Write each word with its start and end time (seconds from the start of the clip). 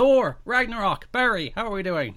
Thor, 0.00 0.38
Ragnarok, 0.46 1.12
Barry, 1.12 1.52
how 1.54 1.66
are 1.66 1.72
we 1.72 1.82
doing? 1.82 2.16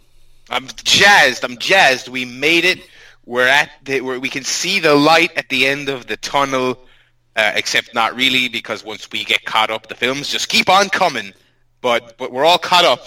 I'm 0.49 0.67
jazzed. 0.85 1.43
I'm 1.43 1.57
jazzed. 1.57 2.07
We 2.07 2.23
made 2.23 2.63
it. 2.63 2.79
We're 3.25 3.49
at 3.49 3.71
the, 3.83 3.99
where 3.99 4.21
we 4.21 4.29
can 4.29 4.45
see 4.45 4.79
the 4.79 4.95
light 4.95 5.33
at 5.35 5.49
the 5.49 5.67
end 5.67 5.89
of 5.89 6.07
the 6.07 6.15
tunnel. 6.15 6.79
Uh, 7.35 7.51
except 7.55 7.93
not 7.93 8.15
really, 8.15 8.47
because 8.47 8.85
once 8.85 9.11
we 9.11 9.25
get 9.25 9.43
caught 9.43 9.69
up, 9.69 9.87
the 9.87 9.95
films 9.95 10.29
just 10.29 10.47
keep 10.47 10.69
on 10.69 10.87
coming. 10.87 11.33
But 11.81 12.17
but 12.17 12.31
we're 12.31 12.45
all 12.45 12.57
caught 12.57 12.85
up, 12.85 13.05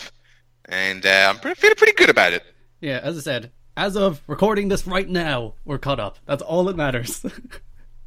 and 0.67 1.07
uh, 1.07 1.33
I'm 1.33 1.39
pretty, 1.39 1.59
feeling 1.59 1.77
pretty 1.77 1.95
good 1.95 2.11
about 2.11 2.35
it. 2.35 2.43
Yeah, 2.83 3.01
as 3.03 3.17
I 3.17 3.21
said, 3.23 3.53
as 3.79 3.97
of 3.97 4.21
recording 4.27 4.69
this 4.69 4.87
right 4.87 5.09
now, 5.09 5.55
we're 5.65 5.79
caught 5.79 6.01
up. 6.01 6.19
That's 6.27 6.43
all 6.43 6.65
that 6.65 6.77
matters. 6.77 7.25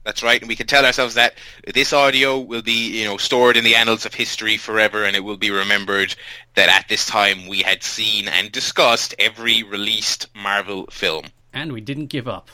That's 0.09 0.23
right, 0.23 0.41
and 0.41 0.49
we 0.49 0.55
can 0.55 0.65
tell 0.65 0.87
ourselves 0.87 1.13
that 1.13 1.35
this 1.71 1.93
audio 1.93 2.39
will 2.39 2.63
be, 2.63 2.99
you 2.99 3.05
know, 3.05 3.17
stored 3.17 3.55
in 3.55 3.63
the 3.63 3.75
annals 3.75 4.07
of 4.07 4.15
history 4.15 4.57
forever, 4.57 5.03
and 5.03 5.15
it 5.15 5.23
will 5.23 5.37
be 5.37 5.51
remembered 5.51 6.15
that 6.55 6.67
at 6.67 6.87
this 6.89 7.05
time 7.05 7.45
we 7.47 7.59
had 7.59 7.83
seen 7.83 8.27
and 8.27 8.51
discussed 8.51 9.13
every 9.19 9.61
released 9.61 10.25
Marvel 10.33 10.87
film. 10.87 11.25
and 11.53 11.71
we 11.71 11.79
didn't 11.79 12.07
give 12.07 12.27
up. 12.27 12.49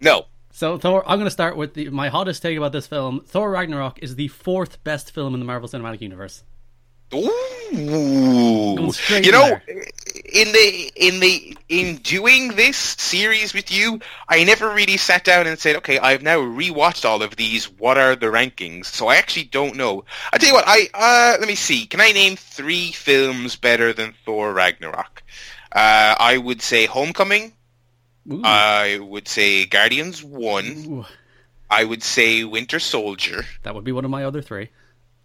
No, 0.00 0.26
So 0.52 0.78
Thor, 0.78 1.02
I'm 1.04 1.18
going 1.18 1.26
to 1.26 1.32
start 1.32 1.56
with 1.56 1.74
the, 1.74 1.90
my 1.90 2.10
hottest 2.10 2.42
take 2.42 2.56
about 2.56 2.70
this 2.70 2.86
film. 2.86 3.22
Thor 3.26 3.50
Ragnarok 3.50 3.98
is 4.00 4.14
the 4.14 4.28
fourth 4.28 4.84
best 4.84 5.10
film 5.10 5.34
in 5.34 5.40
the 5.40 5.46
Marvel 5.46 5.68
Cinematic 5.68 6.00
Universe. 6.00 6.44
Ooh. 7.12 8.92
You 9.10 9.32
know, 9.32 9.60
there. 9.66 9.84
in 10.24 10.52
the 10.52 10.92
in 10.94 11.20
the 11.20 11.56
in 11.68 11.96
doing 11.96 12.48
this 12.54 12.76
series 12.76 13.52
with 13.52 13.70
you, 13.70 14.00
I 14.28 14.44
never 14.44 14.72
really 14.72 14.96
sat 14.96 15.24
down 15.24 15.46
and 15.46 15.58
said, 15.58 15.76
"Okay, 15.76 15.98
I've 15.98 16.22
now 16.22 16.38
rewatched 16.38 17.04
all 17.04 17.22
of 17.22 17.36
these. 17.36 17.68
What 17.68 17.98
are 17.98 18.14
the 18.14 18.26
rankings?" 18.26 18.86
So 18.86 19.08
I 19.08 19.16
actually 19.16 19.44
don't 19.44 19.76
know. 19.76 20.04
I 20.32 20.38
tell 20.38 20.48
you 20.48 20.54
what, 20.54 20.64
I 20.66 20.88
uh, 20.94 21.36
let 21.40 21.48
me 21.48 21.56
see. 21.56 21.86
Can 21.86 22.00
I 22.00 22.12
name 22.12 22.36
three 22.36 22.92
films 22.92 23.56
better 23.56 23.92
than 23.92 24.14
Thor 24.24 24.52
Ragnarok? 24.52 25.22
Uh, 25.72 26.14
I 26.18 26.38
would 26.38 26.62
say 26.62 26.86
Homecoming. 26.86 27.52
Ooh. 28.30 28.42
I 28.44 28.98
would 29.00 29.26
say 29.26 29.64
Guardians 29.66 30.22
One. 30.22 30.66
Ooh, 30.86 31.04
I 31.68 31.84
would 31.84 32.02
say 32.02 32.44
Winter 32.44 32.78
Soldier. 32.78 33.44
that 33.64 33.74
would 33.74 33.84
be 33.84 33.92
one 33.92 34.04
of 34.04 34.10
my 34.10 34.24
other 34.24 34.42
three. 34.42 34.68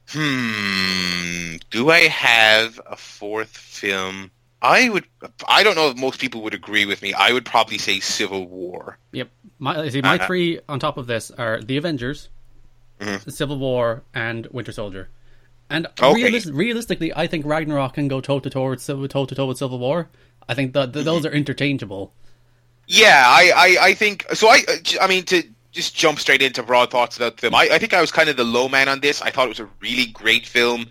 Hmm. 0.10 1.56
Do 1.72 1.90
I 1.90 2.08
have 2.08 2.80
a 2.86 2.96
fourth 2.96 3.58
film? 3.58 4.32
I 4.62 4.90
would. 4.90 5.06
I 5.48 5.64
don't 5.64 5.76
know 5.76 5.90
if 5.90 5.98
most 5.98 6.20
people 6.20 6.42
would 6.44 6.54
agree 6.54 6.86
with 6.86 7.02
me. 7.02 7.14
I 7.14 7.32
would 7.34 7.46
probably 7.46 7.78
say 7.78 8.00
Civil 8.00 8.48
War. 8.48 8.98
Yep. 9.12 9.30
My 9.60 9.88
see, 9.90 10.02
my 10.02 10.16
Uh-huh. 10.16 10.28
three 10.28 10.60
on 10.68 10.80
top 10.80 10.98
of 10.98 11.08
this 11.08 11.32
are 11.32 11.62
the 11.62 11.78
Avengers, 11.78 12.30
Mhm. 13.00 13.32
Civil 13.32 13.58
War, 13.60 14.04
and 14.14 14.48
Winter 14.52 14.72
Soldier. 14.72 15.10
And 15.70 15.88
Okay. 16.00 16.22
realis- 16.24 16.50
realistically, 16.54 17.12
I 17.16 17.28
think 17.28 17.46
Ragnarok 17.46 17.94
can 17.96 18.08
go 18.08 18.22
toe 18.22 18.40
to 18.40 18.50
toe 18.50 18.70
with 18.70 18.86
toe 19.12 19.26
to 19.26 19.36
toe 19.36 19.46
with 19.46 19.58
Civil 19.58 19.80
War. 19.80 20.10
I 20.48 20.54
think 20.54 20.74
that 20.74 20.94
those 20.94 21.26
are 21.26 21.32
interchangeable. 21.42 22.14
Yeah, 22.88 23.24
I, 23.26 23.52
I, 23.56 23.78
I 23.88 23.94
think 23.96 24.26
so. 24.34 24.48
I, 24.48 24.64
I 25.02 25.08
mean, 25.08 25.24
to 25.26 25.44
just 25.76 25.96
jump 25.96 26.20
straight 26.20 26.42
into 26.42 26.64
broad 26.64 26.90
thoughts 26.90 27.18
about 27.18 27.36
the 27.36 27.42
film. 27.42 27.56
I, 27.56 27.70
I 27.72 27.80
think 27.80 27.94
I 27.94 28.02
was 28.02 28.12
kind 28.12 28.30
of 28.30 28.38
the 28.38 28.44
low 28.44 28.68
man 28.68 28.90
on 28.90 29.02
this. 29.02 29.22
I 29.22 29.30
thought 29.30 29.46
it 29.46 29.50
was 29.50 29.60
a 29.60 29.70
really 29.82 30.08
great 30.08 30.48
film. 30.48 30.88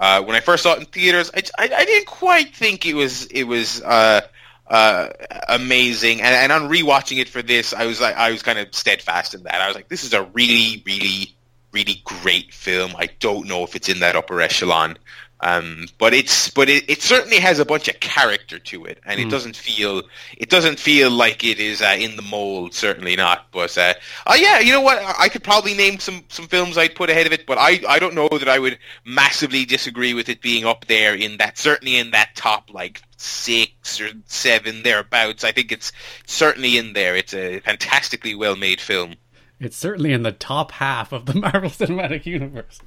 Uh, 0.00 0.22
when 0.22 0.36
I 0.36 0.40
first 0.40 0.62
saw 0.62 0.74
it 0.74 0.78
in 0.78 0.86
theaters, 0.86 1.30
I, 1.34 1.42
I, 1.58 1.74
I 1.74 1.84
didn't 1.84 2.06
quite 2.06 2.54
think 2.54 2.86
it 2.86 2.94
was 2.94 3.26
it 3.26 3.44
was 3.44 3.82
uh, 3.82 4.20
uh, 4.68 5.08
amazing. 5.48 6.22
And, 6.22 6.34
and 6.34 6.52
on 6.52 6.70
rewatching 6.70 7.18
it 7.18 7.28
for 7.28 7.42
this, 7.42 7.74
I 7.74 7.86
was 7.86 8.00
like, 8.00 8.16
I 8.16 8.30
was 8.30 8.42
kind 8.42 8.58
of 8.58 8.72
steadfast 8.74 9.34
in 9.34 9.42
that. 9.42 9.60
I 9.60 9.66
was 9.66 9.74
like, 9.74 9.88
this 9.88 10.04
is 10.04 10.14
a 10.14 10.22
really, 10.22 10.82
really, 10.86 11.34
really 11.72 12.00
great 12.04 12.54
film. 12.54 12.92
I 12.96 13.08
don't 13.18 13.46
know 13.46 13.64
if 13.64 13.74
it's 13.74 13.88
in 13.88 14.00
that 14.00 14.14
upper 14.14 14.40
echelon. 14.40 14.98
Um, 15.40 15.86
but 15.98 16.14
it's 16.14 16.50
but 16.50 16.68
it, 16.68 16.90
it 16.90 17.00
certainly 17.00 17.38
has 17.38 17.60
a 17.60 17.64
bunch 17.64 17.86
of 17.88 18.00
character 18.00 18.58
to 18.58 18.84
it, 18.86 18.98
and 19.04 19.20
it 19.20 19.30
doesn't 19.30 19.54
feel 19.54 20.02
it 20.36 20.50
doesn't 20.50 20.80
feel 20.80 21.10
like 21.10 21.44
it 21.44 21.60
is 21.60 21.80
uh, 21.80 21.96
in 21.98 22.16
the 22.16 22.22
mold. 22.22 22.74
Certainly 22.74 23.14
not. 23.14 23.46
But 23.52 23.78
uh, 23.78 23.94
oh 24.26 24.34
yeah, 24.34 24.58
you 24.58 24.72
know 24.72 24.80
what? 24.80 24.98
I 24.98 25.14
I 25.18 25.28
could 25.28 25.44
probably 25.44 25.74
name 25.74 26.00
some 26.00 26.24
some 26.28 26.48
films 26.48 26.76
I'd 26.76 26.96
put 26.96 27.08
ahead 27.08 27.26
of 27.26 27.32
it, 27.32 27.46
but 27.46 27.56
I 27.56 27.80
I 27.88 28.00
don't 28.00 28.14
know 28.14 28.28
that 28.28 28.48
I 28.48 28.58
would 28.58 28.78
massively 29.04 29.64
disagree 29.64 30.12
with 30.12 30.28
it 30.28 30.42
being 30.42 30.64
up 30.64 30.86
there 30.86 31.14
in 31.14 31.36
that 31.36 31.56
certainly 31.56 31.96
in 31.96 32.10
that 32.10 32.34
top 32.34 32.72
like 32.72 33.02
six 33.16 34.00
or 34.00 34.10
seven 34.26 34.82
thereabouts. 34.82 35.44
I 35.44 35.52
think 35.52 35.70
it's 35.70 35.92
certainly 36.26 36.78
in 36.78 36.94
there. 36.94 37.14
It's 37.14 37.34
a 37.34 37.60
fantastically 37.60 38.34
well 38.34 38.56
made 38.56 38.80
film. 38.80 39.14
It's 39.60 39.76
certainly 39.76 40.12
in 40.12 40.22
the 40.22 40.32
top 40.32 40.72
half 40.72 41.12
of 41.12 41.26
the 41.26 41.34
Marvel 41.40 41.70
Cinematic 41.70 42.26
Universe. 42.26 42.80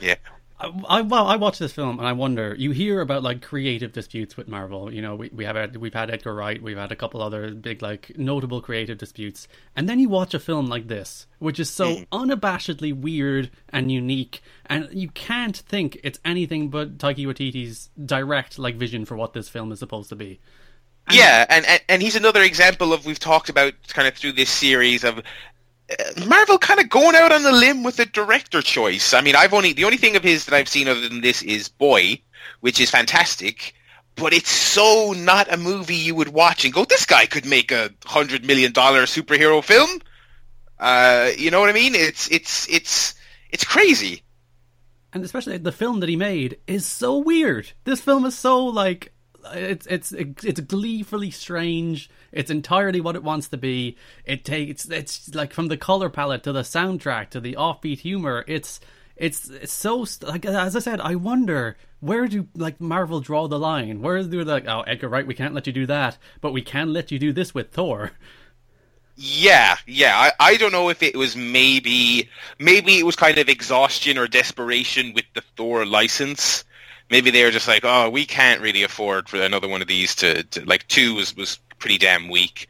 Yeah. 0.00 0.16
I, 0.60 0.72
I 0.88 1.00
well, 1.02 1.26
I 1.26 1.36
watch 1.36 1.58
this 1.58 1.72
film 1.72 1.98
and 1.98 2.08
I 2.08 2.12
wonder. 2.12 2.54
You 2.56 2.72
hear 2.72 3.00
about 3.00 3.22
like 3.22 3.42
creative 3.42 3.92
disputes 3.92 4.36
with 4.36 4.48
Marvel. 4.48 4.92
You 4.92 5.02
know, 5.02 5.14
we 5.14 5.30
we 5.32 5.44
have 5.44 5.56
had, 5.56 5.76
we've 5.76 5.94
had 5.94 6.10
Edgar 6.10 6.34
Wright, 6.34 6.60
we've 6.60 6.76
had 6.76 6.92
a 6.92 6.96
couple 6.96 7.22
other 7.22 7.52
big 7.52 7.82
like 7.82 8.12
notable 8.16 8.60
creative 8.60 8.98
disputes, 8.98 9.48
and 9.76 9.88
then 9.88 9.98
you 9.98 10.08
watch 10.08 10.34
a 10.34 10.40
film 10.40 10.66
like 10.66 10.88
this, 10.88 11.26
which 11.38 11.60
is 11.60 11.70
so 11.70 11.96
mm. 11.96 12.06
unabashedly 12.08 12.98
weird 12.98 13.50
and 13.68 13.92
unique, 13.92 14.42
and 14.66 14.88
you 14.92 15.08
can't 15.10 15.56
think 15.56 15.98
it's 16.02 16.18
anything 16.24 16.68
but 16.68 16.98
Taika 16.98 17.26
Waititi's 17.26 17.90
direct 18.04 18.58
like 18.58 18.76
vision 18.76 19.04
for 19.04 19.16
what 19.16 19.32
this 19.32 19.48
film 19.48 19.72
is 19.72 19.78
supposed 19.78 20.08
to 20.08 20.16
be. 20.16 20.40
Yeah, 21.10 21.46
and, 21.48 21.64
and 21.64 21.80
and 21.88 22.02
he's 22.02 22.16
another 22.16 22.42
example 22.42 22.92
of 22.92 23.06
we've 23.06 23.18
talked 23.18 23.48
about 23.48 23.74
kind 23.88 24.06
of 24.06 24.14
through 24.14 24.32
this 24.32 24.50
series 24.50 25.04
of 25.04 25.22
Marvel 26.26 26.58
kind 26.58 26.80
of 26.80 26.88
going 26.90 27.16
out 27.16 27.32
on 27.32 27.44
a 27.46 27.52
limb 27.52 27.82
with 27.82 27.98
a 27.98 28.04
director 28.06 28.60
choice. 28.62 29.14
I 29.14 29.20
mean, 29.22 29.34
I've 29.36 29.54
only 29.54 29.72
the 29.72 29.84
only 29.84 29.96
thing 29.96 30.16
of 30.16 30.22
his 30.22 30.44
that 30.46 30.54
I've 30.54 30.68
seen 30.68 30.88
other 30.88 31.08
than 31.08 31.20
this 31.22 31.42
is 31.42 31.68
Boy, 31.68 32.20
which 32.60 32.80
is 32.80 32.90
fantastic, 32.90 33.74
but 34.16 34.32
it's 34.34 34.50
so 34.50 35.12
not 35.16 35.52
a 35.52 35.56
movie 35.56 35.96
you 35.96 36.14
would 36.14 36.28
watch 36.28 36.64
and 36.64 36.74
go, 36.74 36.84
this 36.84 37.06
guy 37.06 37.26
could 37.26 37.46
make 37.46 37.72
a 37.72 37.90
hundred 38.04 38.44
million 38.44 38.72
dollar 38.72 39.04
superhero 39.04 39.62
film. 39.64 40.00
Uh, 40.78 41.30
you 41.36 41.50
know 41.50 41.60
what 41.60 41.70
I 41.70 41.72
mean? 41.72 41.94
It's 41.94 42.30
it's 42.30 42.68
it's 42.68 43.14
it's 43.50 43.64
crazy. 43.64 44.22
and 45.12 45.24
especially 45.24 45.56
the 45.58 45.72
film 45.72 46.00
that 46.00 46.08
he 46.08 46.16
made 46.16 46.58
is 46.66 46.84
so 46.84 47.18
weird. 47.18 47.72
This 47.84 48.00
film 48.00 48.26
is 48.26 48.36
so 48.36 48.66
like 48.66 49.12
it's 49.54 49.86
it's 49.86 50.12
it's 50.12 50.60
gleefully 50.60 51.30
strange. 51.30 52.10
It's 52.32 52.50
entirely 52.50 53.00
what 53.00 53.16
it 53.16 53.24
wants 53.24 53.48
to 53.48 53.56
be. 53.56 53.96
It 54.24 54.44
takes 54.44 54.86
it's 54.86 55.34
like 55.34 55.52
from 55.52 55.68
the 55.68 55.76
color 55.76 56.08
palette 56.08 56.42
to 56.44 56.52
the 56.52 56.62
soundtrack 56.62 57.30
to 57.30 57.40
the 57.40 57.54
offbeat 57.54 58.00
humor. 58.00 58.44
It's 58.46 58.80
it's 59.16 59.48
it's 59.48 59.72
so 59.72 60.06
like 60.22 60.44
as 60.44 60.76
I 60.76 60.80
said, 60.80 61.00
I 61.00 61.14
wonder 61.14 61.76
where 62.00 62.28
do 62.28 62.46
like 62.54 62.80
Marvel 62.80 63.20
draw 63.20 63.48
the 63.48 63.58
line? 63.58 64.02
Where 64.02 64.22
do 64.22 64.44
they 64.44 64.52
like 64.52 64.68
oh 64.68 64.82
Edgar 64.82 65.08
Wright, 65.08 65.26
we 65.26 65.34
can't 65.34 65.54
let 65.54 65.66
you 65.66 65.72
do 65.72 65.86
that, 65.86 66.18
but 66.40 66.52
we 66.52 66.62
can 66.62 66.92
let 66.92 67.10
you 67.10 67.18
do 67.18 67.32
this 67.32 67.54
with 67.54 67.72
Thor. 67.72 68.12
Yeah, 69.20 69.76
yeah. 69.84 70.16
I, 70.16 70.52
I 70.52 70.56
don't 70.56 70.70
know 70.70 70.90
if 70.90 71.02
it 71.02 71.16
was 71.16 71.34
maybe 71.34 72.28
maybe 72.60 72.98
it 73.00 73.04
was 73.04 73.16
kind 73.16 73.38
of 73.38 73.48
exhaustion 73.48 74.16
or 74.16 74.28
desperation 74.28 75.12
with 75.12 75.24
the 75.34 75.42
Thor 75.56 75.84
license. 75.84 76.64
Maybe 77.10 77.30
they 77.30 77.42
were 77.42 77.50
just 77.50 77.66
like, 77.66 77.84
oh, 77.84 78.10
we 78.10 78.26
can't 78.26 78.60
really 78.60 78.84
afford 78.84 79.28
for 79.28 79.40
another 79.42 79.66
one 79.66 79.82
of 79.82 79.88
these 79.88 80.14
to, 80.16 80.44
to 80.44 80.64
like 80.66 80.86
two 80.86 81.16
was 81.16 81.36
was 81.36 81.58
pretty 81.78 81.98
damn 81.98 82.28
weak. 82.28 82.68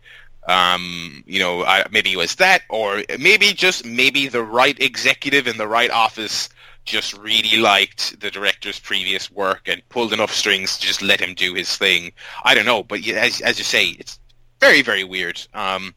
Um, 0.49 1.23
you 1.27 1.39
know, 1.39 1.65
I, 1.65 1.85
maybe 1.91 2.13
it 2.13 2.17
was 2.17 2.37
that, 2.37 2.63
or 2.71 3.03
maybe 3.19 3.53
just 3.53 3.85
maybe 3.85 4.29
the 4.29 4.43
right 4.43 4.79
executive 4.81 5.47
in 5.47 5.59
the 5.59 5.69
right 5.69 5.91
office 5.91 6.49
just 6.85 7.17
really 7.19 7.59
liked 7.59 8.19
the 8.21 8.31
director's 8.31 8.81
previous 8.81 9.31
work 9.31 9.69
and 9.69 9.87
pulled 9.91 10.13
enough 10.15 10.33
strings 10.33 10.79
to 10.79 10.87
just 10.87 11.03
let 11.03 11.21
him 11.21 11.35
do 11.35 11.53
his 11.53 11.77
thing. 11.77 12.13
I 12.45 12.55
don't 12.55 12.65
know, 12.65 12.83
but 12.83 13.07
as 13.09 13.43
as 13.43 13.59
you 13.59 13.65
say, 13.65 13.89
it's 13.99 14.19
very 14.59 14.81
very 14.81 15.05
weird. 15.05 15.41
Um, 15.53 15.95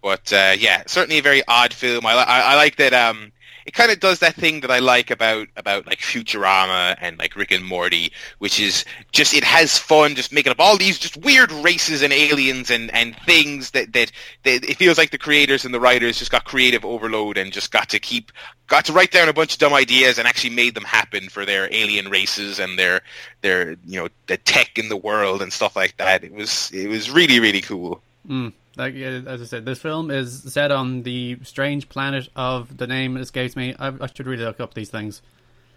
but 0.00 0.32
uh, 0.32 0.54
yeah, 0.56 0.84
certainly 0.86 1.18
a 1.18 1.22
very 1.22 1.42
odd 1.48 1.74
film. 1.74 2.06
I, 2.06 2.12
I, 2.12 2.40
I 2.40 2.54
like 2.54 2.76
that. 2.76 2.94
Um, 2.94 3.32
it 3.68 3.74
kind 3.74 3.92
of 3.92 4.00
does 4.00 4.20
that 4.20 4.34
thing 4.34 4.60
that 4.60 4.70
I 4.70 4.78
like 4.78 5.10
about 5.10 5.46
about 5.54 5.86
like 5.86 5.98
Futurama 5.98 6.96
and 7.02 7.18
like 7.18 7.36
Rick 7.36 7.50
and 7.50 7.62
Morty, 7.62 8.10
which 8.38 8.58
is 8.58 8.86
just 9.12 9.34
it 9.34 9.44
has 9.44 9.76
fun, 9.76 10.14
just 10.14 10.32
making 10.32 10.52
up 10.52 10.58
all 10.58 10.78
these 10.78 10.98
just 10.98 11.18
weird 11.18 11.52
races 11.52 12.00
and 12.00 12.10
aliens 12.10 12.70
and, 12.70 12.90
and 12.94 13.14
things 13.26 13.72
that, 13.72 13.92
that 13.92 14.10
that 14.44 14.64
it 14.64 14.78
feels 14.78 14.96
like 14.96 15.10
the 15.10 15.18
creators 15.18 15.66
and 15.66 15.74
the 15.74 15.80
writers 15.80 16.18
just 16.18 16.30
got 16.30 16.46
creative 16.46 16.82
overload 16.82 17.36
and 17.36 17.52
just 17.52 17.70
got 17.70 17.90
to 17.90 17.98
keep 17.98 18.32
got 18.68 18.86
to 18.86 18.92
write 18.94 19.10
down 19.10 19.28
a 19.28 19.34
bunch 19.34 19.52
of 19.52 19.58
dumb 19.58 19.74
ideas 19.74 20.18
and 20.18 20.26
actually 20.26 20.54
made 20.54 20.74
them 20.74 20.84
happen 20.84 21.28
for 21.28 21.44
their 21.44 21.68
alien 21.70 22.08
races 22.08 22.58
and 22.58 22.78
their 22.78 23.02
their 23.42 23.72
you 23.84 24.00
know 24.00 24.08
the 24.28 24.38
tech 24.38 24.78
in 24.78 24.88
the 24.88 24.96
world 24.96 25.42
and 25.42 25.52
stuff 25.52 25.76
like 25.76 25.94
that. 25.98 26.24
It 26.24 26.32
was 26.32 26.70
it 26.72 26.88
was 26.88 27.10
really 27.10 27.38
really 27.38 27.60
cool. 27.60 28.00
Mm. 28.26 28.54
Like 28.78 28.94
as 28.94 29.42
I 29.42 29.44
said, 29.44 29.64
this 29.64 29.80
film 29.80 30.10
is 30.10 30.44
set 30.52 30.70
on 30.70 31.02
the 31.02 31.38
strange 31.42 31.88
planet 31.88 32.28
of 32.36 32.76
the 32.76 32.86
name 32.86 33.16
escapes 33.16 33.56
me. 33.56 33.74
I, 33.78 33.88
I 33.88 34.06
should 34.06 34.26
really 34.26 34.44
look 34.44 34.60
up 34.60 34.74
these 34.74 34.88
things. 34.90 35.20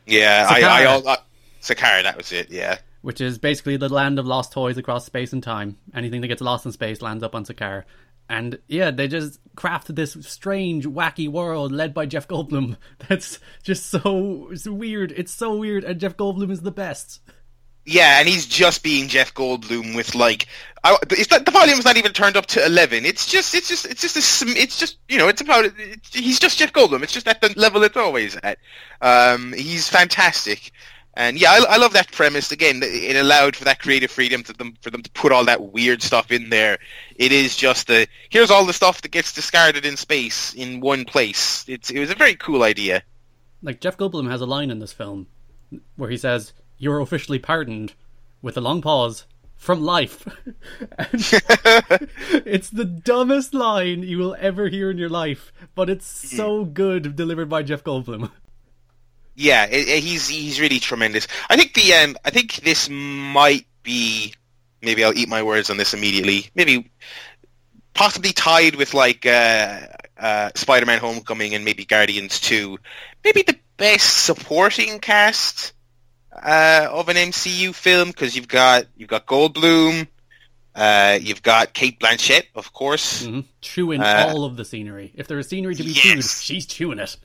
Yeah, 0.06 0.48
I, 0.50 0.56
I, 0.57 0.62
Sakara. 0.86 1.06
uh, 1.07 1.18
Sakara, 1.62 2.03
that 2.03 2.18
was 2.18 2.31
it. 2.31 2.50
Yeah. 2.51 2.77
which 3.01 3.21
is 3.21 3.38
basically 3.38 3.77
the 3.77 3.89
land 3.89 4.19
of 4.19 4.25
lost 4.25 4.51
toys 4.53 4.77
across 4.77 5.06
space 5.06 5.33
and 5.33 5.42
time. 5.44 5.77
Anything 5.94 6.21
that 6.21 6.27
gets 6.27 6.42
lost 6.42 6.65
in 6.65 6.71
space 6.71 7.01
lands 7.01 7.24
up 7.24 7.36
on 7.36 7.45
Sakaar. 7.45 7.83
And 8.30 8.59
yeah, 8.68 8.92
they 8.92 9.07
just 9.09 9.39
crafted 9.56 9.95
this 9.95 10.15
strange, 10.21 10.86
wacky 10.88 11.27
world 11.27 11.71
led 11.74 11.94
by 11.94 12.06
Jeff 12.06 12.27
Goldblum. 12.27 12.77
That's 13.09 13.39
just 13.62 13.88
so 13.88 14.48
it's 14.51 14.68
weird. 14.68 15.12
It's 15.12 15.33
so 15.33 15.56
weird, 15.57 15.83
and 15.83 16.00
Jeff 16.00 16.15
Goldblum 16.15 16.50
is 16.51 16.62
the 16.62 16.71
best. 16.71 17.19
Yeah, 17.86 18.19
and 18.19 18.28
he's 18.28 18.45
just 18.45 18.83
being 18.83 19.07
Jeff 19.07 19.33
Goldblum 19.33 19.95
with 19.95 20.13
like, 20.13 20.48
I, 20.83 20.98
it's 21.10 21.31
not, 21.31 21.45
the 21.45 21.51
volume's 21.51 21.86
not 21.86 21.98
even 21.98 22.12
turned 22.12 22.38
up 22.38 22.45
to 22.48 22.63
eleven. 22.63 23.06
It's 23.06 23.25
just, 23.25 23.56
it's 23.56 23.68
just, 23.68 23.86
it's 23.86 24.01
just 24.01 24.44
a, 24.44 24.45
it's 24.50 24.78
just, 24.78 24.98
you 25.10 25.18
know, 25.18 25.28
it's 25.28 25.42
about, 25.42 25.66
it's, 25.66 26.13
he's 26.13 26.39
just 26.39 26.60
Jeff 26.60 26.74
Goldblum. 26.74 27.01
It's 27.01 27.12
just 27.12 27.28
at 27.28 27.42
the 27.42 27.54
level 27.57 27.83
it's 27.83 27.98
always 27.98 28.38
at. 28.44 28.60
Um, 29.01 29.54
he's 29.54 29.89
fantastic, 29.89 30.72
and 31.16 31.39
yeah, 31.39 31.51
I, 31.51 31.74
I 31.74 31.78
love 31.78 31.94
that 31.94 32.12
premise. 32.12 32.51
Again, 32.51 32.81
it 32.83 33.16
allowed 33.16 33.56
for 33.56 33.66
that 33.66 33.80
creative 33.80 34.12
freedom 34.12 34.44
to 34.44 34.54
them 34.54 34.75
for 34.81 34.92
them 34.92 35.01
to 35.01 35.12
put 35.12 35.31
all 35.31 35.45
that 35.45 35.72
weird 35.72 36.04
stuff 36.04 36.31
in 36.31 36.50
there. 36.50 36.77
It 37.16 37.31
is 37.31 37.56
just 37.57 37.88
the 37.88 38.07
here's 38.30 38.51
all 38.51 38.66
the 38.66 38.74
stuff 38.74 39.01
that 39.01 39.12
gets 39.12 39.34
discarded 39.34 39.86
in 39.86 39.98
space 39.98 40.54
in 40.54 40.81
one 40.81 41.06
place. 41.06 41.66
It's 41.68 41.89
it 41.89 42.00
was 42.00 42.12
a 42.12 42.16
very 42.16 42.36
cool 42.36 42.62
idea. 42.62 43.01
Like 43.63 43.81
Jeff 43.81 43.98
Goldblum 43.98 44.30
has 44.30 44.42
a 44.42 44.45
line 44.45 44.69
in 44.69 44.80
this 44.80 44.94
film 44.94 45.27
where 45.95 46.10
he 46.10 46.18
says, 46.18 46.54
"You're 46.81 47.00
officially 47.00 47.38
pardoned," 47.38 47.94
with 48.42 48.57
a 48.57 48.62
long 48.62 48.81
pause 48.81 49.28
from 49.62 49.83
life. 49.83 50.28
it's 50.98 52.72
the 52.72 52.83
dumbest 52.83 53.54
line 53.54 54.01
you 54.01 54.18
will 54.18 54.36
ever 54.39 54.69
hear 54.69 54.89
in 54.89 54.98
your 54.98 55.07
life, 55.07 55.54
but 55.75 55.88
it's 55.88 56.07
so 56.07 56.66
good 56.66 57.16
delivered 57.16 57.48
by 57.48 57.62
Jeff 57.62 57.83
Goldblum. 57.83 58.31
Yeah, 59.36 59.66
it, 59.66 59.88
it, 59.88 60.04
he's 60.04 60.28
he's 60.28 60.60
really 60.60 60.80
tremendous. 60.80 61.28
I 61.48 61.57
think 61.57 61.75
the 61.75 61.94
um, 61.94 62.18
I 62.25 62.31
think 62.31 62.56
this 62.56 62.89
might 62.89 63.68
be 63.84 64.34
maybe 64.81 65.04
I'll 65.04 65.18
eat 65.18 65.30
my 65.30 65.44
words 65.44 65.69
on 65.69 65.77
this 65.77 65.94
immediately. 65.94 66.50
Maybe 66.56 66.92
possibly 67.94 68.34
tied 68.34 68.75
with 68.75 68.95
like 68.95 69.27
uh, 69.27 69.81
uh, 70.19 70.50
Spider-Man: 70.56 70.98
Homecoming 70.98 71.54
and 71.54 71.63
maybe 71.63 71.86
Guardians 71.86 72.39
2. 72.39 72.80
Maybe 73.24 73.44
the 73.44 73.60
best 73.77 74.25
supporting 74.25 74.98
cast 74.98 75.74
uh, 76.33 76.88
of 76.92 77.10
an 77.10 77.18
MCU 77.18 77.74
film 77.74 78.10
because 78.10 78.36
you've 78.36 78.48
got 78.48 78.86
you've 78.95 79.10
got 79.10 79.25
Goldblum, 79.25 80.07
uh, 80.75 81.19
you've 81.22 81.44
got 81.44 81.74
Cate 81.74 82.00
Blanchett, 82.00 82.44
of 82.56 82.74
course, 82.74 83.24
mm-hmm. 83.24 83.42
chewing 83.62 84.01
Uh, 84.01 84.28
all 84.30 84.45
of 84.45 84.57
the 84.57 84.66
scenery. 84.66 85.12
If 85.16 85.28
there 85.28 85.39
is 85.39 85.50
scenery 85.50 85.75
to 85.75 85.83
be 85.83 85.89
yes. 85.92 86.01
chewed, 86.01 86.24
she's 86.24 86.66
chewing 86.66 87.00
it. 87.00 87.18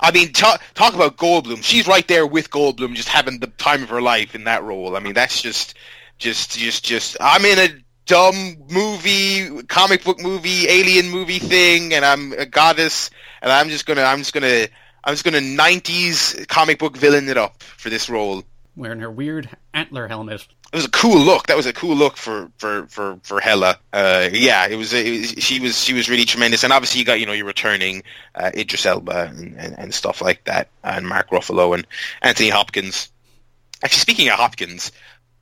I 0.00 0.10
mean, 0.10 0.32
talk, 0.32 0.60
talk 0.74 0.94
about 0.94 1.16
Goldblum. 1.16 1.62
She's 1.62 1.86
right 1.86 2.06
there 2.08 2.26
with 2.26 2.50
Goldblum, 2.50 2.94
just 2.94 3.08
having 3.08 3.38
the 3.38 3.46
time 3.46 3.82
of 3.82 3.88
her 3.90 4.02
life 4.02 4.34
in 4.34 4.44
that 4.44 4.62
role. 4.62 4.96
I 4.96 5.00
mean, 5.00 5.14
that's 5.14 5.40
just, 5.40 5.74
just, 6.18 6.58
just, 6.58 6.84
just. 6.84 7.16
I'm 7.20 7.44
in 7.44 7.58
a 7.58 7.68
dumb 8.06 8.56
movie, 8.70 9.62
comic 9.68 10.04
book 10.04 10.20
movie, 10.20 10.68
alien 10.68 11.10
movie 11.10 11.38
thing, 11.38 11.94
and 11.94 12.04
I'm 12.04 12.32
a 12.32 12.44
goddess, 12.44 13.10
and 13.40 13.50
I'm 13.52 13.68
just 13.68 13.86
gonna, 13.86 14.02
I'm 14.02 14.18
just 14.18 14.34
gonna, 14.34 14.66
I'm 15.04 15.12
just 15.12 15.24
gonna 15.24 15.38
'90s 15.38 16.48
comic 16.48 16.78
book 16.78 16.96
villain 16.96 17.28
it 17.28 17.36
up 17.36 17.62
for 17.62 17.90
this 17.90 18.08
role. 18.08 18.42
Wearing 18.74 19.00
her 19.00 19.10
weird 19.10 19.48
antler 19.72 20.08
helmet. 20.08 20.46
It 20.72 20.78
was 20.78 20.86
a 20.86 20.90
cool 20.90 21.20
look. 21.20 21.46
That 21.46 21.56
was 21.56 21.66
a 21.66 21.72
cool 21.72 21.94
look 21.94 22.16
for 22.16 22.50
for 22.56 22.86
for 22.88 23.20
for 23.22 23.38
Hela. 23.38 23.78
Uh, 23.92 24.28
yeah, 24.32 24.66
it 24.66 24.76
was, 24.76 24.92
it 24.92 25.08
was. 25.08 25.44
She 25.44 25.60
was 25.60 25.78
she 25.78 25.92
was 25.92 26.08
really 26.08 26.24
tremendous, 26.24 26.64
and 26.64 26.72
obviously 26.72 26.98
you 27.00 27.04
got 27.04 27.20
you 27.20 27.26
know 27.26 27.32
you're 27.32 27.46
returning 27.46 28.02
uh, 28.34 28.50
Idris 28.56 28.86
Elba 28.86 29.26
and, 29.28 29.56
and, 29.56 29.78
and 29.78 29.94
stuff 29.94 30.20
like 30.20 30.42
that, 30.44 30.68
and 30.82 31.06
Mark 31.06 31.30
Ruffalo 31.30 31.74
and 31.74 31.86
Anthony 32.22 32.48
Hopkins. 32.48 33.12
Actually, 33.84 34.00
speaking 34.00 34.28
of 34.28 34.34
Hopkins, 34.34 34.90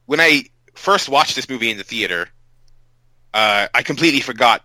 when 0.07 0.21
I 0.21 0.47
first 0.75 1.09
watched 1.09 1.37
this 1.37 1.49
movie 1.49 1.71
in 1.71 1.79
the 1.79 1.85
theater, 1.85 2.29
uh, 3.33 3.69
I 3.73 3.83
completely 3.83 4.21
forgot 4.21 4.63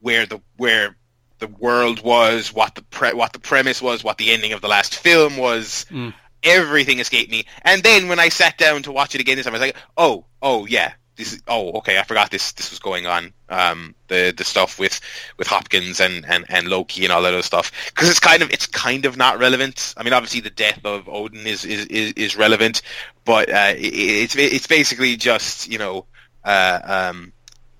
where 0.00 0.24
the 0.24 0.40
where 0.56 0.96
the 1.38 1.48
world 1.48 2.02
was, 2.02 2.52
what 2.52 2.74
the 2.74 2.82
pre- 2.82 3.14
what 3.14 3.32
the 3.32 3.38
premise 3.38 3.80
was, 3.80 4.04
what 4.04 4.18
the 4.18 4.32
ending 4.32 4.52
of 4.52 4.60
the 4.60 4.68
last 4.68 4.96
film 4.96 5.36
was. 5.36 5.86
Mm. 5.90 6.14
Everything 6.42 7.00
escaped 7.00 7.30
me. 7.30 7.46
And 7.62 7.82
then 7.82 8.08
when 8.08 8.20
I 8.20 8.28
sat 8.28 8.58
down 8.58 8.82
to 8.84 8.92
watch 8.92 9.14
it 9.14 9.20
again 9.20 9.36
this 9.36 9.44
time, 9.46 9.54
I 9.54 9.58
was 9.58 9.66
like, 9.66 9.76
"Oh, 9.96 10.24
oh 10.40 10.66
yeah, 10.66 10.92
this 11.18 11.32
is. 11.34 11.42
Oh, 11.46 11.72
okay, 11.78 11.98
I 11.98 12.04
forgot 12.04 12.30
this. 12.30 12.52
This 12.52 12.70
was 12.70 12.78
going 12.78 13.06
on. 13.06 13.34
Um, 13.50 13.94
the 14.06 14.32
the 14.34 14.44
stuff 14.44 14.78
with 14.78 15.00
with 15.36 15.48
Hopkins 15.48 16.00
and 16.00 16.24
and, 16.26 16.46
and 16.48 16.68
Loki 16.68 17.04
and 17.04 17.12
all 17.12 17.22
that 17.22 17.34
other 17.34 17.42
stuff. 17.42 17.72
Because 17.88 18.08
it's 18.08 18.20
kind 18.20 18.42
of 18.42 18.50
it's 18.50 18.66
kind 18.66 19.04
of 19.04 19.16
not 19.16 19.38
relevant. 19.38 19.94
I 19.96 20.04
mean, 20.04 20.12
obviously 20.14 20.40
the 20.40 20.50
death 20.50 20.80
of 20.84 21.08
Odin 21.08 21.46
is 21.46 21.64
is 21.64 21.86
is, 21.86 22.12
is 22.12 22.36
relevant, 22.36 22.82
but 23.24 23.50
uh, 23.50 23.74
it, 23.76 23.92
it's 23.92 24.36
it's 24.36 24.66
basically 24.68 25.16
just 25.16 25.70
you 25.70 25.78
know 25.78 26.06
uh, 26.44 26.80
um, 26.84 27.32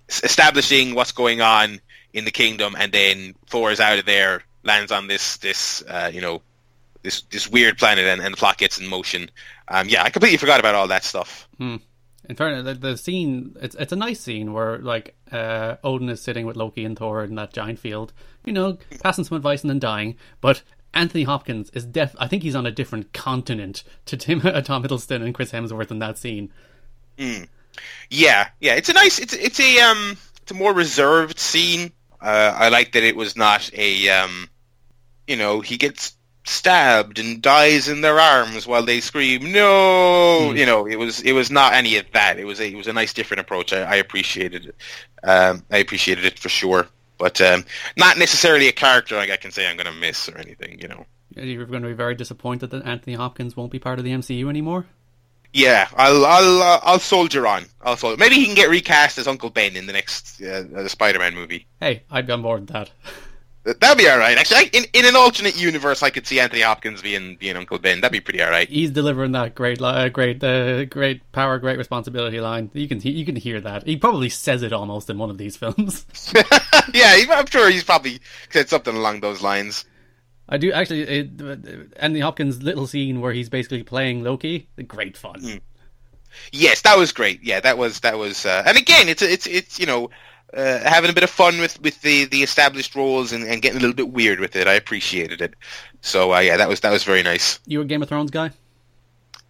establishing 0.09 0.95
what's 0.95 1.13
going 1.13 1.41
on 1.41 1.81
in 2.13 2.25
the 2.25 2.31
kingdom, 2.31 2.75
and 2.79 2.93
then 2.93 3.35
Thor 3.47 3.71
is 3.71 3.81
out 3.81 3.99
of 3.99 4.07
there, 4.07 4.43
lands 4.65 4.93
on 4.93 5.07
this 5.07 5.37
this 5.39 5.83
uh, 5.89 6.11
you 6.13 6.21
know 6.21 6.43
this 7.03 7.23
this 7.23 7.49
weird 7.49 7.79
planet, 7.79 8.07
and, 8.07 8.21
and 8.21 8.33
the 8.33 8.39
plot 8.39 8.59
gets 8.59 8.79
in 8.79 8.87
motion. 8.89 9.31
Um, 9.69 9.89
yeah, 9.89 10.03
I 10.03 10.11
completely 10.11 10.39
forgot 10.39 10.61
about 10.61 10.75
all 10.75 10.89
that 10.89 11.05
stuff. 11.05 11.49
Hmm. 11.59 11.77
In 12.29 12.37
fairness, 12.37 12.65
the, 12.65 12.75
the 12.75 12.97
scene 12.97 13.57
it's 13.61 13.75
it's 13.77 13.93
a 13.93 13.97
nice 13.97 14.21
scene 14.21 14.53
where 14.53 14.79
like 14.79 15.17
uh, 15.33 15.77
Odin 15.83 16.09
is 16.09 16.21
sitting 16.21 16.47
with 16.47 16.57
Loki 16.57 16.85
and 16.85 16.99
Thor 16.99 17.25
in 17.25 17.35
that 17.37 17.53
giant 17.53 17.79
field, 17.79 18.13
you 18.45 18.53
know, 18.53 18.79
passing 19.01 19.25
some 19.25 19.37
advice 19.37 19.63
and 19.63 19.71
then 19.71 19.79
dying. 19.79 20.17
But 20.41 20.63
Anthony 20.93 21.25
Hopkins 21.25 21.71
is 21.71 21.85
def. 21.85 22.15
I 22.19 22.29
think 22.29 22.43
he's 22.43 22.55
on 22.55 22.67
a 22.67 22.71
different 22.71 23.13
continent 23.13 23.83
to 24.07 24.17
Tim 24.17 24.41
Tom 24.65 24.83
Hiddleston 24.83 25.23
and 25.23 25.35
Chris 25.35 25.53
Hemsworth 25.53 25.91
in 25.91 26.01
that 26.01 26.19
scene. 26.19 26.53
Yeah, 28.11 28.49
yeah, 28.61 28.75
it's 28.75 28.89
a 28.89 28.93
nice, 28.93 29.19
it's 29.19 29.35
it's 29.35 29.61
a 29.61 29.81
um, 29.81 30.17
it's 30.43 30.51
a 30.51 30.55
more 30.55 30.73
reserved 30.73 31.39
scene. 31.39 31.93
Uh, 32.21 32.55
I 32.57 32.69
like 32.69 32.93
that 32.93 33.05
it 33.05 33.17
was 33.17 33.37
not 33.37 33.71
a 33.75 34.09
um, 34.09 34.49
you 35.29 35.37
know, 35.37 35.61
he 35.61 35.77
gets 35.77 36.17
stabbed 36.45 37.19
and 37.19 37.43
dies 37.43 37.89
in 37.89 38.01
their 38.01 38.19
arms 38.19 38.67
while 38.67 38.83
they 38.83 39.01
scream 39.01 39.53
no. 39.53 40.51
Hmm. 40.51 40.57
You 40.57 40.67
know, 40.67 40.87
it 40.87 40.97
was 40.97 41.21
it 41.21 41.33
was 41.33 41.51
not 41.51 41.75
any 41.75 41.97
of 41.97 42.11
that. 42.13 42.39
It 42.39 42.45
was 42.45 42.59
a 42.59 42.69
it 42.69 42.77
was 42.77 42.89
a 42.89 42.93
nice 42.93 43.13
different 43.13 43.41
approach. 43.41 43.73
I, 43.73 43.83
I 43.83 43.95
appreciated 43.97 44.67
it. 44.67 44.77
Um, 45.23 45.65
I 45.71 45.79
appreciated 45.79 46.25
it 46.25 46.39
for 46.39 46.49
sure, 46.49 46.89
but 47.19 47.41
um, 47.41 47.65
not 47.97 48.19
necessarily 48.19 48.67
a 48.69 48.73
character 48.73 49.19
I 49.19 49.37
can 49.37 49.51
say 49.53 49.69
I'm 49.69 49.77
going 49.77 49.93
to 49.93 50.01
miss 50.01 50.29
or 50.29 50.39
anything. 50.39 50.81
You 50.81 50.89
know. 50.89 51.07
You're 51.37 51.67
going 51.67 51.83
to 51.83 51.89
be 51.89 51.95
very 51.95 52.15
disappointed 52.15 52.71
that 52.71 52.85
Anthony 52.85 53.15
Hopkins 53.15 53.57
won't 53.57 53.71
be 53.71 53.79
part 53.79 53.99
of 53.99 54.05
the 54.05 54.11
MCU 54.11 54.49
anymore. 54.49 54.87
Yeah, 55.53 55.89
I'll 55.97 56.25
I'll 56.27 56.63
uh, 56.63 56.81
I'll 56.83 56.99
soldier 56.99 57.47
on. 57.47 57.65
I'll 57.83 57.97
soldier. 57.97 58.17
Maybe 58.19 58.35
he 58.37 58.45
can 58.47 58.55
get 58.55 58.69
recast 58.69 59.19
as 59.19 59.27
Uncle 59.27 59.51
Ben 59.51 59.77
in 59.77 59.87
the 59.87 59.93
next 59.93 60.43
uh, 60.43 60.65
uh, 60.77 60.89
Spider-Man 60.89 61.35
movie. 61.35 61.67
Hey, 61.81 62.03
I'd 62.11 62.27
be 62.27 62.33
on 62.33 62.43
board 62.43 62.61
with 62.63 62.71
that. 62.71 62.91
That- 63.65 63.81
That'd 63.81 63.99
be 63.99 64.09
all 64.09 64.19
right. 64.19 64.39
Actually, 64.39 64.57
I, 64.59 64.71
in 64.73 64.85
in 64.95 65.05
an 65.05 65.17
alternate 65.17 65.61
universe, 65.61 66.03
I 66.03 66.11
could 66.11 66.27
see 66.29 66.39
Anthony 66.39 66.63
Hopkins 66.63 67.03
being 67.03 67.37
being 67.37 67.57
Uncle 67.57 67.79
Ben. 67.79 68.01
That'd 68.01 68.13
be 68.13 68.21
pretty 68.21 68.41
all 68.41 68.51
right. 68.51 68.69
He's 68.69 68.91
delivering 68.93 69.33
that 69.33 69.55
great, 69.57 69.83
uh, 69.83 70.09
great, 70.11 70.43
uh, 70.45 70.85
great 70.85 71.31
power, 71.33 71.59
great 71.59 71.77
responsibility 71.77 72.41
line. 72.41 72.71
You 72.73 72.87
can 72.89 73.01
you 73.01 73.27
can 73.27 73.35
hear 73.37 73.61
that. 73.61 73.85
He 73.85 73.97
probably 73.97 74.29
says 74.29 74.63
it 74.63 74.73
almost 74.73 75.11
in 75.11 75.19
one 75.19 75.29
of 75.29 75.39
these 75.39 75.57
films. 75.57 76.07
yeah, 76.95 77.17
I'm 77.31 77.47
sure 77.47 77.69
he's 77.69 77.85
probably 77.85 78.21
said 78.49 78.69
something 78.69 78.95
along 78.95 79.21
those 79.21 79.43
lines. 79.43 79.85
I 80.49 80.57
do 80.57 80.73
actually. 80.73 81.03
It, 81.03 81.31
uh, 81.41 81.57
Anthony 81.97 82.21
Hopkins' 82.21 82.63
little 82.63 82.87
scene 82.87 83.21
where 83.21 83.33
he's 83.33 83.49
basically 83.49 83.83
playing 83.83 84.23
Loki, 84.23 84.69
great 84.87 85.17
fun. 85.17 85.61
Yes, 86.53 86.83
that 86.83 86.97
was 86.97 87.13
great. 87.13 87.43
Yeah, 87.43 87.61
that 87.61 87.79
was 87.79 88.01
that 88.01 88.19
was. 88.19 88.47
Uh, 88.47 88.63
and 88.67 88.79
again, 88.79 89.09
it's 89.09 89.23
it's 89.23 89.47
it's 89.47 89.79
you 89.79 89.87
know. 89.87 90.11
Uh, 90.55 90.79
having 90.89 91.11
a 91.11 91.13
bit 91.13 91.23
of 91.23 91.29
fun 91.29 91.61
with, 91.61 91.79
with 91.83 92.01
the, 92.01 92.25
the 92.25 92.43
established 92.43 92.95
roles 92.95 93.33
and, 93.33 93.45
and 93.45 93.61
getting 93.61 93.77
a 93.77 93.81
little 93.83 93.95
bit 93.95 94.09
weird 94.09 94.41
with 94.41 94.57
it, 94.57 94.67
I 94.67 94.73
appreciated 94.73 95.43
it. 95.43 95.53
So 96.01 96.33
uh, 96.33 96.39
yeah, 96.39 96.57
that 96.57 96.71
was 96.71 96.81
that 96.81 96.91
was 96.91 97.05
very 97.05 97.23
nice. 97.23 97.61
You 97.67 97.83
a 97.83 97.85
Game 97.85 98.03
of 98.03 98.09
Thrones 98.09 98.31
guy? 98.31 98.53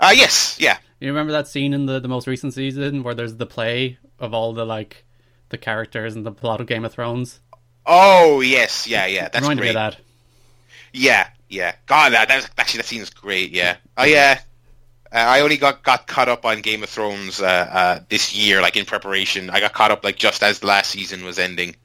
Uh, 0.00 0.12
yes, 0.12 0.56
yeah, 0.58 0.76
You 0.98 1.06
remember 1.06 1.30
that 1.30 1.46
scene 1.46 1.72
in 1.72 1.86
the, 1.86 2.00
the 2.00 2.08
most 2.08 2.26
recent 2.26 2.52
season 2.52 3.04
where 3.04 3.14
there's 3.14 3.36
the 3.36 3.46
play 3.46 3.98
of 4.18 4.34
all 4.34 4.52
the 4.52 4.66
like 4.66 5.04
the 5.50 5.58
characters 5.58 6.16
and 6.16 6.26
the 6.26 6.32
plot 6.32 6.60
of 6.60 6.66
Game 6.66 6.84
of 6.84 6.92
Thrones? 6.92 7.38
Oh 7.86 8.40
yes, 8.40 8.88
yeah, 8.88 9.06
yeah. 9.06 9.28
That's 9.28 9.42
Reminded 9.42 9.62
great. 9.62 9.74
me 9.74 9.80
of 9.80 9.92
that. 9.94 10.00
Yeah, 10.98 11.28
yeah. 11.48 11.74
God, 11.86 12.12
that, 12.12 12.28
that 12.28 12.36
was, 12.36 12.50
actually 12.58 12.78
that 12.78 12.86
scene 12.86 13.00
is 13.00 13.10
great. 13.10 13.52
Yeah. 13.52 13.76
Oh 13.96 14.04
yeah. 14.04 14.40
Uh, 15.10 15.16
I 15.16 15.40
only 15.40 15.56
got, 15.56 15.82
got 15.82 16.06
caught 16.06 16.28
up 16.28 16.44
on 16.44 16.60
Game 16.60 16.82
of 16.82 16.90
Thrones 16.90 17.40
uh, 17.40 17.46
uh, 17.46 18.00
this 18.10 18.34
year, 18.34 18.60
like 18.60 18.76
in 18.76 18.84
preparation. 18.84 19.48
I 19.48 19.60
got 19.60 19.72
caught 19.72 19.90
up 19.90 20.04
like 20.04 20.16
just 20.16 20.42
as 20.42 20.58
the 20.58 20.66
last 20.66 20.90
season 20.90 21.24
was 21.24 21.38
ending, 21.38 21.76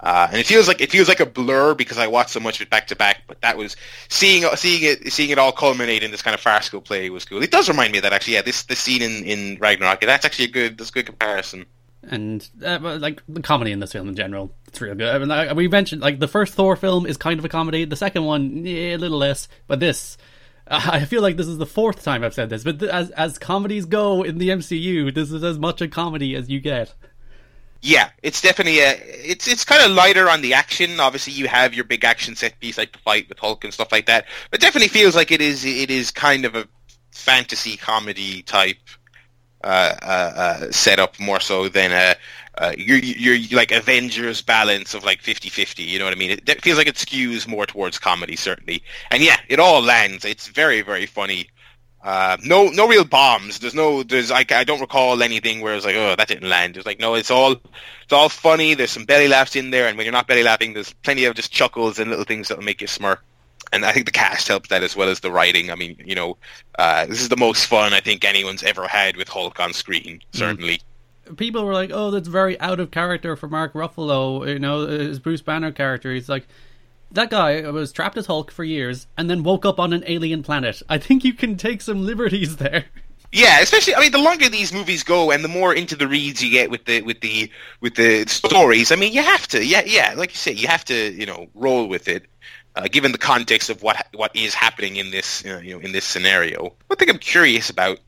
uh, 0.00 0.28
and 0.30 0.38
it 0.40 0.46
feels 0.46 0.68
like 0.68 0.80
it 0.80 0.90
feels 0.90 1.06
like 1.06 1.20
a 1.20 1.26
blur 1.26 1.74
because 1.74 1.98
I 1.98 2.06
watched 2.06 2.30
so 2.30 2.40
much 2.40 2.56
of 2.56 2.62
it 2.62 2.70
back 2.70 2.86
to 2.86 2.96
back. 2.96 3.24
But 3.26 3.42
that 3.42 3.58
was 3.58 3.76
seeing 4.08 4.44
seeing 4.56 4.82
it 4.84 5.12
seeing 5.12 5.30
it 5.30 5.38
all 5.38 5.52
culminate 5.52 6.02
in 6.02 6.10
this 6.10 6.22
kind 6.22 6.32
of 6.32 6.40
farcical 6.40 6.80
play 6.80 7.10
was 7.10 7.26
cool. 7.26 7.42
It 7.42 7.50
does 7.50 7.68
remind 7.68 7.92
me 7.92 7.98
of 7.98 8.04
that 8.04 8.14
actually. 8.14 8.34
Yeah, 8.34 8.42
this 8.42 8.62
this 8.62 8.78
scene 8.78 9.02
in, 9.02 9.24
in 9.24 9.58
Ragnarok. 9.60 10.00
That's 10.00 10.24
actually 10.24 10.46
a 10.46 10.52
good 10.52 10.78
that's 10.78 10.90
a 10.90 10.94
good 10.94 11.06
comparison. 11.06 11.66
And 12.02 12.48
uh, 12.64 12.78
like 13.00 13.22
the 13.28 13.42
comedy 13.42 13.72
in 13.72 13.80
this 13.80 13.92
film 13.92 14.08
in 14.08 14.16
general, 14.16 14.52
it's 14.66 14.80
real 14.80 14.94
good. 14.94 15.14
I 15.14 15.18
mean, 15.18 15.28
like, 15.28 15.54
we 15.54 15.68
mentioned 15.68 16.02
like 16.02 16.18
the 16.18 16.28
first 16.28 16.54
Thor 16.54 16.76
film 16.76 17.06
is 17.06 17.16
kind 17.16 17.38
of 17.38 17.44
a 17.44 17.48
comedy. 17.48 17.84
The 17.84 17.96
second 17.96 18.24
one, 18.24 18.64
yeah, 18.66 18.96
a 18.96 18.98
little 18.98 19.18
less, 19.18 19.48
but 19.66 19.80
this. 19.80 20.16
I 20.66 21.04
feel 21.04 21.22
like 21.22 21.36
this 21.36 21.48
is 21.48 21.58
the 21.58 21.66
fourth 21.66 22.04
time 22.04 22.22
I've 22.22 22.34
said 22.34 22.48
this, 22.48 22.64
but 22.64 22.78
th- 22.78 22.90
as 22.90 23.10
as 23.10 23.38
comedies 23.38 23.84
go 23.84 24.22
in 24.22 24.38
the 24.38 24.50
MCU, 24.50 25.12
this 25.12 25.32
is 25.32 25.42
as 25.42 25.58
much 25.58 25.80
a 25.80 25.88
comedy 25.88 26.34
as 26.36 26.48
you 26.48 26.60
get. 26.60 26.94
Yeah, 27.82 28.10
it's 28.22 28.40
definitely 28.40 28.78
a. 28.78 28.92
It's 28.92 29.48
it's 29.48 29.64
kind 29.64 29.84
of 29.84 29.90
lighter 29.90 30.30
on 30.30 30.40
the 30.40 30.54
action. 30.54 31.00
Obviously, 31.00 31.32
you 31.32 31.48
have 31.48 31.74
your 31.74 31.84
big 31.84 32.04
action 32.04 32.36
set 32.36 32.58
piece 32.60 32.78
like 32.78 32.92
the 32.92 32.98
fight 33.00 33.28
with 33.28 33.40
Hulk 33.40 33.64
and 33.64 33.74
stuff 33.74 33.90
like 33.90 34.06
that. 34.06 34.26
But 34.52 34.60
definitely 34.60 34.88
feels 34.88 35.16
like 35.16 35.32
it 35.32 35.40
is 35.40 35.64
it 35.64 35.90
is 35.90 36.12
kind 36.12 36.44
of 36.44 36.54
a 36.54 36.68
fantasy 37.10 37.76
comedy 37.76 38.42
type 38.42 38.78
uh, 39.64 39.94
uh, 40.02 40.32
uh, 40.36 40.70
setup 40.70 41.18
more 41.20 41.40
so 41.40 41.68
than 41.68 41.92
a 41.92 42.16
uh, 42.58 42.72
your 42.76 42.98
your 42.98 43.56
like 43.56 43.72
Avengers 43.72 44.42
balance 44.42 44.92
of 44.92 45.04
like 45.04 45.22
50-50, 45.22 45.86
You 45.86 45.98
know 45.98 46.04
what 46.04 46.12
I 46.12 46.18
mean? 46.18 46.32
It, 46.32 46.48
it, 46.48 46.62
feels 46.62 46.76
like 46.76 46.86
it 46.86 46.96
skews 46.96 47.48
more 47.48 47.64
towards 47.64 47.98
comedy, 47.98 48.36
certainly. 48.36 48.82
And 49.10 49.22
yeah, 49.22 49.38
it 49.48 49.58
all 49.58 49.80
lands. 49.80 50.24
It's 50.24 50.48
very 50.48 50.82
very 50.82 51.06
funny. 51.06 51.48
Uh, 52.04 52.36
no 52.44 52.68
no 52.68 52.88
real 52.88 53.04
bombs. 53.04 53.60
There's 53.60 53.74
no 53.74 54.02
there's 54.02 54.30
like 54.30 54.52
I 54.52 54.64
don't 54.64 54.80
recall 54.80 55.22
anything 55.22 55.60
where 55.60 55.74
it's 55.74 55.86
like 55.86 55.96
oh 55.96 56.14
that 56.16 56.28
didn't 56.28 56.48
land. 56.48 56.76
It's 56.76 56.84
like 56.84 57.00
no, 57.00 57.14
it's 57.14 57.30
all 57.30 57.52
it's 57.52 58.12
all 58.12 58.28
funny. 58.28 58.74
There's 58.74 58.90
some 58.90 59.04
belly 59.04 59.28
laughs 59.28 59.56
in 59.56 59.70
there, 59.70 59.86
and 59.86 59.96
when 59.96 60.04
you're 60.04 60.12
not 60.12 60.26
belly 60.26 60.42
laughing, 60.42 60.74
there's 60.74 60.92
plenty 60.92 61.24
of 61.24 61.34
just 61.34 61.52
chuckles 61.52 61.98
and 61.98 62.10
little 62.10 62.24
things 62.24 62.48
that'll 62.48 62.64
make 62.64 62.80
you 62.80 62.88
smirk 62.88 63.22
and 63.72 63.84
I 63.84 63.92
think 63.92 64.06
the 64.06 64.12
cast 64.12 64.48
helps 64.48 64.68
that 64.68 64.82
as 64.82 64.94
well 64.94 65.08
as 65.08 65.20
the 65.20 65.32
writing. 65.32 65.70
I 65.70 65.74
mean, 65.74 65.96
you 66.04 66.14
know, 66.14 66.36
uh, 66.78 67.06
this 67.06 67.20
is 67.20 67.28
the 67.28 67.36
most 67.36 67.66
fun 67.66 67.92
I 67.92 68.00
think 68.00 68.24
anyone's 68.24 68.62
ever 68.62 68.86
had 68.86 69.16
with 69.16 69.28
Hulk 69.28 69.58
on 69.58 69.72
screen. 69.72 70.20
Mm. 70.32 70.38
Certainly. 70.38 70.80
Mm. 71.26 71.36
People 71.36 71.64
were 71.64 71.72
like, 71.72 71.90
"Oh, 71.92 72.10
that's 72.10 72.28
very 72.28 72.60
out 72.60 72.80
of 72.80 72.90
character 72.90 73.36
for 73.36 73.48
Mark 73.48 73.72
Ruffalo." 73.72 74.46
You 74.46 74.58
know, 74.58 74.86
his 74.86 75.18
Bruce 75.18 75.40
Banner 75.40 75.72
character. 75.72 76.12
He's 76.12 76.28
like, 76.28 76.46
that 77.12 77.30
guy 77.30 77.68
was 77.70 77.92
trapped 77.92 78.16
as 78.16 78.26
Hulk 78.26 78.50
for 78.50 78.64
years 78.64 79.06
and 79.16 79.30
then 79.30 79.42
woke 79.42 79.64
up 79.64 79.78
on 79.78 79.92
an 79.92 80.04
alien 80.06 80.42
planet. 80.42 80.82
I 80.88 80.98
think 80.98 81.24
you 81.24 81.32
can 81.32 81.56
take 81.56 81.80
some 81.80 82.04
liberties 82.04 82.56
there. 82.56 82.86
Yeah, 83.34 83.60
especially 83.60 83.94
I 83.94 84.00
mean, 84.00 84.12
the 84.12 84.18
longer 84.18 84.50
these 84.50 84.74
movies 84.74 85.02
go, 85.02 85.30
and 85.30 85.42
the 85.42 85.48
more 85.48 85.72
into 85.72 85.96
the 85.96 86.06
reads 86.06 86.42
you 86.42 86.50
get 86.50 86.70
with 86.70 86.84
the 86.84 87.00
with 87.00 87.20
the 87.20 87.50
with 87.80 87.94
the 87.94 88.26
stories. 88.26 88.92
I 88.92 88.96
mean, 88.96 89.14
you 89.14 89.22
have 89.22 89.46
to, 89.48 89.64
yeah, 89.64 89.82
yeah, 89.86 90.12
like 90.16 90.32
you 90.32 90.36
say, 90.36 90.52
you 90.52 90.68
have 90.68 90.84
to, 90.86 91.12
you 91.12 91.24
know, 91.24 91.46
roll 91.54 91.86
with 91.86 92.08
it 92.08 92.26
uh, 92.74 92.88
given 92.88 93.12
the 93.12 93.18
context 93.18 93.70
of 93.70 93.82
what 93.82 94.06
what 94.14 94.34
is 94.34 94.54
happening 94.54 94.96
in 94.96 95.10
this 95.10 95.44
uh, 95.44 95.60
you 95.62 95.74
know 95.74 95.80
in 95.80 95.92
this 95.92 96.04
scenario. 96.04 96.74
One 96.86 96.96
thing 96.96 97.10
I'm 97.10 97.18
curious 97.18 97.70
about, 97.70 97.98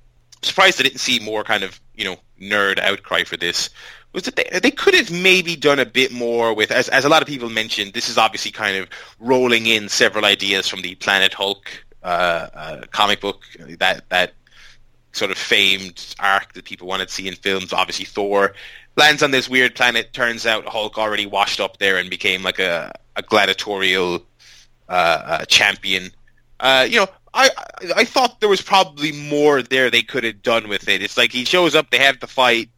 surprised 0.42 0.80
I 0.80 0.84
didn't 0.84 1.00
see 1.00 1.18
more 1.20 1.44
kind 1.44 1.64
of 1.64 1.80
you 1.94 2.04
know 2.04 2.16
nerd 2.40 2.78
outcry 2.78 3.24
for 3.24 3.36
this, 3.36 3.70
was 4.12 4.22
that 4.24 4.36
they 4.36 4.58
they 4.60 4.70
could 4.70 4.94
have 4.94 5.10
maybe 5.10 5.56
done 5.56 5.78
a 5.78 5.86
bit 5.86 6.12
more 6.12 6.54
with 6.54 6.70
as 6.70 6.88
as 6.88 7.04
a 7.04 7.08
lot 7.08 7.22
of 7.22 7.28
people 7.28 7.50
mentioned. 7.50 7.92
This 7.92 8.08
is 8.08 8.18
obviously 8.18 8.50
kind 8.50 8.76
of 8.76 8.88
rolling 9.18 9.66
in 9.66 9.88
several 9.88 10.24
ideas 10.24 10.68
from 10.68 10.82
the 10.82 10.94
Planet 10.96 11.34
Hulk 11.34 11.84
uh, 12.02 12.48
uh 12.54 12.80
comic 12.90 13.20
book 13.20 13.42
that 13.78 14.08
that 14.08 14.32
sort 15.12 15.30
of 15.30 15.38
famed 15.38 16.14
arc 16.18 16.52
that 16.54 16.64
people 16.64 16.88
wanted 16.88 17.08
to 17.08 17.14
see 17.14 17.28
in 17.28 17.34
films. 17.34 17.72
Obviously, 17.72 18.04
Thor 18.04 18.54
lands 18.96 19.22
on 19.22 19.30
this 19.30 19.48
weird 19.48 19.74
planet. 19.74 20.12
Turns 20.12 20.46
out 20.46 20.66
Hulk 20.66 20.98
already 20.98 21.26
washed 21.26 21.60
up 21.60 21.78
there 21.78 21.96
and 21.96 22.10
became 22.10 22.42
like 22.42 22.58
a, 22.58 22.92
a 23.16 23.22
gladiatorial 23.22 24.24
uh, 24.88 25.44
champion. 25.46 26.10
Uh, 26.60 26.86
you 26.88 27.00
know, 27.00 27.08
I 27.34 27.50
I 27.96 28.04
thought 28.04 28.40
there 28.40 28.48
was 28.48 28.62
probably 28.62 29.12
more 29.12 29.62
there 29.62 29.90
they 29.90 30.02
could 30.02 30.24
have 30.24 30.42
done 30.42 30.68
with 30.68 30.88
it. 30.88 31.02
It's 31.02 31.16
like 31.16 31.32
he 31.32 31.44
shows 31.44 31.74
up, 31.74 31.90
they 31.90 31.98
have 31.98 32.20
the 32.20 32.26
fight. 32.26 32.70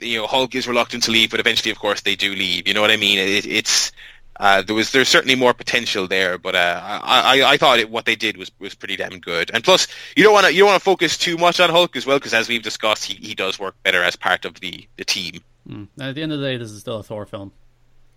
You 0.00 0.18
know, 0.18 0.26
Hulk 0.26 0.54
is 0.54 0.66
reluctant 0.66 1.04
to 1.04 1.12
leave, 1.12 1.30
but 1.30 1.38
eventually, 1.38 1.70
of 1.70 1.78
course, 1.78 2.00
they 2.00 2.16
do 2.16 2.34
leave. 2.34 2.66
You 2.66 2.74
know 2.74 2.80
what 2.80 2.90
I 2.90 2.96
mean? 2.96 3.18
It, 3.18 3.46
it's 3.46 3.92
uh, 4.40 4.62
there 4.62 4.74
was 4.74 4.90
there's 4.92 5.08
certainly 5.08 5.34
more 5.36 5.54
potential 5.54 6.08
there, 6.08 6.38
but 6.38 6.54
uh, 6.54 6.80
I, 6.82 7.40
I 7.40 7.52
I 7.52 7.56
thought 7.56 7.78
it, 7.78 7.90
what 7.90 8.04
they 8.04 8.16
did 8.16 8.36
was, 8.36 8.50
was 8.58 8.74
pretty 8.74 8.96
damn 8.96 9.20
good. 9.20 9.50
And 9.54 9.62
plus, 9.62 9.86
you 10.16 10.24
don't 10.24 10.32
want 10.32 10.46
to 10.46 10.52
you 10.52 10.60
don't 10.60 10.68
want 10.68 10.80
to 10.80 10.84
focus 10.84 11.16
too 11.16 11.36
much 11.36 11.60
on 11.60 11.70
Hulk 11.70 11.96
as 11.96 12.04
well, 12.04 12.18
because 12.18 12.34
as 12.34 12.48
we've 12.48 12.62
discussed, 12.62 13.04
he, 13.04 13.14
he 13.14 13.34
does 13.34 13.58
work 13.58 13.76
better 13.82 14.02
as 14.02 14.16
part 14.16 14.44
of 14.44 14.54
the 14.60 14.88
the 14.96 15.04
team. 15.04 15.40
Mm. 15.68 15.88
At 16.00 16.14
the 16.14 16.22
end 16.22 16.32
of 16.32 16.40
the 16.40 16.46
day, 16.46 16.56
this 16.56 16.70
is 16.70 16.80
still 16.80 16.98
a 16.98 17.02
Thor 17.02 17.26
film. 17.26 17.52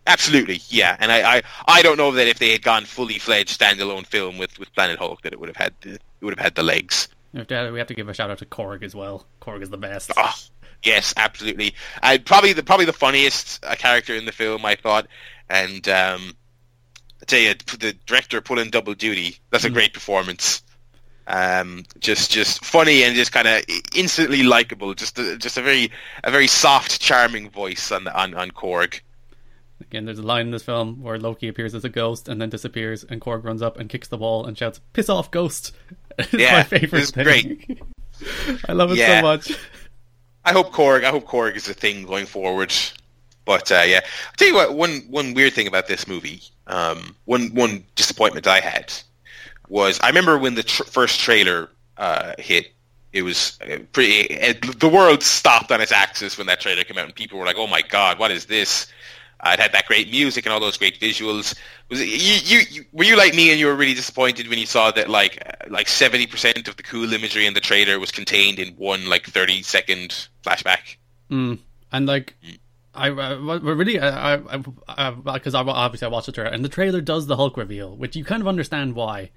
Absolutely, 0.10 0.60
yeah. 0.70 0.98
And 1.00 1.12
I, 1.12 1.38
I, 1.38 1.42
I 1.68 1.82
don't 1.84 1.98
know 1.98 2.12
that 2.12 2.28
if 2.28 2.40
they 2.40 2.52
had 2.52 2.64
gone 2.64 2.86
fully 2.86 3.20
fledged 3.20 3.60
standalone 3.60 4.08
film 4.08 4.40
with, 4.40 4.58
with 4.58 4.74
Planet 4.74 4.98
Hulk, 4.98 5.22
that 5.22 5.34
it 5.34 5.40
would 5.40 5.50
have 5.50 5.56
had 5.56 5.74
the, 5.82 5.92
it 5.94 6.02
would 6.22 6.34
have 6.36 6.44
had 6.44 6.56
the 6.56 6.64
legs. 6.64 7.08
We 7.32 7.40
have 7.40 7.88
to 7.88 7.94
give 7.94 8.10
a 8.10 8.14
shout 8.16 8.32
out 8.32 8.40
to 8.40 8.46
Korg 8.48 8.82
as 8.82 8.96
well. 8.96 9.28
Korg 9.40 9.62
is 9.62 9.70
the 9.70 9.78
best. 9.78 10.12
Oh, 10.18 10.34
yes, 10.82 11.14
absolutely. 11.16 11.76
And 12.02 12.26
probably 12.26 12.54
the 12.54 12.64
probably 12.64 12.86
the 12.86 12.94
funniest 12.94 13.64
uh, 13.64 13.76
character 13.76 14.16
in 14.16 14.26
the 14.26 14.32
film, 14.32 14.66
I 14.66 14.74
thought. 14.74 15.06
And 15.48 15.88
um, 15.88 16.34
I 17.22 17.26
tell 17.28 17.40
you, 17.40 17.54
the 17.54 17.94
director 18.08 18.42
pulling 18.42 18.72
double 18.72 18.96
duty. 18.96 19.38
That's 19.52 19.64
a 19.64 19.70
mm. 19.70 19.74
great 19.74 19.94
performance. 19.94 20.64
Um, 21.28 21.84
just 22.00 22.32
just 22.32 22.66
funny 22.66 23.04
and 23.04 23.16
just 23.16 23.32
kind 23.32 23.48
of 23.48 23.62
instantly 23.96 24.42
likable. 24.42 24.96
Just 24.96 25.20
a, 25.20 25.38
just 25.38 25.60
a 25.60 25.62
very 25.62 25.92
a 26.24 26.32
very 26.32 26.48
soft, 26.48 27.00
charming 27.00 27.52
voice 27.52 27.92
on 27.92 28.08
on 28.08 28.34
on 28.34 28.50
Korg. 28.50 29.02
Again, 29.90 30.06
there's 30.06 30.20
a 30.20 30.24
line 30.24 30.46
in 30.46 30.52
this 30.52 30.62
film 30.62 31.02
where 31.02 31.18
Loki 31.18 31.48
appears 31.48 31.74
as 31.74 31.84
a 31.84 31.90
ghost 31.90 32.28
and 32.28 32.40
then 32.40 32.50
disappears, 32.50 33.04
and 33.04 33.20
Korg 33.20 33.44
runs 33.44 33.64
up 33.64 33.80
and 33.80 33.90
kicks 33.90 34.08
the 34.08 34.18
wall 34.18 34.46
and 34.46 34.56
shouts, 34.56 34.80
"Piss 34.94 35.10
off, 35.10 35.32
ghost!" 35.32 35.76
it's 36.20 36.32
yeah, 36.32 36.58
my 36.58 36.64
favorite 36.64 37.02
it's 37.02 37.12
thing. 37.12 37.24
Great. 37.24 37.82
I 38.70 38.74
love 38.74 38.92
it 38.92 39.00
yeah. 39.00 39.20
so 39.20 39.26
much. 39.26 39.58
I 40.46 40.52
hope 40.52 40.72
Korg. 40.72 41.04
I 41.04 41.10
hope 41.10 41.26
Korg 41.26 41.56
is 41.56 41.68
a 41.68 41.74
thing 41.74 42.04
going 42.04 42.28
forward. 42.28 42.72
But 43.46 43.72
uh, 43.72 43.82
yeah, 43.88 44.02
I'll 44.04 44.34
tell 44.38 44.48
you 44.48 44.54
what. 44.54 44.76
One 44.76 45.00
one 45.10 45.34
weird 45.34 45.54
thing 45.54 45.66
about 45.66 45.88
this 45.88 46.08
movie, 46.08 46.44
um, 46.68 47.16
one 47.26 47.48
one 47.56 47.84
disappointment 47.96 48.46
I 48.46 48.60
had 48.60 48.94
was 49.70 50.00
I 50.02 50.10
remember 50.10 50.38
when 50.38 50.54
the 50.54 50.62
tr- 50.62 50.84
first 50.84 51.20
trailer 51.20 51.70
uh, 51.98 52.34
hit. 52.38 52.74
It 53.12 53.24
was 53.24 53.58
uh, 53.64 53.80
pretty. 53.92 54.22
It, 54.32 54.80
the 54.80 54.88
world 54.88 55.24
stopped 55.24 55.72
on 55.72 55.82
its 55.82 55.92
axis 55.92 56.38
when 56.38 56.46
that 56.46 56.60
trailer 56.60 56.84
came 56.84 57.00
out, 57.00 57.06
and 57.06 57.16
people 57.16 57.40
were 57.40 57.46
like, 57.46 57.58
"Oh 57.58 57.66
my 57.66 57.82
god, 57.82 58.20
what 58.20 58.30
is 58.30 58.46
this?" 58.46 58.86
Uh, 59.42 59.52
it 59.54 59.60
had 59.60 59.72
that 59.72 59.86
great 59.86 60.12
music 60.12 60.46
and 60.46 60.54
all 60.54 60.60
those 60.60 60.78
great 60.78 61.00
visuals. 61.00 61.56
Was 61.90 62.02
it, 62.02 62.08
you, 62.08 62.58
you, 62.58 62.66
you, 62.70 62.86
were 62.92 63.06
you 63.06 63.18
like 63.18 63.34
me 63.34 63.52
and 63.52 63.60
you 63.60 63.68
were 63.68 63.76
really 63.76 63.94
disappointed 63.94 64.48
when 64.48 64.60
you 64.60 64.66
saw 64.66 64.92
that 64.92 65.10
like 65.10 65.42
like 65.70 65.88
seventy 65.88 66.28
percent 66.28 66.68
of 66.68 66.76
the 66.76 66.84
cool 66.84 67.14
imagery 67.14 67.46
in 67.46 67.54
the 67.54 67.62
trailer 67.62 68.00
was 68.00 68.12
contained 68.12 68.60
in 68.60 68.74
one 68.76 69.08
like 69.08 69.26
thirty 69.26 69.62
second 69.64 70.28
flashback? 70.44 70.98
Mm. 71.32 71.60
And 71.92 72.06
like. 72.06 72.36
Mm. 72.46 72.60
I, 72.92 73.08
I 73.08 73.34
really 73.34 74.00
I 74.00 74.38
because 74.38 75.54
I, 75.54 75.62
I, 75.62 75.64
I, 75.64 75.86
obviously 75.86 76.08
I 76.08 76.10
watched 76.10 76.26
the 76.26 76.32
trailer 76.32 76.50
and 76.50 76.66
the 76.66 76.70
trailer 76.70 77.00
does 77.00 77.28
the 77.28 77.38
Hulk 77.38 77.56
reveal, 77.56 77.96
which 77.96 78.16
you 78.16 78.26
kind 78.26 78.42
of 78.42 78.48
understand 78.48 78.96
why. 78.96 79.30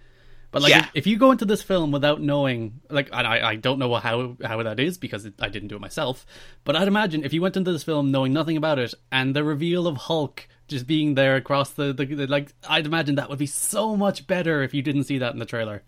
But 0.53 0.63
like, 0.63 0.71
yeah. 0.71 0.85
if, 0.85 0.91
if, 0.95 1.07
you 1.07 1.17
go 1.17 1.33
into 1.33 1.47
this 1.47 1.63
film 1.63 1.93
without 1.93 2.21
knowing, 2.21 2.83
like, 2.91 3.09
and 3.11 3.27
I, 3.27 3.51
I 3.51 3.57
don't 3.57 3.79
know 3.79 3.95
how 3.95 4.37
how 4.45 4.63
that 4.63 4.79
is 4.79 4.99
because 4.99 5.25
it, 5.25 5.35
I 5.41 5.49
didn't 5.49 5.69
do 5.69 5.77
it 5.77 5.81
myself. 5.81 6.27
But 6.63 6.77
I'd 6.77 6.89
imagine 6.89 7.25
if 7.25 7.33
you 7.33 7.41
went 7.41 7.57
into 7.57 7.73
this 7.73 7.83
film 7.83 8.11
knowing 8.11 8.35
nothing 8.35 8.59
about 8.59 8.79
it, 8.79 8.93
and 9.11 9.35
the 9.35 9.43
reveal 9.43 9.87
of 9.87 9.97
Hulk 9.97 10.47
just 10.69 10.87
being 10.87 11.15
there 11.15 11.37
across 11.37 11.71
the, 11.71 11.93
the, 11.93 12.05
the 12.05 12.27
like, 12.27 12.53
I'd 12.69 12.87
imagine 12.87 13.15
that 13.15 13.31
would 13.31 13.39
be 13.39 13.47
so 13.47 13.97
much 13.97 14.27
better 14.27 14.63
if 14.63 14.75
you 14.75 14.83
didn't 14.83 15.05
see 15.05 15.19
that 15.19 15.33
in 15.33 15.39
the 15.39 15.47
trailer. 15.47 15.83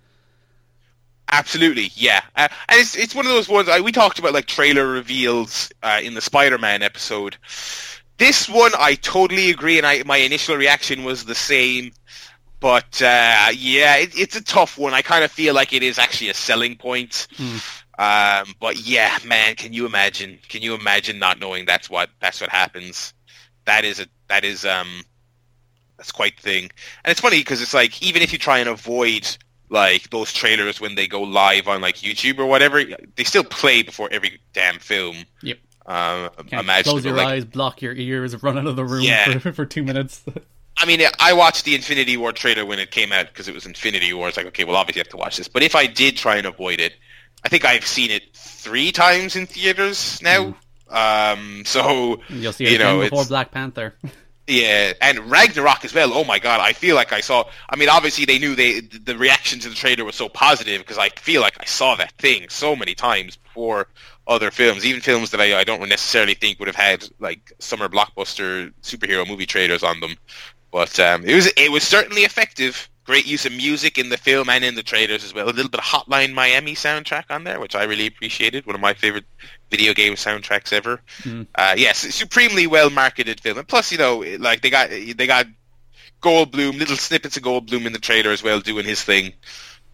Absolutely, 1.31 1.91
yeah, 1.95 2.23
uh, 2.37 2.49
and 2.69 2.81
it's 2.81 2.97
it's 2.97 3.15
one 3.15 3.27
of 3.27 3.33
those 3.33 3.49
ones. 3.49 3.69
I, 3.69 3.81
we 3.81 3.93
talked 3.93 4.19
about 4.19 4.33
like 4.33 4.47
trailer 4.47 4.87
reveals 4.87 5.71
uh, 5.83 6.01
in 6.03 6.15
the 6.15 6.21
Spider-Man 6.21 6.83
episode. 6.83 7.37
This 8.17 8.49
one, 8.49 8.73
I 8.79 8.95
totally 8.95 9.51
agree, 9.51 9.77
and 9.77 9.87
I 9.87 10.03
my 10.05 10.19
initial 10.19 10.57
reaction 10.57 11.05
was 11.05 11.25
the 11.25 11.35
same. 11.35 11.93
But 12.65 13.03
uh, 13.03 13.49
yeah, 13.55 13.97
it, 13.97 14.19
it's 14.19 14.37
a 14.37 14.43
tough 14.43 14.79
one. 14.79 14.95
I 14.95 15.03
kind 15.03 15.23
of 15.23 15.31
feel 15.31 15.53
like 15.53 15.75
it 15.75 15.83
is 15.83 15.99
actually 15.99 16.31
a 16.31 16.35
selling 16.35 16.77
point. 16.77 17.27
Mm. 17.37 17.63
Um, 17.99 18.55
but 18.59 18.79
yeah, 18.79 19.19
man, 19.23 19.55
can 19.55 19.75
you 19.75 19.85
imagine? 19.85 20.39
Can 20.49 20.63
you 20.63 20.75
imagine 20.75 21.19
not 21.19 21.39
knowing 21.39 21.67
that's 21.67 21.91
what 21.91 22.09
that's 22.21 22.41
what 22.41 22.49
happens? 22.49 23.13
That 23.67 23.85
is 23.85 24.01
a 24.01 24.07
that 24.29 24.47
is 24.47 24.65
um 24.65 25.03
that's 25.99 26.11
quite 26.11 26.37
the 26.37 26.43
thing. 26.43 26.63
And 27.05 27.11
it's 27.11 27.21
funny 27.21 27.41
because 27.41 27.61
it's 27.61 27.75
like 27.75 28.03
even 28.03 28.23
if 28.23 28.33
you 28.33 28.39
try 28.39 28.61
and 28.61 28.69
avoid 28.71 29.37
like 29.69 30.09
those 30.09 30.33
trailers 30.33 30.81
when 30.81 30.95
they 30.95 31.07
go 31.07 31.21
live 31.21 31.69
on 31.69 31.83
like 31.83 31.97
YouTube 31.97 32.39
or 32.39 32.47
whatever, 32.47 32.83
they 33.17 33.25
still 33.25 33.45
play 33.45 33.83
before 33.83 34.09
every 34.11 34.41
damn 34.55 34.79
film. 34.79 35.17
Yep. 35.43 35.59
Um, 35.85 36.31
imagine 36.51 36.93
close 36.93 37.05
your 37.05 37.15
like, 37.15 37.27
eyes, 37.27 37.45
block 37.45 37.83
your 37.83 37.93
ears, 37.93 38.43
run 38.43 38.57
out 38.57 38.67
of 38.67 38.77
the 38.77 38.87
room 38.87 39.03
yeah. 39.03 39.37
for, 39.37 39.53
for 39.53 39.67
two 39.67 39.83
minutes. 39.83 40.25
I 40.77 40.87
mean, 40.87 41.01
I 41.21 41.33
watched 41.33 41.65
the 41.65 41.75
Infinity 41.75 42.17
War 42.17 42.33
trailer 42.33 42.67
when 42.67 42.79
it 42.79 42.91
came 42.91 43.13
out 43.13 43.29
because 43.29 43.49
it 43.49 43.55
was 43.55 43.67
Infinity 43.67 44.13
War. 44.13 44.29
It's 44.29 44.37
like, 44.37 44.47
okay, 44.47 44.65
well, 44.65 44.77
obviously 44.77 45.01
I 45.01 45.05
have 45.05 45.11
to 45.11 45.17
watch 45.17 45.37
this. 45.37 45.49
But 45.49 45.63
if 45.63 45.75
I 45.75 45.87
did 45.87 46.17
try 46.17 46.37
and 46.37 46.47
avoid 46.47 46.81
it, 46.81 46.95
I 47.45 47.49
think 47.49 47.65
I've 47.65 47.87
seen 47.87 48.11
it 48.11 48.35
three 48.35 48.91
times 48.91 49.37
in 49.37 49.47
theaters 49.47 50.21
now. 50.23 50.55
Mm. 50.91 51.35
Um, 51.35 51.65
so 51.65 52.21
you'll 52.29 52.53
see 52.53 52.65
it 52.65 52.73
you 52.73 52.79
know, 52.79 53.01
before 53.01 53.25
Black 53.25 53.51
Panther. 53.51 53.95
yeah, 54.47 54.93
and 55.01 55.31
Ragnarok 55.31 55.85
as 55.85 55.95
well. 55.95 56.13
Oh 56.13 56.25
my 56.25 56.39
god, 56.39 56.61
I 56.61 56.73
feel 56.73 56.97
like 56.97 57.13
I 57.13 57.21
saw. 57.21 57.45
I 57.69 57.77
mean, 57.77 57.89
obviously 57.89 58.25
they 58.25 58.39
knew 58.39 58.55
they 58.55 58.81
the 58.81 59.17
reaction 59.17 59.61
to 59.61 59.69
the 59.69 59.75
trailer 59.75 60.05
was 60.05 60.17
so 60.17 60.29
positive 60.29 60.81
because 60.81 60.99
I 60.99 61.11
feel 61.11 61.41
like 61.41 61.57
I 61.61 61.65
saw 61.65 61.95
that 61.97 62.13
thing 62.13 62.49
so 62.49 62.75
many 62.75 62.95
times 62.95 63.37
before 63.37 63.89
other 64.27 64.51
films, 64.51 64.87
even 64.87 65.01
films 65.01 65.31
that 65.31 65.41
I, 65.41 65.61
I 65.61 65.65
don't 65.65 65.87
necessarily 65.89 66.35
think 66.35 66.59
would 66.59 66.69
have 66.69 66.77
had 66.77 67.09
like 67.21 67.53
summer 67.59 67.89
blockbuster 67.89 68.73
superhero 68.83 69.29
movie 69.29 69.47
trailers 69.47 69.83
on 69.83 70.01
them. 70.01 70.17
But 70.75 70.99
um, 70.99 71.25
it 71.25 71.37
was 71.37 71.47
it 71.57 71.71
was 71.71 71.85
certainly 71.85 72.23
effective. 72.23 72.91
Great 73.05 73.27
use 73.27 73.47
of 73.47 73.53
music 73.53 73.97
in 73.97 74.09
the 74.09 74.17
film 74.17 74.49
and 74.49 74.65
in 74.65 74.75
the 74.75 74.83
trailers 74.83 75.23
as 75.23 75.33
well. 75.33 75.47
A 75.49 75.53
little 75.53 75.71
bit 75.71 75.79
of 75.79 75.87
Hotline 75.87 76.33
Miami 76.33 76.75
soundtrack 76.75 77.27
on 77.31 77.45
there, 77.45 77.61
which 77.61 77.77
I 77.77 77.85
really 77.85 78.09
appreciated. 78.09 78.67
One 78.67 78.75
of 78.75 78.81
my 78.81 78.93
favorite 78.93 79.27
video 79.71 79.95
game 79.95 80.15
soundtracks 80.15 80.73
ever. 80.73 81.01
Mm. 81.23 81.47
Uh, 81.55 81.75
yes, 81.79 81.99
supremely 82.13 82.67
well 82.67 82.91
marketed 82.91 83.41
film. 83.41 83.59
And 83.59 83.69
plus, 83.69 83.93
you 83.93 83.99
know, 83.99 84.25
like 84.41 84.63
they 84.63 84.71
got 84.71 84.91
they 84.91 85.29
got 85.29 85.47
Goldblum, 86.21 86.77
little 86.77 86.97
snippets 86.97 87.37
of 87.37 87.45
Goldblum 87.45 87.87
in 87.87 87.93
the 87.93 88.01
trailer 88.01 88.33
as 88.33 88.43
well, 88.43 88.59
doing 88.59 88.85
his 88.85 89.01
thing. 89.01 89.33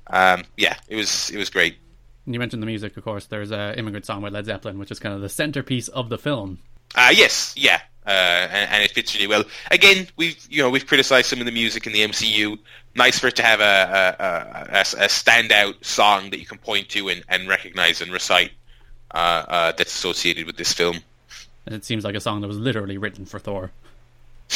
Um, 0.07 0.45
yeah, 0.57 0.77
it 0.89 0.97
was 0.97 1.29
it 1.29 1.37
was 1.37 1.51
great. 1.51 1.77
And 2.25 2.35
you 2.35 2.39
mentioned 2.39 2.63
the 2.63 2.67
music, 2.67 2.97
of 2.97 3.05
course. 3.05 3.27
There's 3.27 3.51
a 3.51 3.79
immigrant 3.79 4.07
song 4.07 4.23
by 4.23 4.31
Led 4.31 4.47
Zeppelin, 4.47 4.79
which 4.79 4.91
is 4.91 4.99
kind 4.99 5.15
of 5.15 5.21
the 5.21 5.29
centerpiece 5.29 5.89
of 5.89 6.09
the 6.09 6.17
film. 6.17 6.59
Uh, 6.95 7.13
yes, 7.15 7.53
yeah, 7.55 7.83
uh, 8.07 8.11
and, 8.11 8.71
and 8.71 8.83
it 8.83 8.91
fits 8.93 9.15
really 9.15 9.27
well. 9.27 9.45
Again, 9.71 10.09
we've 10.17 10.47
you 10.51 10.63
know 10.63 10.71
we've 10.71 10.87
criticized 10.87 11.27
some 11.27 11.41
of 11.41 11.47
the 11.47 11.53
music 11.53 11.87
in 11.87 11.93
the 11.93 12.01
MCU. 12.01 12.59
Nice 12.95 13.19
for 13.19 13.29
it 13.29 13.37
to 13.37 13.43
have 13.43 13.61
a 13.61 14.17
a, 14.19 14.25
a, 14.25 14.77
a 14.77 14.81
a 14.81 15.09
standout 15.09 15.85
song 15.85 16.31
that 16.31 16.41
you 16.41 16.47
can 16.47 16.59
point 16.59 16.89
to 16.91 17.09
and, 17.09 17.23
and 17.29 17.49
recognize 17.49 18.01
and 18.01 18.13
recite 18.13 18.53
uh, 19.13 19.45
uh, 19.49 19.73
that's 19.73 19.95
associated 19.95 20.47
with 20.47 20.57
this 20.57 20.73
film. 20.73 20.99
And 21.67 21.75
it 21.75 21.85
seems 21.85 22.05
like 22.05 22.15
a 22.15 22.21
song 22.21 22.41
that 22.41 22.49
was 22.49 22.59
literally 22.59 22.99
written 22.99 23.27
for 23.27 23.39
Thor. 23.39 23.71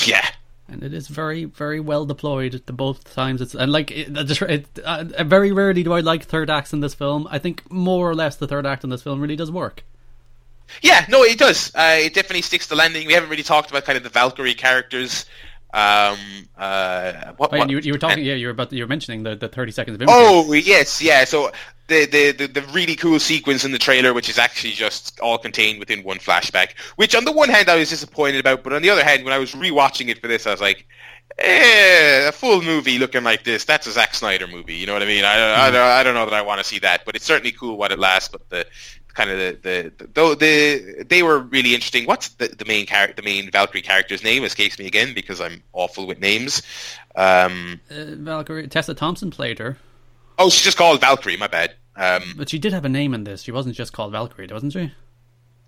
Yeah, 0.05 0.27
and 0.69 0.83
it 0.83 0.95
is 0.95 1.09
very 1.09 1.45
very 1.45 1.81
well 1.81 2.05
deployed 2.07 2.63
the 2.67 2.73
both 2.73 3.13
times 3.15 3.41
it's 3.41 3.55
and 3.55 3.71
like 3.71 3.91
it, 3.91 4.17
it, 4.17 4.43
it, 4.43 4.79
uh, 4.81 5.05
very 5.25 5.53
rarely 5.53 5.83
do 5.83 5.93
i 5.93 6.01
like 6.01 6.25
third 6.25 6.51
acts 6.51 6.73
in 6.73 6.81
this 6.81 6.95
film 6.95 7.29
i 7.31 7.39
think 7.39 7.71
more 7.71 8.09
or 8.09 8.15
less 8.15 8.37
the 8.37 8.47
third 8.47 8.67
act 8.67 8.85
in 8.85 8.91
this 8.91 9.03
film 9.03 9.21
really 9.21 9.37
does 9.37 9.51
work 9.51 9.85
yeah 10.83 11.05
no 11.09 11.23
it 11.23 11.39
does 11.39 11.75
uh, 11.75 11.97
it 12.01 12.15
definitely 12.15 12.43
sticks 12.43 12.67
to 12.67 12.75
landing 12.75 13.07
we 13.07 13.13
haven't 13.13 13.31
really 13.31 13.43
talked 13.43 13.71
about 13.71 13.85
kind 13.85 13.97
of 13.97 14.03
the 14.03 14.09
valkyrie 14.09 14.55
characters 14.55 15.27
um 15.73 16.19
uh 16.57 17.33
what, 17.37 17.53
oh, 17.53 17.59
what 17.59 17.71
you, 17.71 17.79
you 17.81 17.93
were 17.93 17.99
talking 17.99 18.25
yeah 18.25 18.35
you 18.35 18.47
were 18.47 18.53
about 18.53 18.73
you 18.73 18.83
were 18.83 18.89
mentioning 18.89 19.23
the, 19.23 19.35
the 19.35 19.49
30 19.49 19.73
seconds 19.73 19.95
of 19.97 20.03
imagery. 20.03 20.17
oh 20.17 20.53
yes 20.53 21.03
yeah 21.03 21.25
so 21.25 21.51
the, 21.87 22.07
the, 22.07 22.33
the, 22.33 22.47
the 22.47 22.63
really 22.69 22.97
cool 22.97 23.21
sequence 23.21 23.65
in 23.65 23.73
the 23.73 23.79
trailer, 23.79 24.15
which 24.15 24.29
is 24.31 24.39
actually 24.39 24.73
just 24.73 25.21
all 25.21 25.37
contained 25.37 25.79
within 25.79 26.03
one 26.03 26.17
flashback. 26.17 26.71
Which, 26.97 27.15
on 27.15 27.27
the 27.27 27.33
one 27.33 27.51
hand, 27.51 27.69
I 27.69 27.77
was 27.77 27.91
disappointed 27.91 28.41
about, 28.41 28.63
but 28.63 28.73
on 28.73 28.81
the 28.81 28.89
other 28.89 29.05
hand, 29.05 29.23
when 29.23 29.35
I 29.35 29.39
was 29.39 29.53
rewatching 29.53 30.09
it 30.09 30.19
for 30.19 30.27
this, 30.27 30.47
I 30.47 30.51
was 30.51 30.63
like, 30.63 30.87
eh, 31.39 32.29
a 32.29 32.33
full 32.33 32.63
movie 32.63 32.99
looking 32.99 33.25
like 33.25 33.45
this, 33.45 33.65
that's 33.65 33.87
a 33.87 33.93
Zack 33.93 34.15
Snyder 34.15 34.47
movie. 34.47 34.75
You 34.75 34.87
know 34.87 34.93
what 34.95 35.03
I 35.03 35.07
mean? 35.07 35.25
I. 35.25 35.67
I, 35.67 35.71
don't, 35.71 35.81
I 35.81 36.03
don't 36.03 36.15
know 36.15 36.25
that 36.25 36.35
I 36.35 36.43
want 36.43 36.61
to 36.61 36.65
see 36.65 36.79
that, 36.81 37.05
but 37.05 37.17
it's 37.17 37.25
certainly 37.25 37.53
cool 37.53 37.77
while 37.77 37.93
it 37.93 37.99
lasts. 37.99 38.29
But 38.29 38.49
the 38.49 38.67
kind 39.15 39.31
of 39.31 39.39
the 39.39 39.59
the, 39.97 40.07
the, 40.07 40.37
the 40.37 41.05
they 41.05 41.23
were 41.23 41.41
really 41.41 41.75
interesting. 41.75 42.05
What's 42.05 42.29
the, 42.31 42.49
the 42.49 42.65
main 42.65 42.87
character, 42.87 43.15
the 43.15 43.23
main 43.23 43.51
Valkyrie 43.51 43.83
character's 43.83 44.23
name? 44.23 44.45
Escapes 44.45 44.79
me 44.79 44.87
again 44.87 45.15
because 45.15 45.41
I'm 45.41 45.63
awful 45.73 46.07
with 46.07 46.21
names. 46.21 46.63
Um, 47.17 47.81
uh, 47.91 48.15
Valkyrie 48.17 48.69
Tessa 48.69 48.95
Thompson 48.95 49.31
played 49.31 49.59
her. 49.59 49.79
Oh, 50.39 50.51
she's 50.51 50.65
just 50.65 50.77
called 50.77 51.01
Valkyrie. 51.01 51.37
My 51.37 51.47
bad. 51.47 51.75
Um, 51.97 52.35
but 52.37 52.49
she 52.49 52.59
did 52.59 52.73
have 52.73 52.85
a 52.85 52.89
name 52.89 53.15
in 53.15 53.25
this. 53.25 53.43
She 53.43 53.53
wasn't 53.53 53.77
just 53.77 53.93
called 53.93 54.13
Valkyrie, 54.13 54.49
wasn't 54.51 54.73
she? 54.73 54.93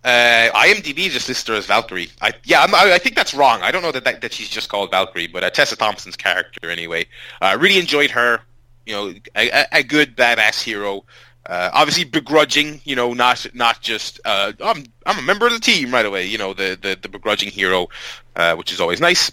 Uh, 0.03 0.51
IMDb 0.53 1.11
just 1.11 1.29
lists 1.29 1.49
her 1.49 1.55
as 1.55 1.67
Valkyrie. 1.67 2.09
I, 2.21 2.33
yeah, 2.45 2.63
I'm, 2.63 2.73
i 2.75 2.99
think 2.99 3.17
that's 3.17 3.35
wrong. 3.35 3.61
I 3.63 3.73
don't 3.73 3.83
know 3.83 3.91
that, 3.91 4.05
that, 4.05 4.21
that 4.21 4.33
she's 4.33 4.49
just 4.49 4.69
called 4.69 4.93
Valkyrie, 4.93 5.27
but 5.27 5.43
uh, 5.43 5.51
Tessa 5.51 5.75
Thompson's 5.77 6.17
character 6.17 6.71
anyway. 6.71 7.07
Uh, 7.41 7.57
really 7.59 7.79
enjoyed 7.79 8.11
her. 8.11 8.41
You 8.87 8.95
know, 8.95 9.15
a, 9.35 9.67
a 9.73 9.83
good 9.83 10.17
badass 10.17 10.63
hero. 10.63 11.05
Uh, 11.49 11.71
obviously 11.73 12.05
begrudging. 12.05 12.81
You 12.85 12.97
know, 12.97 13.15
not 13.15 13.47
not 13.55 13.81
just 13.81 14.21
uh, 14.25 14.53
I'm 14.61 14.85
I'm 15.07 15.19
a 15.19 15.23
member 15.23 15.47
of 15.47 15.53
the 15.53 15.61
team 15.61 15.93
right 15.93 16.05
away. 16.05 16.27
You 16.27 16.39
know, 16.39 16.55
the 16.55 16.79
the, 16.81 16.99
the 17.01 17.09
begrudging 17.09 17.51
hero, 17.51 17.89
uh, 18.35 18.57
which 18.57 18.73
is 18.73 18.81
always 18.81 19.01
nice. 19.01 19.31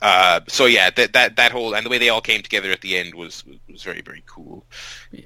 Uh, 0.00 0.40
so 0.48 0.66
yeah, 0.66 0.90
that 0.90 1.12
that 1.12 1.36
that 1.36 1.52
whole 1.52 1.74
and 1.74 1.86
the 1.86 1.90
way 1.90 1.98
they 1.98 2.08
all 2.08 2.20
came 2.20 2.42
together 2.42 2.72
at 2.72 2.80
the 2.80 2.98
end 2.98 3.14
was 3.14 3.44
was 3.70 3.82
very 3.82 4.00
very 4.00 4.22
cool. 4.26 4.64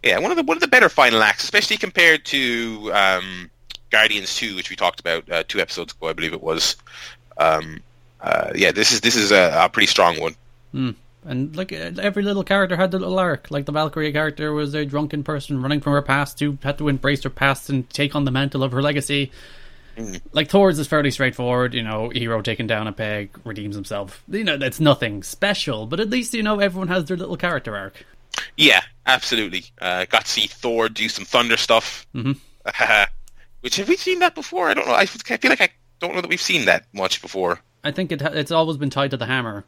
Yeah, 0.02 0.19
one 0.19 0.31
of 0.31 0.37
the 0.37 0.43
one 0.43 0.57
of 0.57 0.61
the 0.61 0.69
better 0.69 0.90
final 0.90 1.23
acts, 1.23 1.45
especially 1.45 1.78
compared 1.78 2.26
to 2.26 2.90
um, 2.93 3.50
Guardians 3.90 4.37
Two, 4.37 4.55
which 4.55 4.69
we 4.69 4.76
talked 4.76 5.00
about 5.00 5.31
uh, 5.31 5.45
two 5.49 5.61
episodes 5.61 5.95
ago, 5.95 6.09
I 6.09 6.12
believe 6.12 6.35
it 6.35 6.43
was. 6.43 6.76
Um, 7.38 7.81
uh, 8.21 8.50
yeah, 8.55 8.73
this 8.73 8.93
is 8.93 9.00
this 9.00 9.16
is 9.16 9.33
a, 9.33 9.64
a 9.64 9.69
pretty 9.69 9.87
strong 9.87 10.21
one. 10.21 10.35
Mm. 10.75 10.95
And 11.26 11.56
like 11.56 11.73
every 11.73 12.23
little 12.23 12.45
character 12.45 12.76
had 12.76 12.95
a 12.95 12.99
little 12.99 13.19
arc. 13.19 13.50
Like 13.50 13.67
the 13.67 13.73
Valkyrie 13.73 14.12
character 14.12 14.52
was 14.52 14.75
a 14.75 14.84
drunken 14.84 15.25
person 15.25 15.60
running 15.60 15.80
from 15.80 15.93
her 15.93 16.02
past 16.02 16.39
who 16.41 16.58
had 16.62 16.78
to 16.78 16.89
embrace 16.89 17.23
her 17.25 17.30
past 17.30 17.69
and 17.69 17.89
take 17.91 18.15
on 18.15 18.25
the 18.25 18.30
mantle 18.30 18.62
of 18.62 18.73
her 18.73 18.82
legacy. 18.82 19.32
Mm. 19.97 20.21
Like 20.32 20.50
Thor's 20.50 20.78
is 20.78 20.86
fairly 20.86 21.10
straightforward, 21.10 21.75
you 21.75 21.82
know, 21.82 22.10
hero 22.10 22.43
taken 22.43 22.67
down 22.67 22.86
a 22.86 22.93
peg, 22.93 23.30
redeems 23.45 23.75
himself. 23.75 24.23
You 24.28 24.45
know, 24.45 24.56
that's 24.56 24.78
nothing 24.78 25.23
special, 25.23 25.86
but 25.86 26.00
at 26.00 26.10
least 26.10 26.34
you 26.34 26.43
know 26.43 26.60
everyone 26.60 26.89
has 26.89 27.06
their 27.06 27.17
little 27.17 27.36
character 27.36 27.76
arc. 27.76 28.04
Yeah, 28.56 28.82
absolutely. 29.06 29.65
Uh, 29.80 30.04
got 30.04 30.26
to 30.26 30.30
see 30.30 30.47
Thor 30.47 30.89
do 30.89 31.08
some 31.08 31.25
thunder 31.25 31.56
stuff. 31.56 32.06
Mm-hmm. 32.15 32.32
which 33.60 33.76
have 33.76 33.89
we 33.89 33.97
seen 33.97 34.19
that 34.21 34.34
before? 34.34 34.69
I 34.69 34.75
don't 34.75 34.86
know. 34.86 34.95
I 34.95 35.06
feel 35.06 35.50
like 35.50 35.60
I 35.60 35.71
don't 36.00 36.15
know 36.15 36.21
that 36.21 36.28
we've 36.28 36.41
seen 36.41 36.67
that 36.67 36.86
much 36.93 37.23
before. 37.23 37.60
I 37.82 37.93
think 37.93 38.12
it 38.12 38.21
it's 38.21 38.50
always 38.50 38.76
been 38.76 38.91
tied 38.91 39.12
to 39.12 39.17
the 39.17 39.26
hammer. 39.26 39.65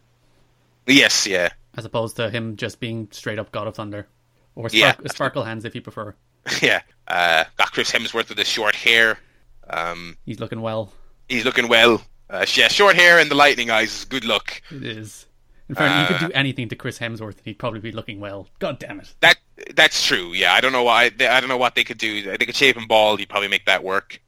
Yes, 0.88 1.26
yeah. 1.26 1.50
As 1.76 1.84
opposed 1.84 2.16
to 2.16 2.30
him 2.30 2.56
just 2.56 2.80
being 2.80 3.08
straight 3.12 3.38
up 3.38 3.52
God 3.52 3.68
of 3.68 3.76
Thunder, 3.76 4.08
or 4.54 4.68
spark- 4.68 4.98
yeah. 5.02 5.10
Sparkle 5.12 5.44
Hands 5.44 5.64
if 5.64 5.74
you 5.74 5.80
prefer. 5.80 6.14
Yeah, 6.62 6.80
uh, 7.06 7.44
got 7.58 7.72
Chris 7.72 7.90
Hemsworth 7.90 8.30
with 8.30 8.38
his 8.38 8.48
short 8.48 8.74
hair. 8.74 9.18
Um, 9.68 10.16
he's 10.24 10.40
looking 10.40 10.62
well. 10.62 10.90
He's 11.28 11.44
looking 11.44 11.68
well. 11.68 12.00
Uh, 12.30 12.46
yeah, 12.54 12.68
short 12.68 12.96
hair 12.96 13.18
and 13.18 13.30
the 13.30 13.34
lightning 13.34 13.70
eyes. 13.70 14.06
Good 14.06 14.24
luck. 14.24 14.62
It 14.70 14.82
is. 14.82 15.26
In 15.68 15.74
fact, 15.74 15.94
uh, 15.94 16.00
you 16.00 16.18
could 16.18 16.28
do 16.28 16.34
uh, 16.34 16.38
anything 16.38 16.68
to 16.70 16.76
Chris 16.76 16.98
Hemsworth, 16.98 17.36
and 17.36 17.44
he'd 17.44 17.58
probably 17.58 17.80
be 17.80 17.92
looking 17.92 18.20
well. 18.20 18.48
God 18.60 18.78
damn 18.78 19.00
it. 19.00 19.14
That 19.20 19.36
that's 19.74 20.02
true. 20.06 20.32
Yeah, 20.32 20.54
I 20.54 20.62
don't 20.62 20.72
know 20.72 20.84
why. 20.84 21.04
I 21.04 21.40
don't 21.40 21.48
know 21.48 21.58
what 21.58 21.74
they 21.74 21.84
could 21.84 21.98
do. 21.98 22.22
They 22.22 22.46
could 22.46 22.56
shave 22.56 22.76
him 22.76 22.86
bald. 22.86 23.18
He'd 23.18 23.28
probably 23.28 23.48
make 23.48 23.66
that 23.66 23.84
work. 23.84 24.20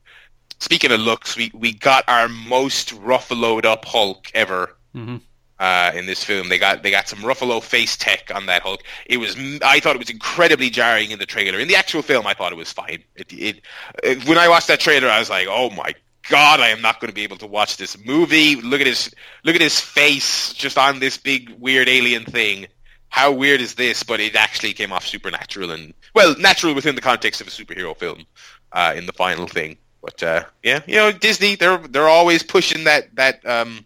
Speaking 0.58 0.92
of 0.92 1.00
looks, 1.00 1.36
we 1.36 1.50
we 1.54 1.72
got 1.72 2.04
our 2.06 2.28
most 2.28 2.90
ruffaloed 3.00 3.64
up 3.64 3.86
Hulk 3.86 4.30
ever. 4.34 4.76
Mm-hmm. 4.94 5.16
Uh, 5.60 5.92
in 5.94 6.06
this 6.06 6.24
film. 6.24 6.48
They 6.48 6.56
got 6.56 6.82
they 6.82 6.90
got 6.90 7.06
some 7.06 7.18
Ruffalo 7.18 7.62
face 7.62 7.94
tech 7.94 8.34
on 8.34 8.46
that 8.46 8.62
Hulk. 8.62 8.82
It 9.04 9.18
was 9.18 9.36
I 9.62 9.78
thought 9.80 9.94
it 9.94 9.98
was 9.98 10.08
incredibly 10.08 10.70
jarring 10.70 11.10
in 11.10 11.18
the 11.18 11.26
trailer. 11.26 11.58
In 11.58 11.68
the 11.68 11.76
actual 11.76 12.00
film, 12.00 12.26
I 12.26 12.32
thought 12.32 12.50
it 12.50 12.56
was 12.56 12.72
fine. 12.72 13.04
It, 13.14 13.30
it, 13.30 13.60
it, 14.02 14.26
when 14.26 14.38
I 14.38 14.48
watched 14.48 14.68
that 14.68 14.80
trailer, 14.80 15.08
I 15.08 15.18
was 15.18 15.28
like, 15.28 15.48
oh 15.50 15.68
my 15.68 15.94
god, 16.30 16.60
I 16.60 16.68
am 16.68 16.80
not 16.80 16.98
going 16.98 17.10
to 17.10 17.14
be 17.14 17.24
able 17.24 17.36
to 17.36 17.46
watch 17.46 17.76
this 17.76 18.02
movie. 18.06 18.56
Look 18.56 18.80
at 18.80 18.86
his 18.86 19.14
look 19.44 19.54
at 19.54 19.60
his 19.60 19.78
face 19.78 20.54
just 20.54 20.78
on 20.78 20.98
this 20.98 21.18
big 21.18 21.50
weird 21.58 21.90
alien 21.90 22.24
thing. 22.24 22.66
How 23.10 23.30
weird 23.30 23.60
is 23.60 23.74
this? 23.74 24.02
But 24.02 24.20
it 24.20 24.36
actually 24.36 24.72
came 24.72 24.94
off 24.94 25.06
supernatural 25.06 25.72
and 25.72 25.92
well, 26.14 26.34
natural 26.38 26.74
within 26.74 26.94
the 26.94 27.02
context 27.02 27.42
of 27.42 27.48
a 27.48 27.50
superhero 27.50 27.94
film. 27.94 28.24
Uh, 28.72 28.94
in 28.96 29.04
the 29.04 29.12
final 29.12 29.48
thing, 29.48 29.76
but 30.00 30.22
uh, 30.22 30.44
yeah, 30.62 30.80
you 30.86 30.94
know, 30.94 31.10
Disney 31.10 31.56
they're 31.56 31.76
they're 31.76 32.08
always 32.08 32.44
pushing 32.44 32.84
that 32.84 33.14
that 33.16 33.44
um, 33.44 33.84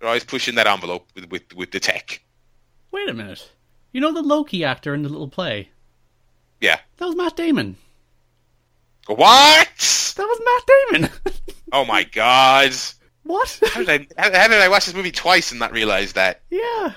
they're 0.00 0.08
always 0.08 0.24
pushing 0.24 0.54
that 0.56 0.66
envelope 0.66 1.08
with, 1.14 1.30
with, 1.30 1.54
with 1.54 1.70
the 1.70 1.80
tech. 1.80 2.22
Wait 2.90 3.08
a 3.08 3.14
minute. 3.14 3.50
You 3.92 4.00
know 4.00 4.12
the 4.12 4.22
Loki 4.22 4.64
actor 4.64 4.94
in 4.94 5.02
the 5.02 5.08
little 5.08 5.28
play? 5.28 5.70
Yeah. 6.60 6.80
That 6.96 7.06
was 7.06 7.16
Matt 7.16 7.36
Damon. 7.36 7.76
What? 9.06 10.14
That 10.16 10.26
was 10.26 10.40
Matt 10.44 11.02
Damon. 11.02 11.44
oh 11.72 11.84
my 11.84 12.04
god. 12.04 12.72
What? 13.24 13.60
How 13.72 13.84
did, 13.84 14.08
I, 14.16 14.22
how, 14.22 14.32
how 14.32 14.48
did 14.48 14.60
I 14.60 14.68
watch 14.68 14.86
this 14.86 14.94
movie 14.94 15.12
twice 15.12 15.50
and 15.50 15.60
not 15.60 15.72
realize 15.72 16.14
that? 16.14 16.42
Yeah. 16.50 16.92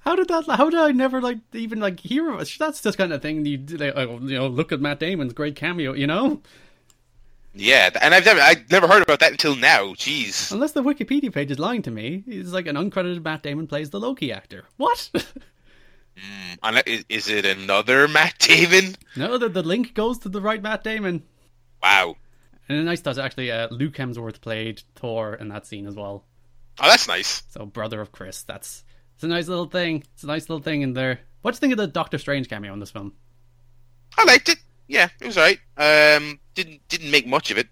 How 0.00 0.16
did 0.16 0.28
that? 0.28 0.46
How 0.46 0.70
did 0.70 0.80
I 0.80 0.92
never 0.92 1.20
like 1.20 1.38
even 1.52 1.80
like 1.80 2.00
hear 2.00 2.30
of 2.30 2.40
it? 2.40 2.56
That's 2.58 2.80
just 2.80 2.96
kind 2.96 3.12
of 3.12 3.20
thing 3.20 3.44
you 3.44 3.58
like, 3.76 3.92
oh, 3.96 4.18
you 4.22 4.38
know. 4.38 4.46
Look 4.46 4.72
at 4.72 4.80
Matt 4.80 5.00
Damon's 5.00 5.34
great 5.34 5.56
cameo. 5.56 5.92
You 5.92 6.06
know. 6.06 6.40
Yeah, 7.52 7.90
and 8.00 8.14
I've 8.14 8.24
never, 8.24 8.40
I 8.40 8.56
never 8.70 8.86
heard 8.86 9.02
about 9.02 9.20
that 9.20 9.32
until 9.32 9.56
now. 9.56 9.94
Jeez. 9.94 10.52
Unless 10.52 10.72
the 10.72 10.82
Wikipedia 10.82 11.32
page 11.32 11.50
is 11.50 11.58
lying 11.58 11.82
to 11.82 11.90
me, 11.90 12.22
it's 12.26 12.52
like 12.52 12.66
an 12.66 12.76
uncredited 12.76 13.24
Matt 13.24 13.42
Damon 13.42 13.66
plays 13.66 13.90
the 13.90 13.98
Loki 13.98 14.32
actor. 14.32 14.66
What? 14.76 15.10
mm, 15.14 17.04
is 17.08 17.28
it 17.28 17.44
another 17.44 18.06
Matt 18.06 18.38
Damon? 18.38 18.94
No, 19.16 19.36
the, 19.36 19.48
the 19.48 19.62
link 19.62 19.94
goes 19.94 20.18
to 20.18 20.28
the 20.28 20.40
right 20.40 20.62
Matt 20.62 20.84
Damon. 20.84 21.24
Wow. 21.82 22.16
And 22.68 22.78
a 22.78 22.82
nice 22.84 23.00
touch, 23.00 23.18
actually, 23.18 23.50
uh, 23.50 23.66
Luke 23.70 23.94
Hemsworth 23.94 24.40
played 24.40 24.82
Thor 24.94 25.34
in 25.34 25.48
that 25.48 25.66
scene 25.66 25.88
as 25.88 25.96
well. 25.96 26.24
Oh, 26.78 26.88
that's 26.88 27.08
nice. 27.08 27.42
So, 27.50 27.66
brother 27.66 28.00
of 28.00 28.12
Chris. 28.12 28.42
That's 28.42 28.84
it's 29.14 29.24
a 29.24 29.28
nice 29.28 29.48
little 29.48 29.66
thing. 29.66 30.04
It's 30.14 30.22
a 30.22 30.28
nice 30.28 30.48
little 30.48 30.62
thing 30.62 30.82
in 30.82 30.92
there. 30.92 31.20
What 31.42 31.50
do 31.50 31.56
you 31.56 31.60
think 31.60 31.72
of 31.72 31.78
the 31.78 31.88
Doctor 31.88 32.16
Strange 32.16 32.48
cameo 32.48 32.72
in 32.72 32.78
this 32.78 32.92
film? 32.92 33.12
I 34.16 34.24
liked 34.24 34.48
it 34.48 34.58
yeah, 34.90 35.08
it 35.20 35.26
was 35.26 35.38
alright. 35.38 35.60
Um, 35.76 36.40
didn't 36.54 36.86
didn't 36.88 37.12
make 37.12 37.26
much 37.26 37.52
of 37.52 37.58
it, 37.58 37.68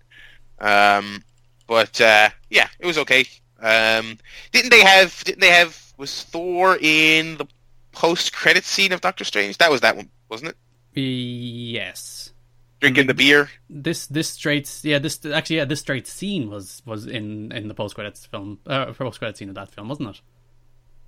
um, 0.61 1.22
but 1.66 2.00
uh, 2.00 2.31
yeah, 2.48 2.68
it 2.78 2.87
was 2.87 2.96
okay. 2.98 3.24
Um, 3.61 4.18
didn't 4.52 4.70
they 4.70 4.83
have? 4.83 5.24
Didn't 5.24 5.40
they 5.40 5.50
have? 5.50 5.92
Was 5.96 6.22
Thor 6.22 6.78
in 6.81 7.37
the 7.37 7.46
post 7.90 8.33
credit 8.33 8.64
scene 8.64 8.92
of 8.92 9.00
Doctor 9.00 9.24
Strange? 9.24 9.59
That 9.59 9.70
was 9.70 9.81
that 9.81 9.96
one, 9.96 10.11
wasn't 10.28 10.50
it? 10.50 11.00
Yes. 11.00 12.33
Drinking 12.81 13.09
the 13.09 13.14
beer. 13.14 13.50
This 13.68 14.07
this 14.07 14.31
straight 14.31 14.72
yeah 14.85 15.00
this 15.00 15.18
actually 15.26 15.57
yeah 15.57 15.64
this 15.64 15.81
straight 15.81 16.07
scene 16.07 16.48
was 16.48 16.83
was 16.87 17.07
in 17.07 17.50
in 17.50 17.66
the 17.66 17.74
post 17.74 17.96
credits 17.96 18.26
film 18.26 18.61
uh, 18.68 18.92
post 18.92 19.18
credit 19.18 19.37
scene 19.37 19.48
of 19.48 19.57
that 19.57 19.72
film 19.72 19.88
wasn't 19.88 20.11
it? 20.11 20.20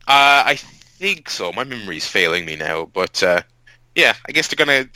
Uh, 0.08 0.42
I 0.44 0.56
think 0.56 1.30
so. 1.30 1.52
My 1.52 1.62
memory's 1.62 2.08
failing 2.08 2.44
me 2.44 2.56
now, 2.56 2.86
but 2.86 3.22
uh, 3.22 3.42
yeah, 3.94 4.14
I 4.26 4.32
guess 4.32 4.48
they're 4.48 4.66
gonna. 4.66 4.88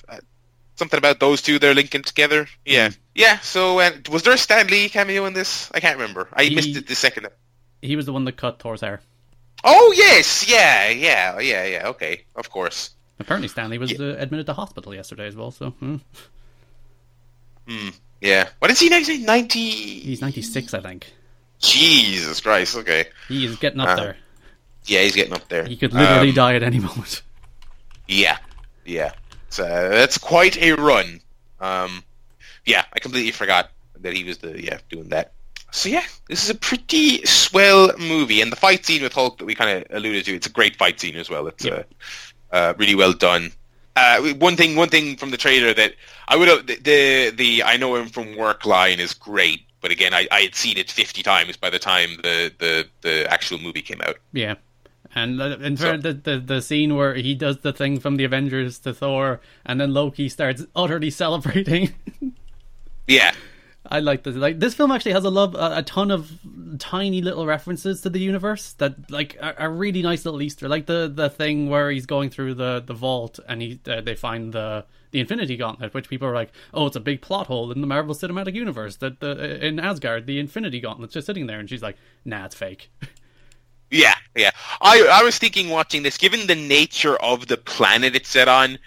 Something 0.77 0.99
about 0.99 1.21
those 1.21 1.41
two 1.41 1.59
they're 1.59 1.75
linking 1.75 2.03
together. 2.03 2.49
Yeah, 2.65 2.89
mm. 2.89 2.99
yeah. 3.15 3.39
So 3.41 3.79
uh, 3.79 3.93
was 4.11 4.23
there 4.25 4.35
a 4.35 4.39
Stan 4.39 4.67
Lee 4.67 4.89
cameo 4.89 5.25
in 5.27 5.33
this? 5.33 5.71
I 5.73 5.81
can't 5.81 5.99
remember. 5.99 6.29
I 6.33 6.45
he, 6.45 6.55
missed 6.55 6.77
it 6.77 6.87
the 6.89 6.95
second. 6.97 7.29
He 7.81 7.97
was 7.97 8.07
the 8.07 8.13
one 8.13 8.25
that 8.25 8.37
cut 8.37 8.59
Thor's 8.59 8.81
hair. 8.81 9.01
Oh 9.63 9.95
yes, 9.97 10.49
yeah, 10.49 10.89
yeah, 10.91 11.39
yeah, 11.39 11.65
yeah. 11.65 11.89
Okay, 11.89 12.25
of 12.35 12.51
course. 12.51 12.91
Apparently, 13.21 13.49
Stan 13.49 13.71
Lee 13.71 13.79
was 13.79 13.93
yeah. 13.93 13.99
uh, 14.07 14.17
admitted 14.19 14.47
to 14.47 14.53
hospital 14.55 14.95
yesterday 14.95 15.27
as 15.27 15.37
well. 15.37 15.51
So. 15.53 15.71
Hmm. 15.71 15.97
Hmm. 17.69 17.89
Yeah. 18.21 18.49
What 18.59 18.71
is 18.71 18.81
he 18.81 18.89
now? 18.89 18.97
Is 18.99 19.07
he 19.09 19.19
ninety? 19.19 19.71
He's 19.71 20.21
96, 20.21 20.75
I 20.75 20.81
think. 20.81 21.13
Jesus 21.61 22.41
Christ. 22.41 22.77
Okay. 22.77 23.07
He 23.29 23.45
is 23.45 23.57
getting 23.57 23.81
up 23.81 23.91
Uh, 23.91 23.97
there. 23.97 24.17
Yeah, 24.87 25.01
he's 25.03 25.15
getting 25.15 25.33
up 25.33 25.49
there. 25.49 25.65
He 25.65 25.77
could 25.77 25.93
literally 25.95 26.31
Um, 26.31 26.35
die 26.35 26.55
at 26.57 26.63
any 26.63 26.79
moment. 26.81 27.23
Yeah, 28.07 28.37
yeah. 28.85 29.13
So 29.55 29.63
that's 29.63 30.19
quite 30.19 30.57
a 30.61 30.73
run. 30.73 31.21
Um, 31.61 32.03
yeah, 32.67 32.85
I 32.93 32.99
completely 32.99 33.31
forgot 33.31 33.71
that 34.01 34.13
he 34.13 34.25
was 34.25 34.39
the 34.39 34.61
yeah 34.61 34.79
doing 34.91 35.11
that. 35.11 35.31
So 35.71 35.89
yeah, 35.89 36.03
this 36.29 36.43
is 36.43 36.51
a 36.51 36.57
pretty 36.57 37.25
swell 37.25 37.93
movie, 37.97 38.41
and 38.41 38.51
the 38.51 38.57
fight 38.57 38.85
scene 38.85 39.03
with 39.05 39.13
Hulk 39.13 39.39
that 39.39 39.45
we 39.45 39.55
kind 39.55 39.79
of 39.79 39.97
alluded 39.97 40.25
to, 40.25 40.35
it's 40.35 40.49
a 40.49 40.51
great 40.51 40.75
fight 40.75 40.99
scene 40.99 41.15
as 41.15 41.31
well. 41.31 41.47
It's 41.47 41.65
Yep. 41.65 41.89
uh, 42.51 42.55
uh, 42.57 42.75
really 42.79 42.97
well 42.97 43.13
done. 43.13 43.53
Uh, 43.95 44.21
one 44.41 44.57
thing, 44.57 44.75
one 44.75 44.89
thing 44.89 45.17
from 45.17 45.31
the 45.31 45.37
trailer 45.37 45.73
that 45.73 45.95
I 46.27 46.35
would 46.35 46.67
the, 46.67 46.75
the, 46.75 47.31
the 47.31 47.63
I 47.63 47.77
know 47.77 47.95
him 47.95 48.09
from 48.09 48.37
work 48.37 48.67
line 48.67 48.99
is 48.99 49.15
great, 49.15 49.61
but 49.81 49.93
again, 49.93 50.13
I, 50.13 50.27
I 50.33 50.41
had 50.41 50.57
seen 50.57 50.79
it 50.79 50.91
fifty 50.91 51.23
times 51.23 51.57
by 51.57 51.71
the 51.71 51.79
time 51.79 52.17
the 52.25 52.53
the, 52.59 52.89
the 53.03 53.31
actual 53.31 53.59
movie 53.59 53.83
came 53.83 54.01
out. 54.01 54.17
Yeah. 54.33 54.57
And 55.15 55.41
in 55.41 55.77
So- 55.77 55.91
fact, 55.93 56.03
the, 56.03 56.13
the 56.13 56.39
the 56.39 56.61
scene 56.63 56.97
where 56.97 57.15
he 57.15 57.35
does 57.35 57.59
the 57.59 57.73
thing 57.73 58.01
from 58.01 58.17
the 58.17 58.25
Avengers 58.25 58.79
to 58.81 58.93
Thor, 58.93 59.41
and 59.65 59.81
then 59.81 59.95
Loki 59.95 60.29
starts 60.29 60.67
utterly 60.75 61.11
celebrating. 61.23 61.95
Yeah, 63.07 63.33
I 63.89 64.01
like 64.01 64.23
this. 64.25 64.35
Like 64.35 64.59
this 64.61 64.75
film 64.75 64.91
actually 64.91 65.13
has 65.13 65.25
a 65.25 65.31
love 65.31 65.55
a, 65.55 65.77
a 65.79 65.83
ton 65.83 66.11
of 66.11 66.33
tiny 66.79 67.21
little 67.23 67.47
references 67.47 68.01
to 68.01 68.11
the 68.11 68.19
universe 68.19 68.73
that 68.75 69.11
like 69.11 69.37
are, 69.41 69.55
are 69.59 69.71
really 69.71 70.03
nice 70.03 70.25
little 70.25 70.41
Easter. 70.43 70.69
Like 70.69 70.87
the 70.87 71.11
the 71.15 71.29
thing 71.31 71.69
where 71.69 71.91
he's 71.91 72.07
going 72.07 72.31
through 72.31 72.55
the 72.55 72.83
the 72.85 72.95
vault 72.95 73.39
and 73.47 73.61
he 73.63 73.81
uh, 73.87 74.01
they 74.01 74.15
find 74.15 74.53
the 74.53 74.85
the 75.11 75.21
Infinity 75.21 75.57
Gauntlet, 75.57 75.95
which 75.95 76.09
people 76.09 76.27
are 76.27 76.35
like, 76.35 76.51
oh, 76.73 76.87
it's 76.87 76.97
a 76.97 77.01
big 77.01 77.21
plot 77.21 77.47
hole 77.47 77.71
in 77.71 77.81
the 77.81 77.87
Marvel 77.87 78.15
Cinematic 78.17 78.55
Universe 78.55 78.97
that 78.97 79.21
the 79.21 79.65
in 79.65 79.79
Asgard 79.79 80.27
the 80.27 80.39
Infinity 80.41 80.81
Gauntlet's 80.81 81.15
just 81.15 81.27
sitting 81.27 81.47
there, 81.47 81.61
and 81.61 81.69
she's 81.69 81.83
like, 81.83 81.97
nah, 82.25 82.47
it's 82.47 82.55
fake. 82.57 82.91
Yeah, 83.91 84.15
yeah. 84.35 84.51
I 84.81 85.07
I 85.11 85.23
was 85.23 85.39
thinking 85.39 85.69
watching 85.69 86.03
this, 86.03 86.19
given 86.19 86.47
the 86.47 86.55
nature 86.55 87.17
of 87.17 87.47
the 87.47 87.57
planet 87.57 88.17
it's 88.17 88.29
set 88.29 88.49
on, 88.49 88.79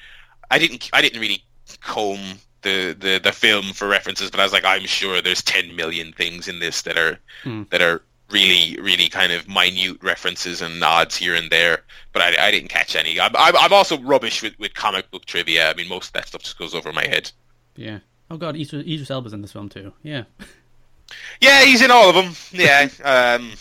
I 0.51 0.59
didn't 0.59 0.89
I 0.93 1.01
didn't 1.01 1.21
really 1.21 1.43
comb 1.81 2.19
the, 2.63 2.93
the, 2.99 3.19
the 3.23 3.31
film 3.31 3.65
for 3.73 3.87
references, 3.87 4.29
but 4.31 4.39
I 4.39 4.43
was 4.43 4.51
like, 4.51 4.65
I'm 4.65 4.85
sure 4.85 5.21
there's 5.21 5.41
ten 5.43 5.75
million 5.75 6.11
things 6.13 6.47
in 6.47 6.59
this 6.59 6.81
that 6.83 6.97
are 6.97 7.19
Hmm. 7.43 7.63
that 7.69 7.81
are 7.81 8.01
really 8.29 8.77
really 8.81 9.07
kind 9.07 9.31
of 9.31 9.47
minute 9.47 9.97
references 10.03 10.61
and 10.61 10.79
nods 10.79 11.15
here 11.15 11.35
and 11.35 11.49
there. 11.49 11.83
But 12.11 12.23
I, 12.23 12.47
I 12.47 12.51
didn't 12.51 12.69
catch 12.69 12.95
any. 12.95 13.19
I'm, 13.19 13.31
I'm 13.37 13.55
I'm 13.55 13.71
also 13.71 13.97
rubbish 14.01 14.41
with, 14.43 14.57
with 14.59 14.73
comic 14.73 15.09
book 15.11 15.25
trivia. 15.25 15.69
I 15.69 15.73
mean, 15.75 15.87
most 15.87 16.07
of 16.07 16.13
that 16.13 16.27
stuff 16.27 16.41
just 16.43 16.57
goes 16.59 16.75
over 16.75 16.91
my 16.91 17.07
head. 17.07 17.31
Yeah. 17.75 17.99
Oh 18.29 18.35
god, 18.37 18.57
Idris, 18.57 18.85
Idris 18.85 19.09
Elba's 19.11 19.31
in 19.31 19.41
this 19.41 19.53
film 19.53 19.69
too. 19.69 19.93
Yeah. 20.03 20.23
Yeah, 21.39 21.63
he's 21.63 21.81
in 21.81 21.91
all 21.91 22.09
of 22.09 22.15
them. 22.15 22.33
Yeah, 22.51 22.89
um, 23.39 23.53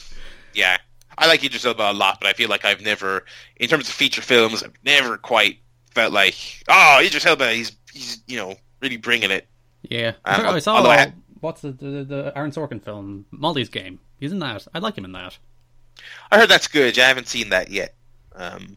yeah. 0.55 0.79
I 1.18 1.26
like 1.26 1.42
Idris 1.44 1.64
Elba 1.64 1.90
a 1.90 1.92
lot, 1.92 2.18
but 2.20 2.29
I 2.29 2.33
feel 2.35 2.48
like 2.48 2.64
I've 2.64 2.83
never, 2.83 3.24
in 3.57 3.68
terms 3.68 3.88
of 3.88 3.94
feature 3.94 4.22
films, 4.22 4.62
I've 4.62 4.74
never 4.85 5.16
quite 5.16 5.59
felt 5.94 6.12
like, 6.12 6.35
oh, 6.68 7.00
Idris 7.02 7.24
Elba, 7.26 7.52
he's 7.52 7.72
he's 7.92 8.22
you 8.26 8.37
know 8.37 8.55
really 8.81 8.96
bringing 8.98 9.31
it. 9.31 9.46
Yeah. 9.83 10.12
Um, 10.24 10.46
I 10.46 10.59
saw 10.59 10.83
I 10.87 10.96
had- 10.96 11.14
what's 11.40 11.62
the, 11.62 11.72
the 11.72 12.05
the 12.05 12.33
Aaron 12.37 12.50
Sorkin 12.50 12.83
film, 12.83 13.24
Molly's 13.31 13.68
Game. 13.68 13.98
He's 14.20 14.33
in 14.33 14.38
that. 14.40 14.66
I 14.74 14.79
like 14.79 14.96
him 14.98 15.05
in 15.05 15.12
that. 15.12 15.38
I 16.31 16.38
heard 16.38 16.48
that's 16.50 16.68
good. 16.68 16.98
I 16.98 17.09
haven't 17.09 17.29
seen 17.29 17.50
that 17.50 17.70
yet. 17.70 17.94
Um, 18.35 18.76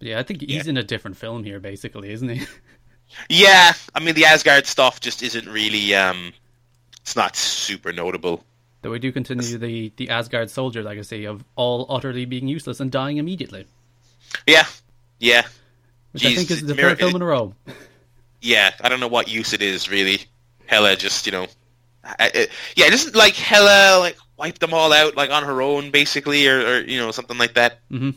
Yeah, 0.00 0.18
I 0.18 0.22
think 0.22 0.40
he's 0.40 0.64
Yeah. 0.64 0.70
in 0.70 0.76
a 0.78 0.82
different 0.82 1.16
film 1.16 1.44
here, 1.44 1.60
basically, 1.60 2.10
isn't 2.12 2.28
he? 2.28 2.46
yeah, 3.28 3.72
I 3.94 4.00
mean 4.00 4.14
the 4.14 4.24
Asgard 4.26 4.66
stuff 4.66 5.00
just 5.00 5.22
isn't 5.22 5.48
really. 5.48 5.94
Um, 5.94 6.32
it's 7.02 7.16
not 7.16 7.36
super 7.36 7.92
notable. 7.92 8.44
Though 8.82 8.90
we 8.90 8.98
do 9.00 9.10
continue 9.12 9.58
the, 9.58 9.92
the 9.96 10.10
Asgard 10.10 10.50
soldier 10.50 10.82
legacy 10.82 11.24
of 11.24 11.42
all 11.56 11.86
utterly 11.88 12.24
being 12.26 12.46
useless 12.46 12.78
and 12.80 12.92
dying 12.92 13.16
immediately, 13.16 13.66
Yeah, 14.46 14.66
yeah, 15.18 15.42
which 16.12 16.24
I 16.24 16.34
think 16.34 16.50
is 16.50 16.62
the 16.64 16.74
third 16.74 16.98
film 16.98 17.16
in 17.16 17.22
a 17.22 17.26
row. 17.26 17.54
yeah. 18.40 18.72
I 18.80 18.88
don't 18.88 19.00
know 19.00 19.08
what 19.08 19.28
use 19.28 19.52
it 19.52 19.62
is 19.62 19.90
really. 19.90 20.20
Hela 20.66 20.94
just 20.96 21.26
you 21.26 21.32
know, 21.32 21.46
I, 22.04 22.14
I, 22.34 22.48
yeah, 22.76 22.88
doesn't 22.90 23.16
like 23.16 23.34
Hela 23.34 23.98
like 24.00 24.16
wipe 24.36 24.58
them 24.60 24.72
all 24.74 24.92
out 24.92 25.16
like 25.16 25.30
on 25.30 25.42
her 25.44 25.60
own 25.62 25.90
basically, 25.90 26.46
or, 26.46 26.60
or 26.60 26.80
you 26.80 26.98
know 26.98 27.10
something 27.10 27.38
like 27.38 27.54
that. 27.54 27.78
Mm-hmm. 27.90 28.10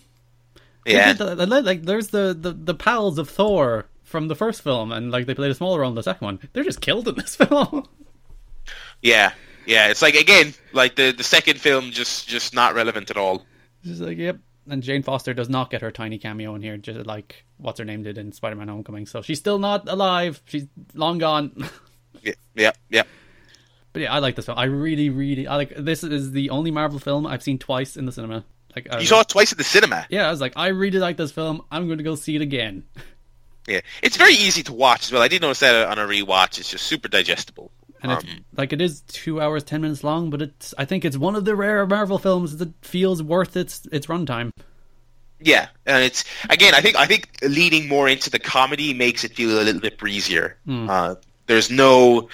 Yeah, 0.85 1.07
Like, 1.09 1.17
the- 1.17 1.35
the- 1.35 1.61
like 1.61 1.81
there's 1.83 2.09
the, 2.09 2.35
the 2.39 2.51
the 2.51 2.75
pals 2.75 3.17
of 3.17 3.29
Thor 3.29 3.85
from 4.03 4.27
the 4.27 4.35
first 4.35 4.61
film, 4.61 4.91
and 4.91 5.09
like 5.11 5.25
they 5.25 5.33
played 5.33 5.49
a 5.51 5.55
smaller 5.55 5.79
role 5.79 5.89
in 5.89 5.95
the 5.95 6.03
second 6.03 6.25
one. 6.25 6.39
They're 6.53 6.63
just 6.65 6.81
killed 6.81 7.07
in 7.07 7.15
this 7.15 7.35
film. 7.47 7.87
yeah, 9.01 9.31
yeah. 9.65 9.87
It's 9.89 10.01
like 10.01 10.15
again, 10.15 10.53
like 10.73 10.95
the 10.95 11.11
the 11.11 11.23
second 11.23 11.59
film 11.59 11.91
just 11.91 12.27
just 12.27 12.53
not 12.53 12.73
relevant 12.75 13.09
at 13.09 13.17
all. 13.17 13.45
just 13.83 14.01
like 14.01 14.17
yep. 14.17 14.37
And 14.69 14.83
Jane 14.83 15.01
Foster 15.01 15.33
does 15.33 15.49
not 15.49 15.71
get 15.71 15.81
her 15.81 15.89
tiny 15.91 16.19
cameo 16.19 16.53
in 16.55 16.61
here, 16.61 16.77
just 16.77 17.05
like 17.07 17.45
what's 17.57 17.79
her 17.79 17.85
name 17.85 18.03
did 18.03 18.17
in 18.17 18.31
Spider-Man: 18.31 18.67
Homecoming. 18.67 19.07
So 19.07 19.21
she's 19.21 19.39
still 19.39 19.57
not 19.59 19.89
alive. 19.89 20.41
She's 20.45 20.65
long 20.93 21.17
gone. 21.17 21.67
Yeah, 22.23 22.33
yeah, 22.53 22.71
yeah. 22.89 23.03
But 23.93 24.03
yeah, 24.03 24.13
I 24.13 24.19
like 24.19 24.35
this 24.35 24.45
film. 24.45 24.59
I 24.59 24.65
really, 24.65 25.09
really, 25.09 25.47
I 25.47 25.55
like. 25.55 25.73
This 25.75 26.03
is 26.03 26.31
the 26.33 26.51
only 26.51 26.69
Marvel 26.69 26.99
film 26.99 27.25
I've 27.25 27.41
seen 27.41 27.57
twice 27.57 27.97
in 27.97 28.05
the 28.05 28.11
cinema. 28.11 28.45
Like, 28.75 28.87
I, 28.91 28.99
You 28.99 29.07
saw 29.07 29.21
it 29.21 29.27
twice 29.29 29.51
at 29.51 29.57
the 29.57 29.63
cinema. 29.63 30.05
yeah, 30.11 30.27
I 30.27 30.29
was 30.29 30.39
like, 30.39 30.53
I 30.55 30.67
really 30.67 30.99
like 30.99 31.17
this 31.17 31.31
film. 31.31 31.63
I'm 31.71 31.87
going 31.87 31.97
to 31.97 32.03
go 32.03 32.13
see 32.15 32.35
it 32.35 32.41
again. 32.43 32.83
Yeah, 33.67 33.81
it's 34.01 34.17
very 34.17 34.33
easy 34.33 34.63
to 34.63 34.73
watch 34.73 35.03
as 35.03 35.11
well. 35.11 35.21
I 35.21 35.27
did 35.27 35.41
notice 35.41 35.59
that 35.59 35.87
on 35.87 35.99
a 35.99 36.07
rewatch. 36.07 36.57
It's 36.59 36.69
just 36.69 36.85
super 36.85 37.07
digestible. 37.07 37.71
And 38.03 38.11
it's 38.13 38.23
Um, 38.23 38.45
like 38.57 38.73
it 38.73 38.81
is 38.81 39.01
two 39.01 39.39
hours 39.39 39.63
ten 39.63 39.81
minutes 39.81 40.03
long, 40.03 40.29
but 40.29 40.41
it's 40.41 40.73
I 40.77 40.85
think 40.85 41.05
it's 41.05 41.17
one 41.17 41.35
of 41.35 41.45
the 41.45 41.55
rare 41.55 41.85
Marvel 41.85 42.17
films 42.17 42.57
that 42.57 42.73
feels 42.81 43.21
worth 43.21 43.55
its 43.55 43.85
its 43.91 44.07
runtime. 44.07 44.51
Yeah, 45.39 45.67
and 45.85 46.03
it's 46.03 46.23
again. 46.49 46.73
I 46.75 46.81
think 46.81 46.95
I 46.95 47.05
think 47.05 47.29
leading 47.41 47.87
more 47.87 48.07
into 48.07 48.29
the 48.29 48.39
comedy 48.39 48.93
makes 48.93 49.23
it 49.23 49.35
feel 49.35 49.59
a 49.59 49.63
little 49.63 49.81
bit 49.81 49.97
breezier. 49.97 50.57
Hmm. 50.65 50.89
Uh, 50.89 51.15
there's 51.47 51.69
no 51.71 52.29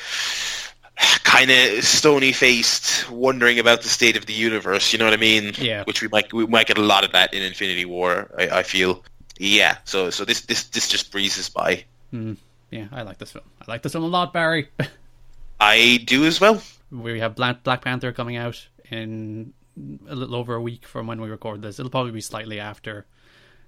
kind 1.24 1.52
of 1.52 1.84
stony 1.84 2.32
faced 2.32 3.10
wondering 3.10 3.60
about 3.60 3.82
the 3.82 3.90
state 3.90 4.18
of 4.18 4.26
the 4.26 4.34
universe. 4.34 4.92
You 4.94 5.00
know 5.00 5.06
what 5.06 5.14
I 5.14 5.18
mean? 5.18 5.54
Yeah. 5.58 5.84
Which 5.84 6.02
we 6.02 6.08
might 6.08 6.32
we 6.34 6.46
might 6.48 6.68
get 6.68 6.78
a 6.78 6.82
lot 6.82 7.04
of 7.04 7.12
that 7.12 7.34
in 7.34 7.42
Infinity 7.42 7.86
War. 7.86 8.30
I, 8.38 8.60
I 8.60 8.64
feel. 8.64 9.04
Yeah. 9.38 9.78
So 9.86 10.10
so 10.10 10.26
this 10.26 10.42
this 10.42 10.64
this 10.70 10.88
just 10.88 11.12
breezes 11.12 11.50
by. 11.50 11.84
Yeah, 12.72 12.88
I 12.92 13.04
like 13.04 13.18
this 13.18 13.32
film. 13.32 13.46
I 13.62 13.66
like 13.72 13.82
this 13.84 13.94
film 13.94 14.04
a 14.04 14.08
lot, 14.08 14.34
Barry. 14.34 14.70
I 15.60 16.00
do 16.06 16.26
as 16.26 16.40
well. 16.40 16.62
we 16.92 17.20
have 17.20 17.36
Black 17.36 17.82
Panther 17.82 18.12
coming 18.12 18.36
out 18.36 18.68
in 18.90 19.54
a 20.08 20.16
little 20.16 20.36
over 20.36 20.56
a 20.56 20.62
week 20.62 20.86
from 20.86 21.08
when 21.08 21.22
we 21.22 21.30
record 21.30 21.62
this. 21.62 21.80
It'll 21.80 21.90
probably 21.92 22.12
be 22.12 22.22
slightly 22.22 22.60
after. 22.60 23.06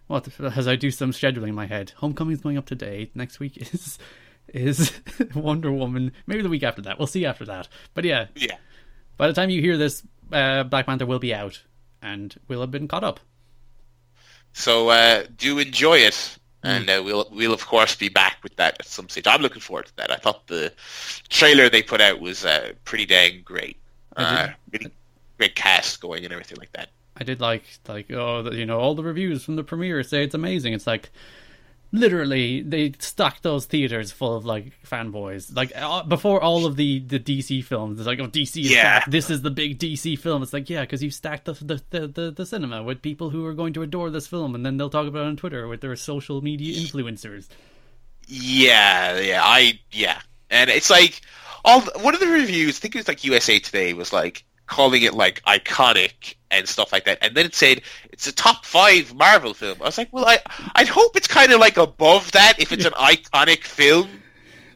What 0.07 0.27
as 0.39 0.67
I 0.67 0.75
do 0.75 0.89
some 0.91 1.11
scheduling 1.11 1.49
in 1.49 1.55
my 1.55 1.67
head. 1.67 1.93
Homecoming's 1.97 2.41
going 2.41 2.57
up 2.57 2.65
today. 2.65 3.11
Next 3.13 3.39
week 3.39 3.57
is 3.73 3.99
is 4.53 4.91
Wonder 5.35 5.71
Woman. 5.71 6.11
Maybe 6.25 6.41
the 6.41 6.49
week 6.49 6.63
after 6.63 6.81
that. 6.83 6.97
We'll 6.97 7.07
see 7.07 7.25
after 7.25 7.45
that. 7.45 7.67
But 7.93 8.05
yeah, 8.05 8.27
Yeah. 8.35 8.55
by 9.17 9.27
the 9.27 9.33
time 9.33 9.49
you 9.51 9.61
hear 9.61 9.77
this, 9.77 10.01
uh, 10.31 10.63
Black 10.63 10.87
Panther 10.87 11.05
will 11.05 11.19
be 11.19 11.33
out 11.33 11.61
and 12.01 12.35
we'll 12.47 12.61
have 12.61 12.71
been 12.71 12.87
caught 12.87 13.03
up. 13.03 13.19
So 14.53 14.89
uh, 14.89 15.25
do 15.37 15.59
enjoy 15.59 15.99
it. 15.99 16.38
And 16.63 16.89
uh, 16.89 17.01
we'll 17.03 17.27
we'll 17.31 17.53
of 17.53 17.65
course 17.65 17.95
be 17.95 18.09
back 18.09 18.37
with 18.43 18.55
that 18.57 18.77
at 18.79 18.87
some 18.87 19.09
stage. 19.09 19.27
I'm 19.27 19.41
looking 19.41 19.61
forward 19.61 19.87
to 19.87 19.95
that. 19.97 20.11
I 20.11 20.17
thought 20.17 20.47
the 20.47 20.73
trailer 21.29 21.69
they 21.69 21.81
put 21.81 22.01
out 22.01 22.19
was 22.19 22.45
uh, 22.45 22.73
pretty 22.85 23.05
dang 23.05 23.41
great. 23.43 23.77
Uh, 24.15 24.49
really 24.73 24.91
great 25.37 25.55
cast 25.55 26.01
going 26.01 26.25
and 26.25 26.33
everything 26.33 26.57
like 26.57 26.71
that. 26.73 26.89
I 27.15 27.23
did 27.23 27.39
like 27.41 27.63
like 27.87 28.11
oh 28.11 28.43
the, 28.43 28.55
you 28.55 28.65
know 28.65 28.79
all 28.79 28.95
the 28.95 29.03
reviews 29.03 29.43
from 29.43 29.55
the 29.55 29.63
premiere 29.63 30.03
say 30.03 30.23
it's 30.23 30.35
amazing. 30.35 30.73
It's 30.73 30.87
like 30.87 31.11
literally 31.91 32.61
they 32.61 32.93
stacked 32.99 33.43
those 33.43 33.65
theaters 33.65 34.11
full 34.11 34.35
of 34.35 34.45
like 34.45 34.73
fanboys. 34.85 35.55
Like 35.55 35.71
uh, 35.75 36.03
before 36.03 36.41
all 36.41 36.65
of 36.65 36.75
the 36.75 36.99
the 36.99 37.19
DC 37.19 37.63
films, 37.63 37.99
it's 37.99 38.07
like 38.07 38.19
oh 38.19 38.27
DC 38.27 38.61
is 38.63 38.71
Yeah. 38.71 38.99
back. 38.99 39.09
This 39.11 39.29
is 39.29 39.41
the 39.41 39.51
big 39.51 39.79
DC 39.79 40.17
film. 40.19 40.43
It's 40.43 40.53
like 40.53 40.69
yeah, 40.69 40.81
because 40.81 41.01
you 41.03 41.11
stacked 41.11 41.45
the 41.45 41.53
the, 41.53 41.81
the 41.89 42.07
the 42.07 42.31
the 42.31 42.45
cinema 42.45 42.83
with 42.83 43.01
people 43.01 43.29
who 43.29 43.45
are 43.45 43.53
going 43.53 43.73
to 43.73 43.81
adore 43.83 44.09
this 44.09 44.27
film, 44.27 44.55
and 44.55 44.65
then 44.65 44.77
they'll 44.77 44.89
talk 44.89 45.07
about 45.07 45.23
it 45.25 45.27
on 45.29 45.37
Twitter 45.37 45.67
with 45.67 45.81
their 45.81 45.95
social 45.95 46.41
media 46.41 46.75
influencers. 46.79 47.47
Yeah, 48.27 49.17
yeah, 49.19 49.41
I 49.43 49.79
yeah, 49.91 50.21
and 50.49 50.69
it's 50.69 50.89
like 50.89 51.21
all 51.65 51.81
one 52.01 52.13
of 52.13 52.19
the 52.19 52.27
reviews. 52.27 52.77
I 52.77 52.79
think 52.81 52.95
it 52.95 52.99
was 52.99 53.07
like 53.07 53.23
USA 53.23 53.59
Today 53.59 53.93
was 53.93 54.13
like 54.13 54.45
calling 54.67 55.01
it 55.01 55.15
like 55.15 55.41
iconic 55.45 56.35
and 56.51 56.67
stuff 56.67 56.91
like 56.91 57.05
that, 57.05 57.19
and 57.21 57.35
then 57.35 57.45
it 57.45 57.55
said 57.55 57.81
it's 58.11 58.27
a 58.27 58.31
top 58.31 58.65
five 58.65 59.13
Marvel 59.13 59.53
film. 59.53 59.77
I 59.81 59.85
was 59.85 59.97
like, 59.97 60.11
well, 60.11 60.25
I 60.25 60.39
I'd 60.75 60.87
hope 60.87 61.15
it's 61.15 61.27
kind 61.27 61.51
of 61.51 61.59
like 61.59 61.77
above 61.77 62.31
that 62.31 62.59
if 62.59 62.71
it's 62.71 62.85
an 62.85 62.93
iconic 62.97 63.63
film. 63.63 64.09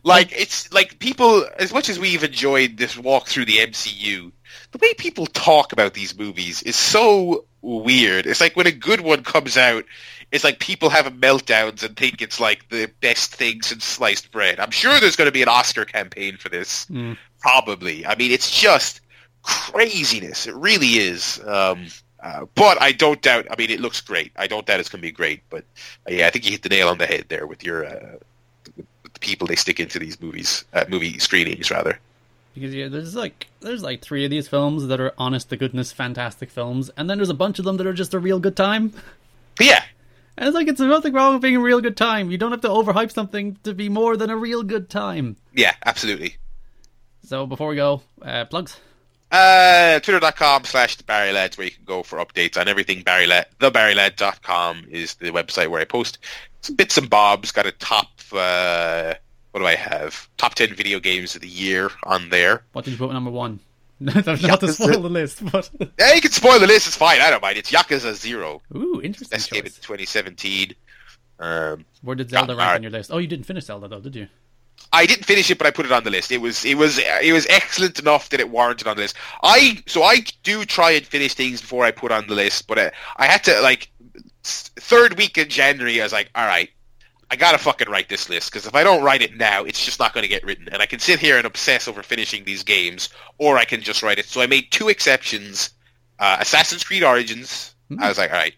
Like 0.04 0.34
it's 0.34 0.72
like 0.74 1.00
people, 1.00 1.48
as 1.58 1.74
much 1.74 1.90
as 1.90 1.98
we've 1.98 2.24
enjoyed 2.24 2.78
this 2.78 2.98
walk 2.98 3.28
through 3.28 3.46
the 3.46 3.58
MCU, 3.60 4.32
the 4.72 4.78
way 4.80 4.94
people 4.94 5.26
talk 5.28 5.72
about 5.72 5.94
these 5.94 6.18
movies 6.18 6.62
is 6.64 6.76
so 6.76 7.46
weird. 7.62 8.26
It's 8.26 8.42
like 8.42 8.56
when 8.56 8.68
a 8.68 8.72
good 8.72 9.02
one 9.02 9.24
comes 9.24 9.56
out, 9.58 9.86
it's 10.32 10.44
like 10.44 10.60
people 10.60 10.90
have 10.90 11.06
meltdowns 11.06 11.84
and 11.84 11.96
think 11.96 12.22
it's 12.22 12.40
like 12.40 12.68
the 12.70 12.92
best 13.00 13.36
thing 13.36 13.62
since 13.62 13.86
sliced 13.86 14.32
bread. 14.32 14.60
I'm 14.60 14.72
sure 14.72 15.00
there's 15.00 15.16
going 15.16 15.28
to 15.28 15.32
be 15.32 15.44
an 15.44 15.48
Oscar 15.48 15.86
campaign 15.86 16.38
for 16.38 16.50
this. 16.50 16.86
Mm. 16.88 17.18
Probably. 17.40 18.06
I 18.06 18.16
mean, 18.16 18.32
it's 18.32 18.50
just 18.50 19.02
craziness. 19.44 20.48
It 20.48 20.56
really 20.56 20.88
is. 20.88 21.40
Um, 21.46 21.88
uh, 22.20 22.46
but 22.56 22.82
I 22.82 22.94
don't 22.94 23.22
doubt. 23.22 23.48
I 23.52 23.56
mean, 23.58 23.70
it 23.70 23.80
looks 23.82 24.02
great. 24.02 24.32
I 24.38 24.48
don't 24.48 24.66
doubt 24.66 24.80
it's 24.80 24.90
going 24.90 25.02
to 25.02 25.08
be 25.08 25.12
great. 25.12 25.42
But 25.50 25.66
uh, 26.08 26.14
yeah, 26.14 26.28
I 26.28 26.30
think 26.30 26.46
you 26.46 26.52
hit 26.52 26.64
the 26.64 26.70
nail 26.70 26.88
on 26.90 26.98
the 26.98 27.06
head 27.06 27.26
there 27.28 27.46
with 27.46 27.64
your 27.64 27.86
uh, 27.86 28.16
with 28.78 29.14
the 29.14 29.20
people 29.20 29.46
they 29.48 29.56
stick 29.56 29.80
into 29.80 30.00
these 30.00 30.20
movies, 30.22 30.64
uh, 30.74 30.86
movie 30.90 31.20
screenings 31.20 31.70
rather. 31.70 32.00
Because 32.54 32.74
yeah, 32.74 32.88
there's 32.88 33.16
like 33.16 33.48
there's 33.62 33.84
like 33.84 34.02
three 34.02 34.24
of 34.24 34.32
these 34.32 34.48
films 34.48 34.88
that 34.88 35.02
are 35.02 35.14
honest 35.18 35.50
to 35.50 35.58
goodness 35.58 35.92
fantastic 35.92 36.50
films, 36.50 36.90
and 36.96 37.10
then 37.10 37.18
there's 37.18 37.30
a 37.30 37.34
bunch 37.34 37.60
of 37.60 37.66
them 37.66 37.78
that 37.78 37.88
are 37.88 37.94
just 37.94 38.14
a 38.14 38.20
real 38.20 38.40
good 38.40 38.56
time. 38.56 38.94
Yeah, 39.60 39.84
And 40.38 40.48
it's 40.48 40.56
like 40.56 40.68
it's 40.68 40.80
nothing 40.80 41.14
wrong 41.14 41.34
with 41.34 41.42
being 41.42 41.58
a 41.58 41.62
real 41.62 41.82
good 41.82 41.98
time. 41.98 42.32
You 42.32 42.38
don't 42.38 42.52
have 42.52 42.62
to 42.62 42.68
overhype 42.70 43.12
something 43.12 43.58
to 43.64 43.74
be 43.74 43.90
more 43.90 44.16
than 44.18 44.30
a 44.30 44.38
real 44.38 44.64
good 44.64 44.90
time. 44.90 45.36
yeah, 45.54 45.74
absolutely. 45.86 46.38
So 47.26 47.46
before 47.46 47.70
we 47.70 47.76
go, 47.76 48.02
uh, 48.22 48.46
plugs. 48.46 48.80
Uh, 49.34 50.00
Twitter.com 50.00 50.64
slash 50.64 50.96
the 50.96 51.04
Barry 51.04 51.32
Lads 51.32 51.58
where 51.58 51.66
you 51.66 51.72
can 51.72 51.86
go 51.86 52.04
for 52.04 52.20
updates 52.20 52.56
on 52.56 52.68
everything 52.68 53.02
Barry 53.02 53.26
Led. 53.26 53.48
TheBarryLed.com 53.60 54.86
is 54.92 55.16
the 55.16 55.32
website 55.32 55.70
where 55.70 55.82
I 55.82 55.86
post 55.86 56.20
some 56.62 56.76
bits 56.76 57.00
and 57.00 57.10
bobs. 57.10 57.52
Got 57.52 57.66
a 57.66 57.72
top, 57.72 58.10
uh, 58.32 59.16
what 59.50 59.62
do 59.62 59.66
I 59.66 59.74
have? 59.74 60.30
Top 60.38 60.54
10 60.54 60.76
video 60.76 61.00
games 61.00 61.34
of 61.34 61.42
the 61.42 61.48
year 61.48 61.90
on 62.04 62.30
there. 62.30 62.62
What 62.74 62.86
did 62.86 62.92
you 62.92 62.98
put 62.98 63.12
number 63.12 63.32
one? 63.32 63.60
Not 64.00 64.24
to 64.60 64.72
spoil 64.72 65.02
the 65.02 65.10
list, 65.10 65.44
but 65.52 65.68
Yeah, 66.00 66.14
you 66.14 66.22
can 66.22 66.32
spoil 66.32 66.60
the 66.60 66.68
list. 66.68 66.86
It's 66.86 66.96
fine. 66.96 67.20
I 67.20 67.32
don't 67.32 67.42
mind. 67.42 67.58
It's 67.58 67.72
Yakuza 67.72 68.14
Zero. 68.14 68.62
ooh, 68.76 69.02
interesting 69.02 69.36
Best 69.36 69.50
game 69.50 69.66
in 69.66 69.72
2017. 69.72 70.76
Um, 71.40 71.86
Where 72.04 72.16
did 72.16 72.30
Zelda 72.30 72.56
rank 72.56 72.76
on 72.76 72.84
your 72.84 72.92
list? 72.92 73.12
Oh, 73.12 73.18
you 73.18 73.28
didn't 73.28 73.46
finish 73.46 73.66
Zelda 73.66 73.88
though, 73.88 74.00
did 74.00 74.16
you? 74.16 74.28
I 74.94 75.08
didn't 75.08 75.26
finish 75.26 75.50
it, 75.50 75.58
but 75.58 75.66
I 75.66 75.72
put 75.72 75.88
it 75.88 75.92
on 75.92 76.04
the 76.04 76.12
list. 76.12 76.32
It 76.32 76.40
was 76.40 76.64
it 76.64 76.78
was 76.78 77.00
it 77.00 77.34
was 77.34 77.48
excellent 77.50 78.00
enough 78.00 78.30
that 78.30 78.40
it 78.40 78.50
warranted 78.50 78.88
on 78.88 78.96
the 78.96 79.02
list. 79.02 79.16
I 79.42 79.82
so 79.88 80.04
I 80.04 80.24
do 80.44 80.66
try 80.66 80.92
and 80.92 81.06
finish 81.06 81.34
things 81.34 81.62
before 81.62 81.84
I 81.84 81.92
put 81.92 82.12
on 82.12 82.28
the 82.28 82.36
list, 82.36 82.68
but 82.68 82.78
I, 82.78 82.92
I 83.18 83.26
had 83.26 83.44
to 83.46 83.60
like 83.62 83.92
third 84.44 85.18
week 85.18 85.38
in 85.38 85.50
January. 85.50 86.00
I 86.00 86.06
was 86.06 86.14
like, 86.14 86.30
all 86.36 86.46
right, 86.46 86.70
I 87.32 87.36
gotta 87.36 87.58
fucking 87.58 87.90
write 87.90 88.08
this 88.08 88.30
list 88.30 88.52
because 88.52 88.68
if 88.68 88.76
I 88.76 88.84
don't 88.84 89.04
write 89.04 89.24
it 89.24 89.36
now, 89.36 89.64
it's 89.64 89.84
just 89.84 90.00
not 90.00 90.14
going 90.14 90.24
to 90.24 90.30
get 90.30 90.44
written. 90.44 90.70
And 90.72 90.80
I 90.82 90.86
can 90.86 91.00
sit 91.00 91.20
here 91.20 91.38
and 91.38 91.48
obsess 91.48 91.88
over 91.88 92.04
finishing 92.04 92.44
these 92.44 92.64
games, 92.64 93.10
or 93.40 93.58
I 93.58 93.66
can 93.66 93.82
just 93.82 94.04
write 94.04 94.20
it. 94.20 94.26
So 94.26 94.42
I 94.42 94.48
made 94.48 94.72
two 94.72 94.90
exceptions: 94.90 95.72
uh, 96.20 96.38
Assassin's 96.40 96.84
Creed 96.84 97.04
Origins. 97.04 97.74
I 98.00 98.10
was 98.10 98.20
like, 98.20 98.32
all 98.32 98.38
right, 98.38 98.54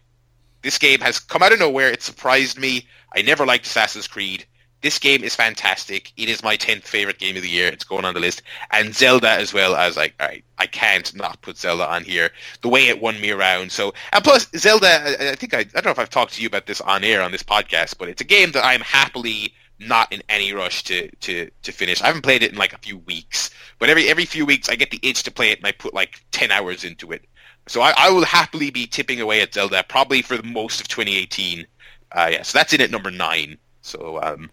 this 0.60 0.76
game 0.76 1.00
has 1.00 1.18
come 1.18 1.42
out 1.42 1.52
of 1.52 1.58
nowhere. 1.58 1.90
It 1.90 2.02
surprised 2.02 2.58
me. 2.58 2.86
I 3.14 3.22
never 3.22 3.46
liked 3.46 3.64
Assassin's 3.64 4.06
Creed. 4.06 4.44
This 4.86 5.00
game 5.00 5.24
is 5.24 5.34
fantastic. 5.34 6.12
It 6.16 6.28
is 6.28 6.44
my 6.44 6.56
10th 6.56 6.84
favorite 6.84 7.18
game 7.18 7.34
of 7.34 7.42
the 7.42 7.48
year. 7.48 7.66
It's 7.66 7.82
going 7.82 8.04
on 8.04 8.14
the 8.14 8.20
list. 8.20 8.42
And 8.70 8.94
Zelda 8.94 9.30
as 9.30 9.52
well. 9.52 9.74
As 9.74 9.78
I 9.78 9.86
was 9.88 9.96
like, 9.96 10.14
all 10.20 10.28
right, 10.28 10.44
I 10.58 10.66
can't 10.66 11.12
not 11.12 11.42
put 11.42 11.56
Zelda 11.56 11.90
on 11.90 12.04
here. 12.04 12.30
The 12.62 12.68
way 12.68 12.86
it 12.86 13.02
won 13.02 13.20
me 13.20 13.32
around. 13.32 13.72
So, 13.72 13.94
and 14.12 14.22
plus 14.22 14.46
Zelda, 14.56 14.86
I, 14.86 15.30
I 15.30 15.34
think 15.34 15.54
I, 15.54 15.58
I 15.58 15.64
don't 15.64 15.86
know 15.86 15.90
if 15.90 15.98
I've 15.98 16.08
talked 16.08 16.34
to 16.34 16.40
you 16.40 16.46
about 16.46 16.66
this 16.66 16.80
on 16.80 17.02
air 17.02 17.20
on 17.20 17.32
this 17.32 17.42
podcast, 17.42 17.98
but 17.98 18.08
it's 18.08 18.20
a 18.20 18.24
game 18.24 18.52
that 18.52 18.64
I'm 18.64 18.80
happily 18.80 19.52
not 19.80 20.12
in 20.12 20.22
any 20.28 20.52
rush 20.52 20.84
to, 20.84 21.10
to, 21.16 21.50
to 21.64 21.72
finish. 21.72 22.00
I 22.00 22.06
haven't 22.06 22.22
played 22.22 22.44
it 22.44 22.52
in 22.52 22.56
like 22.56 22.72
a 22.72 22.78
few 22.78 22.98
weeks, 22.98 23.50
but 23.80 23.90
every, 23.90 24.08
every 24.08 24.24
few 24.24 24.46
weeks 24.46 24.68
I 24.68 24.76
get 24.76 24.92
the 24.92 25.00
itch 25.02 25.24
to 25.24 25.32
play 25.32 25.50
it 25.50 25.58
and 25.58 25.66
I 25.66 25.72
put 25.72 25.94
like 25.94 26.24
10 26.30 26.52
hours 26.52 26.84
into 26.84 27.10
it. 27.10 27.24
So 27.66 27.80
I, 27.80 27.92
I 27.98 28.10
will 28.10 28.24
happily 28.24 28.70
be 28.70 28.86
tipping 28.86 29.20
away 29.20 29.40
at 29.40 29.52
Zelda 29.52 29.84
probably 29.88 30.22
for 30.22 30.36
the 30.36 30.44
most 30.44 30.80
of 30.80 30.86
2018. 30.86 31.66
Uh, 32.12 32.28
yeah, 32.30 32.42
so 32.42 32.56
that's 32.56 32.72
in 32.72 32.80
at 32.80 32.92
number 32.92 33.10
nine. 33.10 33.58
So 33.82 34.20
um, 34.22 34.48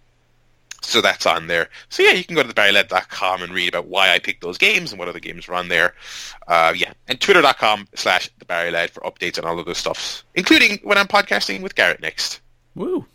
so 0.85 1.01
that's 1.01 1.25
on 1.25 1.47
there. 1.47 1.69
So 1.89 2.03
yeah, 2.03 2.11
you 2.11 2.23
can 2.23 2.35
go 2.35 2.43
to 2.43 2.49
thebarryled.com 2.49 3.41
and 3.41 3.53
read 3.53 3.69
about 3.69 3.87
why 3.87 4.13
I 4.13 4.19
picked 4.19 4.41
those 4.41 4.57
games 4.57 4.91
and 4.91 4.99
what 4.99 5.07
other 5.07 5.19
games 5.19 5.47
are 5.47 5.53
on 5.53 5.69
there. 5.69 5.95
Uh, 6.47 6.73
yeah, 6.75 6.93
and 7.07 7.19
twitter.com 7.19 7.87
slash 7.95 8.29
thebarryled 8.39 8.89
for 8.89 9.01
updates 9.01 9.37
on 9.37 9.45
all 9.45 9.59
of 9.59 9.65
those 9.65 9.77
stuffs, 9.77 10.23
including 10.35 10.79
when 10.83 10.97
I'm 10.97 11.07
podcasting 11.07 11.61
with 11.61 11.75
Garrett 11.75 12.01
next. 12.01 12.41
Woo! 12.75 13.05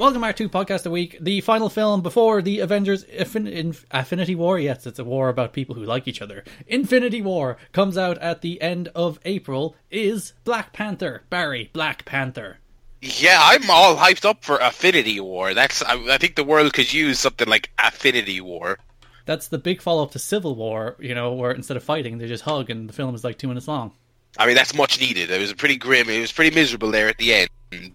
Welcome 0.00 0.24
our 0.24 0.32
two 0.32 0.48
podcast 0.48 0.86
a 0.86 0.90
week. 0.90 1.18
The 1.20 1.42
final 1.42 1.68
film 1.68 2.00
before 2.00 2.40
the 2.40 2.60
Avengers 2.60 3.04
Affin- 3.04 3.52
Inf- 3.52 3.84
Affinity 3.90 4.34
War. 4.34 4.58
Yes, 4.58 4.86
it's 4.86 4.98
a 4.98 5.04
war 5.04 5.28
about 5.28 5.52
people 5.52 5.74
who 5.74 5.84
like 5.84 6.08
each 6.08 6.22
other. 6.22 6.42
Infinity 6.66 7.20
War 7.20 7.58
comes 7.72 7.98
out 7.98 8.16
at 8.16 8.40
the 8.40 8.62
end 8.62 8.88
of 8.94 9.20
April. 9.26 9.76
Is 9.90 10.32
Black 10.42 10.72
Panther 10.72 11.24
Barry 11.28 11.68
Black 11.74 12.06
Panther? 12.06 12.60
Yeah, 13.02 13.38
I'm 13.42 13.68
all 13.68 13.96
hyped 13.96 14.24
up 14.24 14.42
for 14.42 14.56
Affinity 14.56 15.20
War. 15.20 15.52
That's 15.52 15.82
I, 15.82 16.14
I 16.14 16.16
think 16.16 16.34
the 16.34 16.44
world 16.44 16.72
could 16.72 16.90
use 16.90 17.18
something 17.18 17.46
like 17.46 17.70
Affinity 17.78 18.40
War. 18.40 18.78
That's 19.26 19.48
the 19.48 19.58
big 19.58 19.82
follow 19.82 20.02
up 20.02 20.12
to 20.12 20.18
Civil 20.18 20.54
War. 20.54 20.96
You 20.98 21.14
know, 21.14 21.34
where 21.34 21.50
instead 21.50 21.76
of 21.76 21.84
fighting, 21.84 22.16
they 22.16 22.26
just 22.26 22.44
hug, 22.44 22.70
and 22.70 22.88
the 22.88 22.94
film 22.94 23.14
is 23.14 23.22
like 23.22 23.36
two 23.36 23.48
minutes 23.48 23.68
long. 23.68 23.92
I 24.38 24.46
mean, 24.46 24.54
that's 24.54 24.74
much 24.74 24.98
needed. 24.98 25.30
It 25.30 25.38
was 25.38 25.52
pretty 25.52 25.76
grim. 25.76 26.08
It 26.08 26.20
was 26.22 26.32
pretty 26.32 26.54
miserable 26.54 26.90
there 26.90 27.08
at 27.08 27.18
the 27.18 27.34
end, 27.34 27.50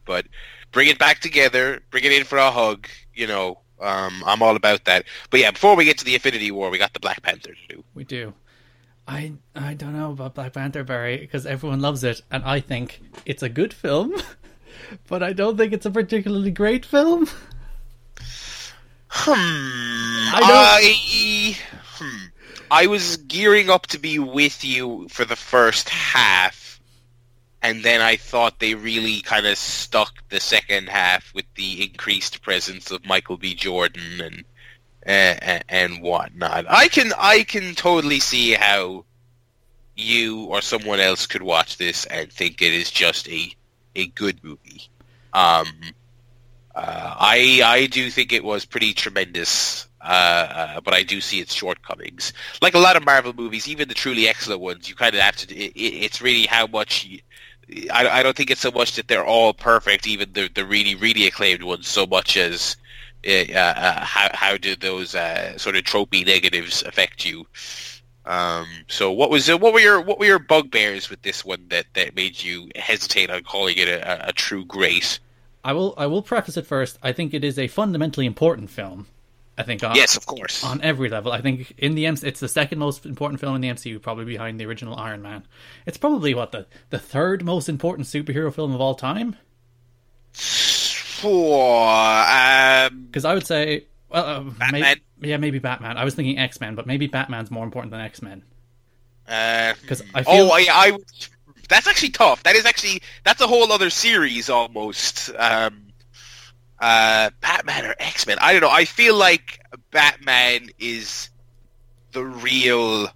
but 0.05 0.27
bring 0.75 0.89
it 0.89 0.99
back 0.99 1.19
together, 1.21 1.79
bring 1.89 2.03
it 2.03 2.11
in 2.11 2.25
for 2.25 2.37
a 2.37 2.51
hug. 2.51 2.87
You 3.15 3.25
know, 3.27 3.61
um, 3.79 4.21
I'm 4.27 4.43
all 4.43 4.55
about 4.57 4.83
that. 4.85 5.05
But 5.31 5.39
yeah, 5.39 5.51
before 5.51 5.75
we 5.75 5.85
get 5.85 5.97
to 5.99 6.05
the 6.05 6.13
Infinity 6.13 6.51
War, 6.51 6.69
we 6.69 6.77
got 6.77 6.93
the 6.93 6.99
Black 6.99 7.23
Panther 7.23 7.53
to 7.53 7.75
do. 7.75 7.83
We 7.95 8.03
do. 8.03 8.33
I 9.07 9.33
I 9.55 9.73
don't 9.73 9.93
know 9.93 10.11
about 10.11 10.35
Black 10.35 10.53
Panther, 10.53 10.83
Barry, 10.83 11.17
because 11.17 11.45
everyone 11.45 11.79
loves 11.79 12.03
it, 12.03 12.21
and 12.29 12.43
I 12.43 12.59
think 12.59 13.01
it's 13.25 13.41
a 13.41 13.49
good 13.49 13.73
film, 13.73 14.13
but 15.07 15.23
I 15.23 15.31
don't 15.33 15.57
think 15.57 15.73
it's 15.73 15.85
a 15.85 15.91
particularly 15.91 16.51
great 16.51 16.85
film. 16.85 17.27
Hmm. 19.07 19.31
I 20.35 20.39
don't- 20.41 20.51
I, 20.51 21.57
hmm. 21.83 22.25
I 22.69 22.87
was 22.87 23.17
gearing 23.17 23.69
up 23.69 23.87
to 23.87 23.99
be 23.99 24.19
with 24.19 24.65
you 24.65 25.07
for 25.09 25.23
the 25.23 25.35
first 25.37 25.87
half, 25.87 26.64
and 27.65 27.83
then 27.83 27.99
I 27.99 28.15
thought 28.15 28.59
they 28.59 28.75
really 28.75 29.21
kind 29.21 29.47
of 29.47 29.57
stuck 29.57 30.29
the 30.29 30.39
second 30.39 30.87
half 30.87 31.33
with 31.33 31.45
the 31.55 31.83
increased 31.83 32.43
presence 32.43 32.91
of 32.91 33.03
Michael 33.05 33.37
B. 33.37 33.55
Jordan 33.55 34.21
and 34.21 34.45
and, 35.01 35.63
and 35.67 36.01
whatnot. 36.01 36.65
I 36.69 36.87
can 36.89 37.11
I 37.17 37.43
can 37.43 37.73
totally 37.73 38.19
see 38.19 38.51
how 38.51 39.05
you 39.95 40.43
or 40.45 40.61
someone 40.61 40.99
else 40.99 41.25
could 41.25 41.41
watch 41.41 41.77
this 41.77 42.05
and 42.05 42.31
think 42.31 42.61
it 42.61 42.71
is 42.71 42.91
just 42.91 43.27
a 43.29 43.51
a 43.95 44.07
good 44.07 44.43
movie. 44.43 44.89
Um, 45.33 45.67
uh, 46.75 47.15
I 47.19 47.61
I 47.63 47.87
do 47.87 48.11
think 48.11 48.31
it 48.31 48.43
was 48.43 48.63
pretty 48.65 48.93
tremendous, 48.93 49.87
uh, 50.01 50.03
uh, 50.05 50.81
but 50.81 50.93
I 50.93 51.01
do 51.01 51.19
see 51.19 51.39
its 51.39 51.53
shortcomings. 51.53 52.31
Like 52.61 52.75
a 52.75 52.79
lot 52.79 52.95
of 52.95 53.03
Marvel 53.03 53.33
movies, 53.33 53.67
even 53.67 53.87
the 53.87 53.95
truly 53.95 54.27
excellent 54.27 54.61
ones, 54.61 54.87
you 54.87 54.93
kind 54.93 55.15
of 55.15 55.21
have 55.21 55.35
to. 55.37 55.55
It, 55.55 55.71
it's 55.75 56.21
really 56.21 56.45
how 56.45 56.67
much. 56.67 57.09
I 57.91 58.19
I 58.19 58.23
don't 58.23 58.35
think 58.35 58.51
it's 58.51 58.61
so 58.61 58.71
much 58.71 58.95
that 58.95 59.07
they're 59.07 59.25
all 59.25 59.53
perfect, 59.53 60.07
even 60.07 60.33
the 60.33 60.49
the 60.53 60.65
really 60.65 60.95
really 60.95 61.27
acclaimed 61.27 61.63
ones, 61.63 61.87
so 61.87 62.05
much 62.05 62.37
as. 62.37 62.77
Uh, 63.27 63.51
uh, 63.55 64.05
how 64.05 64.29
how 64.35 64.55
do 64.55 64.75
those 64.75 65.15
uh, 65.15 65.57
sort 65.57 65.75
of 65.75 65.83
tropey 65.83 66.23
negatives 66.23 66.83
affect 66.83 67.25
you? 67.25 67.47
Um, 68.25 68.67
so 68.87 69.11
what 69.11 69.29
was 69.29 69.47
what 69.47 69.73
were 69.73 69.79
your 69.79 70.01
what 70.01 70.19
were 70.19 70.25
your 70.25 70.39
bugbears 70.39 71.09
with 71.09 71.21
this 71.21 71.45
one 71.45 71.65
that, 71.69 71.85
that 71.93 72.15
made 72.15 72.43
you 72.43 72.69
hesitate 72.75 73.29
on 73.29 73.43
calling 73.43 73.77
it 73.77 73.87
a, 73.87 74.27
a, 74.27 74.29
a 74.29 74.33
true 74.33 74.65
grace? 74.65 75.19
I 75.63 75.73
will 75.73 75.93
I 75.97 76.07
will 76.07 76.21
preface 76.21 76.57
it 76.57 76.65
first. 76.65 76.97
I 77.03 77.11
think 77.11 77.33
it 77.33 77.43
is 77.43 77.59
a 77.59 77.67
fundamentally 77.67 78.25
important 78.25 78.69
film. 78.69 79.07
I 79.57 79.63
think 79.63 79.83
on, 79.83 79.95
Yes, 79.95 80.17
of 80.17 80.25
course. 80.25 80.63
on 80.65 80.81
every 80.81 81.07
level. 81.09 81.31
I 81.31 81.39
think 81.41 81.73
in 81.77 81.95
the 81.95 82.05
MC, 82.07 82.27
it's 82.27 82.41
the 82.41 82.49
second 82.49 82.77
most 82.79 83.05
important 83.05 83.39
film 83.39 83.55
in 83.55 83.61
the 83.61 83.69
MCU, 83.69 84.01
probably 84.01 84.25
behind 84.25 84.59
the 84.59 84.65
original 84.65 84.97
Iron 84.97 85.21
Man. 85.21 85.43
It's 85.85 85.97
probably 85.97 86.33
what 86.33 86.51
the 86.51 86.65
the 86.89 86.99
third 86.99 87.43
most 87.45 87.69
important 87.69 88.07
superhero 88.07 88.53
film 88.53 88.73
of 88.75 88.81
all 88.81 88.95
time. 88.95 89.37
For 90.33 91.87
um, 91.87 93.05
Because 93.05 93.25
I 93.25 93.33
would 93.33 93.47
say, 93.47 93.85
well, 94.09 94.25
uh, 94.25 94.39
Batman? 94.41 94.81
Maybe, 94.81 95.01
yeah, 95.29 95.37
maybe 95.37 95.59
Batman. 95.59 95.97
I 95.97 96.03
was 96.03 96.13
thinking 96.15 96.37
X 96.37 96.59
Men, 96.59 96.75
but 96.75 96.85
maybe 96.85 97.07
Batman's 97.07 97.49
more 97.49 97.63
important 97.63 97.91
than 97.91 98.01
X 98.01 98.21
Men. 98.21 98.43
uh, 99.27 99.73
'Cause 99.87 100.03
I 100.13 100.23
feel- 100.23 100.33
oh, 100.33 100.49
I, 100.51 100.65
I 100.69 100.97
that's 101.69 101.87
actually 101.87 102.09
tough. 102.11 102.43
That 102.43 102.55
is 102.55 102.65
actually 102.65 103.01
that's 103.23 103.41
a 103.41 103.47
whole 103.47 103.71
other 103.71 103.89
series 103.89 104.49
almost. 104.49 105.31
Um, 105.37 105.84
uh, 106.79 107.29
Batman 107.41 107.85
or 107.85 107.95
X 107.99 108.27
Men? 108.27 108.37
I 108.41 108.51
don't 108.51 108.61
know. 108.61 108.69
I 108.69 108.85
feel 108.85 109.15
like 109.15 109.59
Batman 109.91 110.69
is 110.79 111.29
the 112.11 112.23
real, 112.23 113.09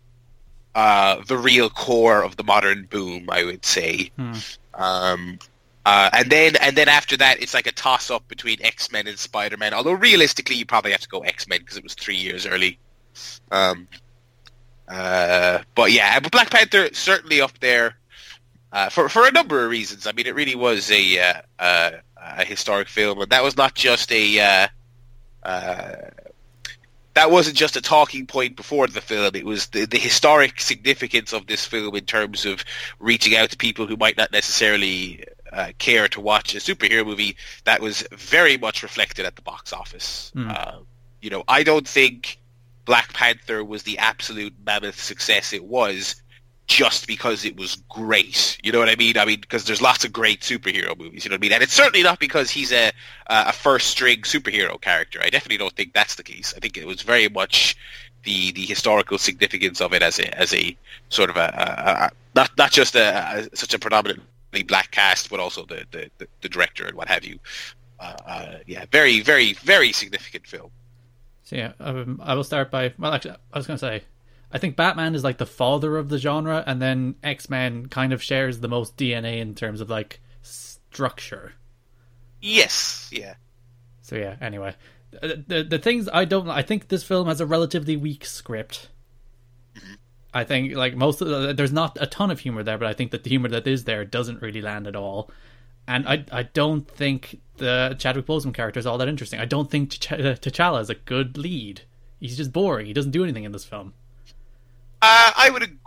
uh, 0.76 1.22
the 1.28 1.38
real 1.38 1.70
core 1.70 2.24
of 2.24 2.36
the 2.36 2.44
modern 2.44 2.86
boom. 2.86 3.30
I 3.30 3.44
would 3.44 3.66
say. 3.66 4.12
Hmm. 4.18 4.34
Um, 4.74 5.40
Uh, 5.86 6.10
and 6.14 6.30
then 6.30 6.56
and 6.58 6.76
then 6.76 6.88
after 6.88 7.18
that, 7.18 7.42
it's 7.42 7.54
like 7.54 7.66
a 7.66 7.72
toss 7.72 8.12
up 8.12 8.28
between 8.28 8.58
X 8.62 8.92
Men 8.92 9.08
and 9.08 9.18
Spider 9.18 9.58
Man. 9.58 9.74
Although 9.74 9.94
realistically, 9.94 10.56
you 10.56 10.66
probably 10.66 10.92
have 10.92 11.02
to 11.02 11.10
go 11.10 11.22
X 11.22 11.48
Men 11.48 11.60
because 11.60 11.78
it 11.78 11.84
was 11.84 11.96
three 11.96 12.18
years 12.18 12.46
early. 12.46 12.78
Um, 13.50 13.88
uh, 14.88 15.60
but 15.74 15.92
yeah, 15.92 16.20
but 16.20 16.32
Black 16.32 16.52
Panther 16.52 16.94
certainly 16.94 17.42
up 17.42 17.58
there 17.60 17.96
uh, 18.72 18.90
for 18.90 19.10
for 19.10 19.26
a 19.26 19.32
number 19.32 19.64
of 19.64 19.72
reasons. 19.72 20.06
I 20.06 20.12
mean, 20.12 20.28
it 20.28 20.36
really 20.36 20.54
was 20.54 20.92
a 20.92 21.20
uh, 21.20 21.42
uh, 21.58 21.92
a 22.38 22.46
historic 22.46 22.88
film, 22.88 23.22
and 23.22 23.30
that 23.32 23.44
was 23.44 23.58
not 23.58 23.76
just 23.76 24.12
a 24.12 24.40
uh, 24.40 24.68
uh, 25.44 25.96
that 27.14 27.32
wasn't 27.32 27.58
just 27.58 27.76
a 27.76 27.82
talking 27.82 28.26
point 28.26 28.56
before 28.56 28.88
the 28.88 29.02
film. 29.02 29.36
It 29.36 29.46
was 29.46 29.68
the, 29.68 29.86
the 29.86 29.98
historic 29.98 30.62
significance 30.62 31.34
of 31.34 31.48
this 31.48 31.66
film 31.66 31.96
in 31.96 32.06
terms 32.06 32.46
of 32.46 32.64
reaching 33.00 33.36
out 33.36 33.50
to 33.50 33.58
people 33.58 33.88
who 33.88 33.98
might 33.98 34.18
not 34.18 34.32
necessarily 34.32 35.26
uh, 35.52 35.72
care 35.80 36.08
to 36.10 36.22
watch 36.22 36.56
a 36.56 36.60
superhero 36.60 37.06
movie. 37.06 37.36
That 37.66 37.82
was 37.82 38.08
very 38.12 38.58
much 38.58 38.84
reflected 38.84 39.26
at 39.26 39.36
the 39.36 39.42
box 39.42 39.74
office. 39.74 40.32
Mm. 40.36 40.56
Uh, 40.56 40.80
you 41.22 41.30
know, 41.30 41.44
I 41.48 41.64
don't 41.64 41.88
think 41.88 42.40
Black 42.86 43.12
Panther 43.14 43.64
was 43.64 43.84
the 43.84 43.98
absolute 43.98 44.54
mammoth 44.66 45.00
success 45.00 45.52
it 45.52 45.66
was 45.66 46.22
just 46.70 47.08
because 47.08 47.46
it 47.46 47.58
was 47.58 47.78
great. 47.90 48.58
You 48.64 48.72
know 48.72 48.78
what 48.78 48.90
I 48.90 48.96
mean? 48.96 49.18
I 49.18 49.26
mean, 49.26 49.42
because 49.42 49.66
there's 49.66 49.82
lots 49.82 50.06
of 50.06 50.14
great 50.14 50.42
superhero 50.42 50.96
movies. 50.98 51.26
You 51.26 51.30
know 51.30 51.34
what 51.34 51.40
I 51.40 51.42
mean? 51.42 51.52
And 51.52 51.64
it's 51.64 51.74
certainly 51.74 52.04
not 52.04 52.20
because 52.20 52.52
he's 52.52 52.72
a 52.72 52.92
a 53.28 53.52
first 53.52 53.88
string 53.88 54.22
superhero 54.22 54.80
character. 54.80 55.20
I 55.22 55.30
definitely 55.30 55.58
don't 55.58 55.76
think 55.76 55.94
that's 55.94 56.16
the 56.16 56.24
case. 56.24 56.54
I 56.56 56.60
think 56.60 56.78
it 56.78 56.86
was 56.86 57.02
very 57.02 57.28
much 57.28 57.76
the 58.24 58.52
the 58.52 58.62
historical 58.62 59.18
significance 59.18 59.82
of 59.82 59.94
it 59.94 60.04
as 60.04 60.20
a 60.20 60.40
as 60.40 60.54
a 60.54 60.78
sort 61.10 61.32
of 61.32 61.38
a, 61.38 61.40
a, 61.40 62.06
a 62.06 62.12
not 62.36 62.52
not 62.58 62.72
just 62.72 62.96
a, 62.96 63.50
a, 63.52 63.56
such 63.58 63.74
a 63.74 63.80
predominantly 63.80 64.64
black 64.64 64.92
cast, 64.92 65.32
but 65.32 65.40
also 65.40 65.66
the 65.66 65.86
the, 65.90 66.12
the, 66.20 66.28
the 66.42 66.50
director 66.50 66.86
and 66.86 66.96
what 66.96 67.08
have 67.08 67.26
you. 67.26 67.40
Uh, 68.00 68.16
uh, 68.28 68.58
yeah, 68.68 68.86
very 68.92 69.22
very 69.22 69.54
very 69.54 69.92
significant 69.92 70.46
film. 70.46 70.70
So 71.46 71.56
yeah, 71.56 71.72
um, 71.80 72.22
I 72.24 72.36
will 72.36 72.44
start 72.44 72.70
by 72.70 72.94
well, 73.00 73.12
actually, 73.12 73.38
I 73.52 73.58
was 73.58 73.66
going 73.66 73.80
to 73.80 73.86
say 73.86 74.04
I 74.52 74.58
think 74.58 74.76
Batman 74.76 75.16
is 75.16 75.24
like 75.24 75.38
the 75.38 75.46
father 75.46 75.98
of 75.98 76.10
the 76.10 76.18
genre, 76.18 76.64
and 76.66 76.82
then 76.82 77.16
X 77.24 77.50
Men 77.50 77.88
kind 77.88 78.14
of 78.14 78.24
shares 78.24 78.60
the 78.60 78.68
most 78.68 78.98
DNA 78.98 79.40
in 79.40 79.54
terms 79.54 79.82
of 79.82 79.90
like 79.90 80.22
structure. 80.42 81.54
Yes, 82.42 83.10
yeah. 83.12 83.36
So 84.02 84.16
yeah. 84.16 84.38
Anyway, 84.42 84.76
the 85.12 85.44
the, 85.48 85.64
the 85.64 85.80
things 85.80 86.10
I 86.12 86.26
don't. 86.26 86.50
I 86.50 86.64
think 86.64 86.88
this 86.88 87.04
film 87.04 87.28
has 87.28 87.42
a 87.42 87.46
relatively 87.46 87.96
weak 87.96 88.26
script. 88.26 88.90
Mm-hmm. 89.76 89.94
I 90.34 90.44
think 90.44 90.76
like 90.76 90.96
most 90.96 91.22
of 91.22 91.28
the, 91.28 91.54
there's 91.54 91.74
not 91.74 91.98
a 92.02 92.08
ton 92.08 92.32
of 92.32 92.40
humor 92.40 92.64
there, 92.64 92.78
but 92.78 92.88
I 92.88 92.94
think 92.94 93.12
that 93.12 93.24
the 93.24 93.30
humor 93.30 93.50
that 93.50 93.68
is 93.68 93.84
there 93.84 94.04
doesn't 94.04 94.42
really 94.42 94.62
land 94.62 94.88
at 94.88 94.96
all. 94.96 95.30
And 95.88 96.08
I 96.08 96.26
I 96.32 96.44
don't 96.44 96.90
think 96.90 97.40
the 97.58 97.96
Chadwick 98.00 98.26
Boseman 98.26 98.54
character 98.54 98.80
is 98.80 98.88
all 98.88 98.98
that 98.98 99.08
interesting. 99.08 99.40
I 99.40 99.46
don't 99.46 99.70
think 99.70 99.94
uh, 100.12 100.34
T'Challa 100.38 100.82
is 100.82 100.90
a 100.90 100.96
good 100.96 101.38
lead. 101.38 101.82
He's 102.20 102.38
just 102.38 102.52
boring. 102.52 102.88
He 102.88 102.94
doesn't 102.94 103.12
do 103.12 103.24
anything 103.24 103.44
in 103.44 103.52
this 103.52 103.66
film. 103.66 103.94
Uh, 105.02 105.32
I 105.36 105.50
would 105.52 105.80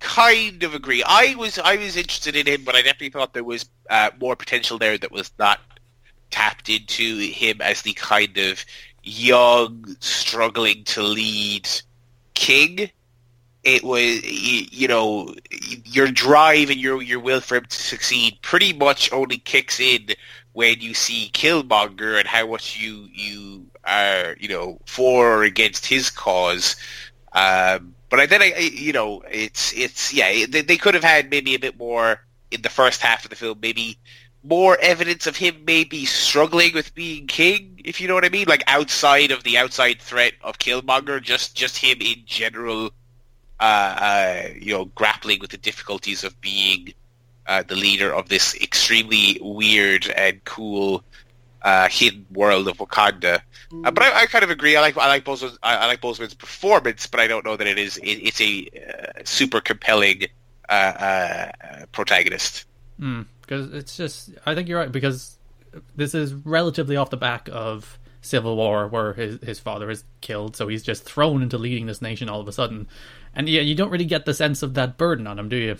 kind 0.00 0.62
of 0.62 0.74
agree. 0.74 1.02
I 1.04 1.34
was 1.36 1.58
I 1.58 1.76
was 1.76 1.96
interested 1.96 2.36
in 2.36 2.46
him, 2.46 2.64
but 2.64 2.74
I 2.74 2.82
definitely 2.82 3.10
thought 3.10 3.34
there 3.34 3.44
was 3.44 3.68
uh, 3.90 4.10
more 4.20 4.36
potential 4.36 4.78
there 4.78 4.98
that 4.98 5.10
was 5.12 5.30
not 5.38 5.60
tapped 6.30 6.68
into 6.68 7.18
him 7.18 7.60
as 7.60 7.82
the 7.82 7.92
kind 7.94 8.36
of 8.38 8.64
young, 9.02 9.96
struggling 10.00 10.84
to 10.84 11.02
lead 11.02 11.68
king. 12.34 12.90
It 13.64 13.82
was, 13.82 14.22
you 14.24 14.86
know, 14.86 15.34
your 15.84 16.08
drive 16.08 16.70
and 16.70 16.78
your 16.78 17.02
your 17.02 17.18
will 17.18 17.40
for 17.40 17.56
him 17.56 17.64
to 17.64 17.76
succeed 17.76 18.38
pretty 18.42 18.72
much 18.72 19.12
only 19.12 19.38
kicks 19.38 19.80
in 19.80 20.10
when 20.52 20.80
you 20.80 20.94
see 20.94 21.30
Killmonger 21.32 22.18
and 22.18 22.28
how 22.28 22.46
much 22.46 22.78
you 22.78 23.08
you 23.12 23.66
are, 23.84 24.36
you 24.38 24.48
know, 24.48 24.78
for 24.86 25.38
or 25.38 25.42
against 25.42 25.84
his 25.84 26.10
cause. 26.10 26.76
Um, 27.32 27.95
but 28.08 28.30
then 28.30 28.42
I, 28.42 28.70
you 28.72 28.92
know, 28.92 29.22
it's 29.30 29.72
it's 29.72 30.12
yeah, 30.12 30.46
they, 30.48 30.62
they 30.62 30.76
could 30.76 30.94
have 30.94 31.04
had 31.04 31.30
maybe 31.30 31.54
a 31.54 31.58
bit 31.58 31.78
more 31.78 32.20
in 32.50 32.62
the 32.62 32.68
first 32.68 33.00
half 33.00 33.24
of 33.24 33.30
the 33.30 33.36
film, 33.36 33.58
maybe 33.60 33.98
more 34.42 34.78
evidence 34.80 35.26
of 35.26 35.36
him 35.36 35.64
maybe 35.66 36.04
struggling 36.04 36.72
with 36.72 36.94
being 36.94 37.26
king, 37.26 37.80
if 37.84 38.00
you 38.00 38.06
know 38.06 38.14
what 38.14 38.24
I 38.24 38.28
mean, 38.28 38.46
like 38.46 38.62
outside 38.68 39.30
of 39.32 39.42
the 39.42 39.58
outside 39.58 40.00
threat 40.00 40.34
of 40.42 40.58
Killmonger, 40.58 41.20
just 41.20 41.56
just 41.56 41.76
him 41.78 41.98
in 42.00 42.22
general, 42.26 42.90
uh, 43.58 43.62
uh, 43.62 44.42
you 44.60 44.72
know, 44.72 44.84
grappling 44.84 45.40
with 45.40 45.50
the 45.50 45.56
difficulties 45.56 46.22
of 46.22 46.40
being 46.40 46.94
uh, 47.46 47.62
the 47.62 47.74
leader 47.74 48.12
of 48.14 48.28
this 48.28 48.54
extremely 48.56 49.38
weird 49.40 50.08
and 50.10 50.44
cool 50.44 51.02
uh, 51.66 51.88
hidden 51.88 52.24
world 52.30 52.68
of 52.68 52.76
Wakanda. 52.76 53.40
Uh, 53.84 53.90
but 53.90 54.00
I, 54.00 54.22
I, 54.22 54.26
kind 54.26 54.44
of 54.44 54.50
agree. 54.50 54.76
I 54.76 54.80
like 54.80 54.96
I 54.96 55.08
like 55.08 55.24
Boseman's, 55.24 55.58
I, 55.64 55.76
I 55.76 55.86
like 55.86 56.00
performance, 56.00 57.08
but 57.08 57.18
I 57.18 57.26
don't 57.26 57.44
know 57.44 57.56
that 57.56 57.66
it 57.66 57.76
is. 57.76 57.96
It, 57.98 58.14
it's 58.22 58.40
a 58.40 58.70
uh, 58.88 59.22
super 59.24 59.60
compelling 59.60 60.26
uh, 60.68 60.72
uh, 60.72 61.52
protagonist. 61.90 62.66
Because 62.98 63.66
mm, 63.66 63.74
it's 63.74 63.96
just, 63.96 64.30
I 64.46 64.54
think 64.54 64.68
you're 64.68 64.78
right. 64.78 64.92
Because 64.92 65.36
this 65.96 66.14
is 66.14 66.32
relatively 66.32 66.96
off 66.96 67.10
the 67.10 67.16
back 67.16 67.48
of 67.50 67.98
Civil 68.20 68.56
War, 68.56 68.86
where 68.86 69.12
his 69.14 69.40
his 69.42 69.58
father 69.58 69.90
is 69.90 70.04
killed, 70.20 70.54
so 70.54 70.68
he's 70.68 70.84
just 70.84 71.02
thrown 71.02 71.42
into 71.42 71.58
leading 71.58 71.86
this 71.86 72.00
nation 72.00 72.28
all 72.28 72.40
of 72.40 72.46
a 72.46 72.52
sudden, 72.52 72.86
and 73.34 73.48
yeah, 73.48 73.60
you 73.60 73.74
don't 73.74 73.90
really 73.90 74.04
get 74.04 74.24
the 74.24 74.34
sense 74.34 74.62
of 74.62 74.74
that 74.74 74.96
burden 74.96 75.26
on 75.26 75.36
him, 75.36 75.48
do 75.48 75.56
you? 75.56 75.78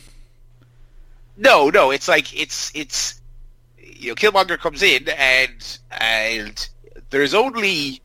No, 1.36 1.70
no. 1.70 1.92
It's 1.92 2.08
like 2.08 2.36
it's 2.38 2.72
it's 2.74 3.20
you 3.94 4.08
know, 4.10 4.14
Killmonger 4.14 4.58
comes 4.58 4.82
in 4.82 5.08
and 5.08 5.78
and 5.90 6.68
there's 7.10 7.34
only 7.34 8.02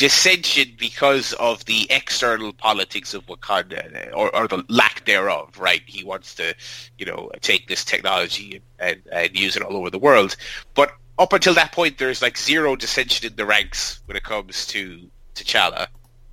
dissension 0.00 0.74
because 0.78 1.34
of 1.34 1.64
the 1.66 1.86
external 1.90 2.52
politics 2.54 3.12
of 3.12 3.26
Wakanda, 3.26 4.10
or, 4.14 4.34
or 4.34 4.48
the 4.48 4.64
lack 4.68 5.04
thereof, 5.04 5.58
right? 5.58 5.82
He 5.84 6.04
wants 6.04 6.34
to, 6.36 6.54
you 6.96 7.04
know, 7.04 7.30
take 7.42 7.68
this 7.68 7.84
technology 7.84 8.62
and, 8.78 9.02
and, 9.12 9.38
use 9.38 9.56
it 9.56 9.62
all 9.62 9.76
over 9.76 9.90
the 9.90 9.98
world. 9.98 10.36
But 10.74 10.92
up 11.18 11.34
until 11.34 11.52
that 11.54 11.72
point, 11.72 11.98
there's 11.98 12.22
like 12.22 12.38
zero 12.38 12.76
dissension 12.76 13.26
in 13.26 13.36
the 13.36 13.44
ranks 13.44 14.00
when 14.06 14.16
it 14.16 14.22
comes 14.22 14.64
to 14.68 15.10
T'Challa, 15.34 15.88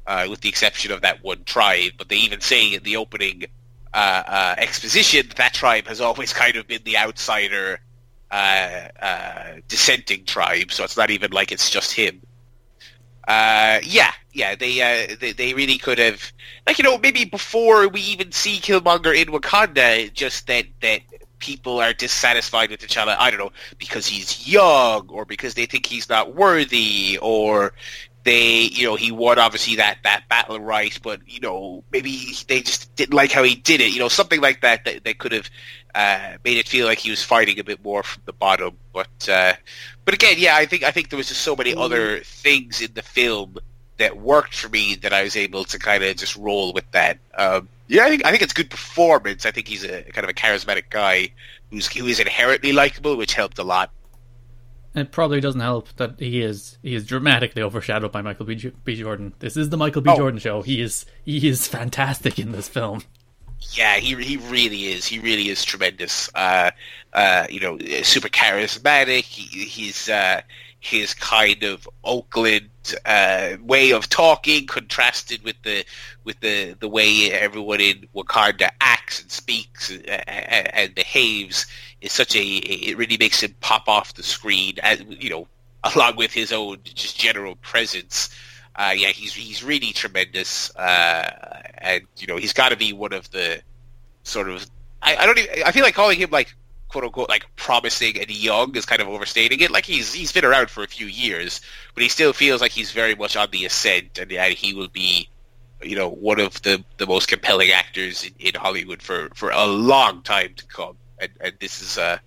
uh, 0.06 0.28
with 0.30 0.40
the 0.42 0.50
exception 0.50 0.94
of 0.94 1.02
that 1.02 1.22
one 1.22 1.44
tribe. 1.44 1.92
But 1.98 2.08
they 2.08 2.16
even 2.18 2.40
say 2.40 2.74
in 2.74 2.84
the 2.84 2.96
opening 2.96 3.48
uh, 3.94 4.24
uh, 4.26 4.56
exposition 4.58 5.28
that 5.36 5.54
tribe 5.54 5.88
has 5.88 6.00
always 6.00 6.32
kind 6.32 6.56
of 6.56 6.68
been 6.68 6.84
the 6.86 6.98
outsider 6.98 7.80
uh, 8.32 8.88
uh, 9.02 9.44
dissenting 9.68 10.26
tribe, 10.26 10.72
so 10.72 10.84
it's 10.84 10.98
not 10.98 11.10
even 11.10 11.32
like 11.32 11.52
it's 11.52 11.70
just 11.70 11.94
him. 11.94 12.22
Uh, 13.28 13.80
yeah, 13.84 14.14
yeah, 14.32 14.56
they, 14.56 14.82
uh, 14.82 15.16
they 15.20 15.34
they 15.34 15.54
really 15.54 15.78
could 15.78 16.00
have, 16.00 16.32
like 16.66 16.78
you 16.78 16.84
know, 16.84 16.98
maybe 16.98 17.26
before 17.26 17.88
we 17.90 18.00
even 18.02 18.32
see 18.32 18.58
Killmonger 18.58 19.16
in 19.16 19.28
Wakanda, 19.28 20.14
just 20.14 20.48
that 20.48 20.66
that 20.82 21.02
people 21.40 21.80
are 21.80 21.94
dissatisfied 21.94 22.70
with 22.70 22.80
T'Challa. 22.80 23.16
I 23.20 23.30
don't 23.30 23.40
know 23.40 23.52
because 23.78 24.08
he's 24.08 24.48
young, 24.48 25.08
or 25.10 25.26
because 25.26 25.56
they 25.56 25.66
think 25.66 25.86
he's 25.86 26.08
not 26.08 26.36
worthy, 26.36 27.20
or 27.22 27.74
they, 28.28 28.64
you 28.74 28.86
know, 28.86 28.96
he 28.96 29.10
won 29.10 29.40
obviously 29.40 29.78
that, 29.78 30.00
that 30.04 30.28
battle 30.28 30.60
right, 30.60 31.00
but 31.02 31.22
you 31.26 31.40
know, 31.40 31.84
maybe 31.92 32.34
they 32.48 32.62
just 32.62 32.94
didn't 32.98 33.14
like 33.14 33.32
how 33.32 33.42
he 33.42 33.56
did 33.56 33.80
it. 33.80 33.94
You 33.94 34.00
know, 34.00 34.10
something 34.10 34.42
like 34.42 34.62
that 34.62 34.84
that, 34.84 35.06
that 35.06 35.18
could 35.18 35.32
have 35.32 35.50
uh, 35.98 36.38
made 36.46 36.58
it 36.58 36.68
feel 36.68 36.86
like 36.86 37.00
he 37.00 37.10
was 37.10 37.24
fighting 37.24 37.60
a 37.60 37.64
bit 37.64 37.84
more 37.84 38.04
from 38.04 38.22
the 38.26 38.34
bottom. 38.34 38.78
But 38.94 39.28
uh, 39.28 39.54
but 40.06 40.14
again, 40.14 40.36
yeah, 40.38 40.56
I 40.56 40.68
think 40.68 40.84
I 40.84 40.92
think 40.92 41.10
there 41.10 41.18
was 41.18 41.30
just 41.30 41.42
so 41.42 41.56
many 41.56 41.74
other 41.74 42.20
things 42.20 42.82
in 42.82 42.94
the 42.94 43.02
film 43.02 43.58
that 43.98 44.18
worked 44.18 44.56
for 44.56 44.70
me 44.70 44.96
that 45.02 45.12
I 45.12 45.24
was 45.24 45.36
able 45.36 45.64
to 45.64 45.80
kind 45.80 46.04
of 46.04 46.16
just 46.16 46.36
roll 46.36 46.72
with 46.72 46.90
that. 46.92 47.18
Um, 47.36 47.68
yeah, 47.88 48.06
I 48.06 48.10
think 48.10 48.26
I 48.26 48.30
think 48.30 48.44
it's 48.44 48.54
good 48.54 48.70
performance. 48.70 49.48
I 49.48 49.52
think 49.52 49.68
he's 49.68 49.84
a 49.84 50.04
kind 50.04 50.24
of 50.24 50.30
a 50.30 50.34
charismatic 50.34 50.92
guy 50.92 51.30
who's 51.72 51.88
who 51.88 52.06
is 52.06 52.20
inherently 52.20 52.74
likable, 52.74 53.18
which 53.18 53.34
helped 53.34 53.58
a 53.58 53.64
lot. 53.64 53.92
It 54.94 55.12
probably 55.12 55.42
doesn't 55.42 55.62
help 55.62 55.90
that 55.98 56.20
he 56.20 56.42
is 56.44 56.78
he 56.84 56.94
is 56.94 57.08
dramatically 57.08 57.64
overshadowed 57.64 58.12
by 58.12 58.22
Michael 58.22 58.46
B. 58.46 58.72
B. 58.84 58.96
Jordan. 58.96 59.34
This 59.40 59.58
is 59.58 59.70
the 59.70 59.78
Michael 59.78 60.04
B. 60.04 60.12
Oh. 60.12 60.16
Jordan 60.16 60.40
show. 60.40 60.62
He 60.62 60.80
is 60.80 61.08
he 61.26 61.48
is 61.48 61.68
fantastic 61.68 62.38
in 62.38 62.52
this 62.52 62.68
film. 62.68 63.02
Yeah, 63.60 63.98
he 63.98 64.16
he 64.16 64.38
really 64.38 64.88
is. 64.88 65.06
He 65.06 65.20
really 65.20 65.50
is 65.50 65.64
tremendous. 65.66 66.30
Uh, 66.34 66.72
uh, 67.14 67.48
you 67.50 67.60
know, 67.60 67.78
super 68.04 68.30
charismatic. 68.30 69.24
He, 69.24 69.66
he's 69.66 70.10
uh, 70.10 70.42
his 70.80 71.14
kind 71.14 71.64
of 71.64 71.88
Oakland 72.04 72.70
uh, 73.06 73.58
way 73.62 73.92
of 73.92 74.10
talking 74.10 74.68
contrasted 74.68 75.44
with 75.44 75.56
the 75.64 75.84
with 76.24 76.40
the 76.40 76.74
the 76.80 76.88
way 76.88 77.32
everyone 77.32 77.82
in 77.82 78.08
Wakanda 78.16 78.70
acts 78.80 79.22
and 79.22 79.32
speaks 79.32 79.90
and, 79.90 80.08
and 80.08 80.96
behaves 80.96 81.66
is 82.02 82.14
such 82.14 82.36
a 82.36 82.42
it 82.42 82.98
really 82.98 83.18
makes 83.18 83.42
him 83.42 83.56
pop 83.60 83.88
off 83.88 84.14
the 84.14 84.24
screen 84.24 84.76
as 84.84 85.02
you 85.10 85.30
know 85.30 85.48
along 85.96 86.16
with 86.16 86.32
his 86.32 86.52
own 86.52 86.78
just 86.84 87.20
general 87.20 87.56
presence 87.58 88.30
uh, 88.78 88.94
yeah, 88.96 89.10
he's 89.10 89.34
he's 89.34 89.64
really 89.64 89.92
tremendous, 89.92 90.76
uh, 90.76 91.62
and 91.80 92.04
you 92.18 92.28
know 92.28 92.38
he's 92.38 92.54
got 92.54 92.70
to 92.70 92.78
be 92.78 92.94
one 92.94 93.14
of 93.14 93.30
the 93.32 93.62
sort 94.24 94.50
of 94.50 94.66
I, 95.02 95.16
I 95.16 95.26
don't 95.26 95.38
even 95.40 95.64
I 95.66 95.72
feel 95.72 95.84
like 95.84 95.96
calling 95.96 96.18
him 96.18 96.30
like 96.32 96.54
quote 96.90 97.04
unquote 97.04 97.30
like 97.30 97.46
promising 97.56 98.20
and 98.20 98.30
young 98.30 98.76
is 98.76 98.86
kind 98.86 99.02
of 99.02 99.08
overstating 99.08 99.60
it. 99.62 99.72
Like 99.72 99.86
he's 99.86 100.14
he's 100.14 100.32
been 100.32 100.46
around 100.46 100.70
for 100.70 100.84
a 100.84 100.88
few 100.88 101.08
years, 101.08 101.62
but 101.94 102.04
he 102.04 102.10
still 102.10 102.34
feels 102.34 102.62
like 102.62 102.72
he's 102.72 102.92
very 102.92 103.16
much 103.16 103.36
on 103.36 103.50
the 103.52 103.66
ascent, 103.66 104.18
and, 104.20 104.32
and 104.32 104.54
he 104.54 104.74
will 104.74 104.88
be, 104.90 105.30
you 105.82 105.96
know, 105.96 106.10
one 106.10 106.40
of 106.40 106.62
the, 106.62 106.84
the 106.98 107.08
most 107.08 107.28
compelling 107.28 107.72
actors 107.72 108.24
in, 108.24 108.34
in 108.40 108.56
Hollywood 108.56 109.02
for, 109.02 109.30
for 109.34 109.50
a 109.52 109.66
long 109.66 110.22
time 110.24 110.54
to 110.56 110.66
come. 110.68 110.98
And, 111.20 111.32
and 111.42 111.54
this 111.60 111.82
is 111.82 111.98
uh 111.98 112.20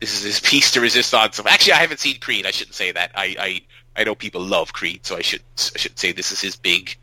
this 0.00 0.16
is 0.16 0.22
his 0.22 0.40
piece 0.40 0.70
de 0.70 0.80
resistance. 0.80 1.40
Actually, 1.44 1.72
I 1.72 1.76
haven't 1.76 1.98
seen 1.98 2.20
Creed. 2.20 2.46
I 2.46 2.50
shouldn't 2.52 2.76
say 2.76 2.92
that. 2.92 3.10
I 3.14 3.36
I, 3.38 3.60
I 3.98 4.04
know 4.04 4.14
people 4.14 4.40
love 4.40 4.72
Creed, 4.72 5.04
so 5.04 5.16
I 5.16 5.22
should 5.22 5.42
I 5.74 5.78
should 5.78 5.98
say 5.98 6.12
this 6.12 6.30
is 6.30 6.40
his 6.40 6.56
big 6.56 6.96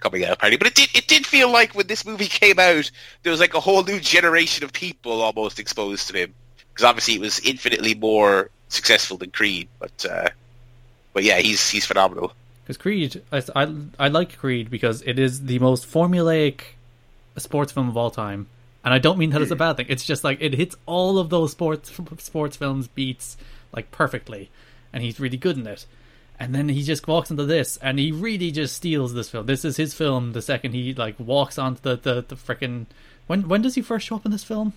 coming 0.00 0.24
out 0.24 0.38
party. 0.38 0.56
But 0.56 0.66
it 0.66 0.74
did 0.74 0.90
it 0.94 1.08
did 1.08 1.26
feel 1.26 1.50
like 1.50 1.74
when 1.74 1.86
this 1.86 2.04
movie 2.04 2.26
came 2.26 2.58
out, 2.58 2.90
there 3.22 3.30
was 3.30 3.40
like 3.40 3.54
a 3.54 3.60
whole 3.60 3.82
new 3.82 3.98
generation 3.98 4.62
of 4.62 4.72
people 4.72 5.22
almost 5.22 5.58
exposed 5.58 6.08
to 6.08 6.16
him 6.16 6.34
because 6.72 6.84
obviously 6.84 7.14
it 7.14 7.20
was 7.20 7.40
infinitely 7.40 7.94
more 7.94 8.50
successful 8.68 9.16
than 9.16 9.30
Creed. 9.30 9.68
But 9.78 10.06
uh, 10.08 10.28
but 11.14 11.24
yeah, 11.24 11.38
he's 11.38 11.70
he's 11.70 11.86
phenomenal. 11.86 12.32
Because 12.64 12.76
Creed, 12.76 13.22
I, 13.32 13.42
I 13.56 13.74
I 13.98 14.08
like 14.08 14.36
Creed 14.36 14.70
because 14.70 15.02
it 15.02 15.18
is 15.18 15.46
the 15.46 15.58
most 15.58 15.90
formulaic 15.90 16.60
sports 17.38 17.72
film 17.72 17.88
of 17.88 17.96
all 17.96 18.10
time, 18.10 18.46
and 18.84 18.92
I 18.92 18.98
don't 18.98 19.18
mean 19.18 19.30
that 19.30 19.40
as 19.42 19.50
a 19.50 19.56
bad 19.56 19.78
thing. 19.78 19.86
It's 19.88 20.04
just 20.04 20.22
like 20.22 20.38
it 20.40 20.52
hits 20.52 20.76
all 20.84 21.18
of 21.18 21.30
those 21.30 21.52
sports 21.52 21.90
sports 22.18 22.56
films 22.56 22.88
beats 22.88 23.36
like 23.74 23.90
perfectly, 23.90 24.50
and 24.92 25.02
he's 25.02 25.18
really 25.18 25.38
good 25.38 25.56
in 25.56 25.66
it. 25.66 25.86
And 26.38 26.54
then 26.54 26.68
he 26.68 26.82
just 26.82 27.06
walks 27.06 27.30
into 27.30 27.44
this, 27.44 27.76
and 27.76 27.98
he 27.98 28.10
really 28.10 28.50
just 28.50 28.74
steals 28.74 29.14
this 29.14 29.30
film. 29.30 29.46
This 29.46 29.64
is 29.64 29.76
his 29.76 29.94
film. 29.94 30.32
The 30.32 30.42
second 30.42 30.72
he 30.72 30.92
like 30.92 31.14
walks 31.20 31.56
onto 31.56 31.80
the 31.82 31.96
the, 31.96 32.24
the 32.26 32.34
freaking 32.34 32.86
when 33.28 33.48
when 33.48 33.62
does 33.62 33.76
he 33.76 33.82
first 33.82 34.06
show 34.06 34.16
up 34.16 34.26
in 34.26 34.32
this 34.32 34.42
film? 34.42 34.72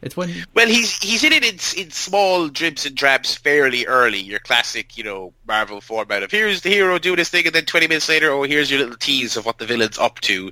It's 0.00 0.16
when 0.16 0.32
well 0.54 0.66
he's 0.66 0.96
he's 0.98 1.22
in 1.22 1.32
it 1.32 1.44
in, 1.44 1.84
in 1.84 1.90
small 1.90 2.48
drips 2.48 2.86
and 2.86 2.96
drabs 2.96 3.34
fairly 3.34 3.86
early. 3.86 4.18
Your 4.18 4.40
classic, 4.40 4.96
you 4.96 5.04
know, 5.04 5.32
Marvel 5.46 5.80
format 5.80 6.22
of 6.22 6.30
here's 6.30 6.62
the 6.62 6.70
hero 6.70 6.98
doing 6.98 7.16
this 7.16 7.28
thing, 7.28 7.46
and 7.46 7.54
then 7.54 7.66
twenty 7.66 7.88
minutes 7.88 8.08
later, 8.08 8.30
oh 8.30 8.44
here's 8.44 8.70
your 8.70 8.80
little 8.80 8.96
tease 8.96 9.36
of 9.36 9.44
what 9.44 9.58
the 9.58 9.66
villain's 9.66 9.98
up 9.98 10.18
to. 10.20 10.50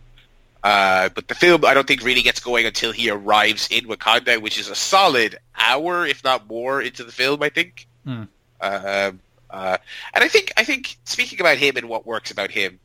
Uh, 0.63 1.09
but 1.15 1.27
the 1.27 1.35
film, 1.35 1.65
I 1.65 1.73
don't 1.73 1.87
think, 1.87 2.05
really 2.05 2.21
gets 2.21 2.39
going 2.39 2.67
until 2.67 2.93
he 2.93 3.09
arrives 3.09 3.67
in 3.71 3.87
Wakanda, 3.87 4.43
which 4.43 4.59
is 4.59 4.69
a 4.69 4.75
solid 4.75 5.39
hour, 5.57 6.07
if 6.07 6.23
not 6.23 6.47
more, 6.47 6.83
into 6.83 7.03
the 7.03 7.13
film. 7.13 7.43
I 7.43 7.49
think. 7.49 7.87
Hmm. 8.05 8.25
Uh, 8.61 9.13
uh, 9.51 9.79
and 10.15 10.25
I 10.25 10.29
think 10.29 10.53
I 10.57 10.65
think 10.65 10.97
speaking 11.05 11.41
about 11.41 11.59
him 11.59 11.77
and 11.77 11.89
what 11.89 12.07
works 12.07 12.31
about 12.31 12.51
him, 12.51 12.79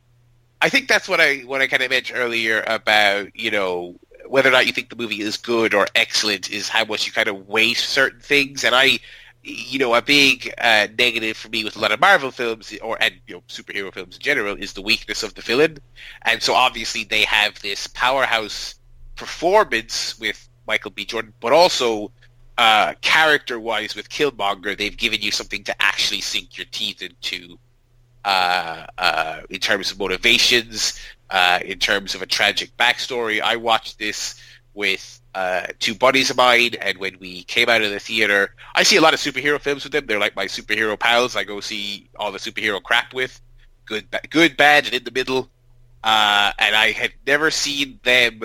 I 0.60 0.68
think 0.68 0.88
that's 0.88 1.08
what 1.08 1.20
I 1.20 1.38
what 1.40 1.60
I 1.60 1.66
kind 1.66 1.82
of 1.82 1.90
mentioned 1.90 2.18
earlier 2.18 2.62
about 2.66 3.34
you 3.34 3.50
know 3.50 3.96
whether 4.28 4.48
or 4.48 4.52
not 4.52 4.66
you 4.66 4.72
think 4.72 4.90
the 4.90 4.96
movie 4.96 5.20
is 5.20 5.36
good 5.36 5.74
or 5.74 5.86
excellent 5.94 6.50
is 6.50 6.68
how 6.68 6.84
much 6.84 7.06
you 7.06 7.12
kind 7.12 7.28
of 7.28 7.48
weigh 7.48 7.74
certain 7.74 8.20
things. 8.20 8.64
And 8.64 8.74
I, 8.74 8.98
you 9.42 9.78
know, 9.78 9.94
a 9.94 10.02
big 10.02 10.52
uh, 10.58 10.88
negative 10.98 11.36
for 11.36 11.48
me 11.48 11.64
with 11.64 11.76
a 11.76 11.78
lot 11.78 11.92
of 11.92 12.00
Marvel 12.00 12.30
films 12.30 12.76
or 12.82 12.98
and 13.00 13.14
you 13.26 13.36
know 13.36 13.42
superhero 13.48 13.92
films 13.92 14.16
in 14.16 14.22
general 14.22 14.56
is 14.56 14.72
the 14.72 14.82
weakness 14.82 15.22
of 15.22 15.34
the 15.34 15.42
villain. 15.42 15.78
And 16.22 16.42
so 16.42 16.54
obviously 16.54 17.04
they 17.04 17.22
have 17.22 17.60
this 17.62 17.86
powerhouse 17.86 18.74
performance 19.14 20.18
with 20.18 20.48
Michael 20.66 20.90
B. 20.90 21.04
Jordan, 21.04 21.32
but 21.40 21.52
also 21.52 22.10
uh, 22.58 22.94
character-wise 23.00 23.94
with 23.94 24.08
Killmonger, 24.08 24.76
they've 24.76 24.96
given 24.96 25.20
you 25.20 25.30
something 25.30 25.64
to 25.64 25.82
actually 25.82 26.20
sink 26.20 26.56
your 26.56 26.66
teeth 26.70 27.02
into. 27.02 27.58
Uh, 28.24 28.84
uh, 28.98 29.40
in 29.50 29.60
terms 29.60 29.92
of 29.92 30.00
motivations, 30.00 30.98
uh, 31.30 31.60
in 31.64 31.78
terms 31.78 32.16
of 32.16 32.22
a 32.22 32.26
tragic 32.26 32.76
backstory. 32.76 33.40
I 33.40 33.54
watched 33.54 34.00
this 34.00 34.34
with 34.74 35.20
uh, 35.36 35.68
two 35.78 35.94
buddies 35.94 36.30
of 36.30 36.36
mine, 36.36 36.74
and 36.80 36.98
when 36.98 37.16
we 37.20 37.44
came 37.44 37.68
out 37.68 37.82
of 37.82 37.92
the 37.92 38.00
theater, 38.00 38.52
I 38.74 38.82
see 38.82 38.96
a 38.96 39.00
lot 39.00 39.14
of 39.14 39.20
superhero 39.20 39.60
films 39.60 39.84
with 39.84 39.92
them. 39.92 40.06
They're 40.06 40.18
like 40.18 40.34
my 40.34 40.46
superhero 40.46 40.98
pals. 40.98 41.36
I 41.36 41.44
go 41.44 41.60
see 41.60 42.08
all 42.16 42.32
the 42.32 42.40
superhero 42.40 42.82
crap 42.82 43.14
with, 43.14 43.40
good, 43.84 44.10
ba- 44.10 44.22
good, 44.28 44.56
bad, 44.56 44.86
and 44.86 44.94
in 44.94 45.04
the 45.04 45.12
middle. 45.12 45.48
Uh, 46.02 46.50
and 46.58 46.74
I 46.74 46.90
had 46.90 47.12
never 47.28 47.52
seen 47.52 48.00
them 48.02 48.40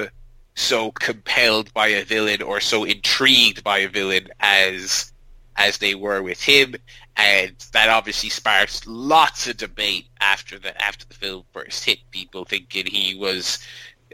so 0.62 0.92
compelled 0.92 1.74
by 1.74 1.88
a 1.88 2.04
villain 2.04 2.42
or 2.42 2.60
so 2.60 2.84
intrigued 2.84 3.64
by 3.64 3.80
a 3.80 3.90
villain 3.90 4.28
as 4.40 5.12
as 5.58 5.80
they 5.80 5.96
were 5.96 6.22
with 6.22 6.42
him 6.42 6.76
and 7.18 7.56
that 7.74 7.90
obviously 7.90 8.30
sparked 8.30 8.88
lots 8.88 9.48
of 9.48 9.58
debate 9.58 10.08
after 10.22 10.58
the 10.58 10.80
after 10.82 11.06
the 11.06 11.14
film 11.14 11.44
first 11.52 11.86
hit. 11.86 12.00
People 12.12 12.46
thinking 12.46 12.86
he 12.86 13.16
was 13.16 13.60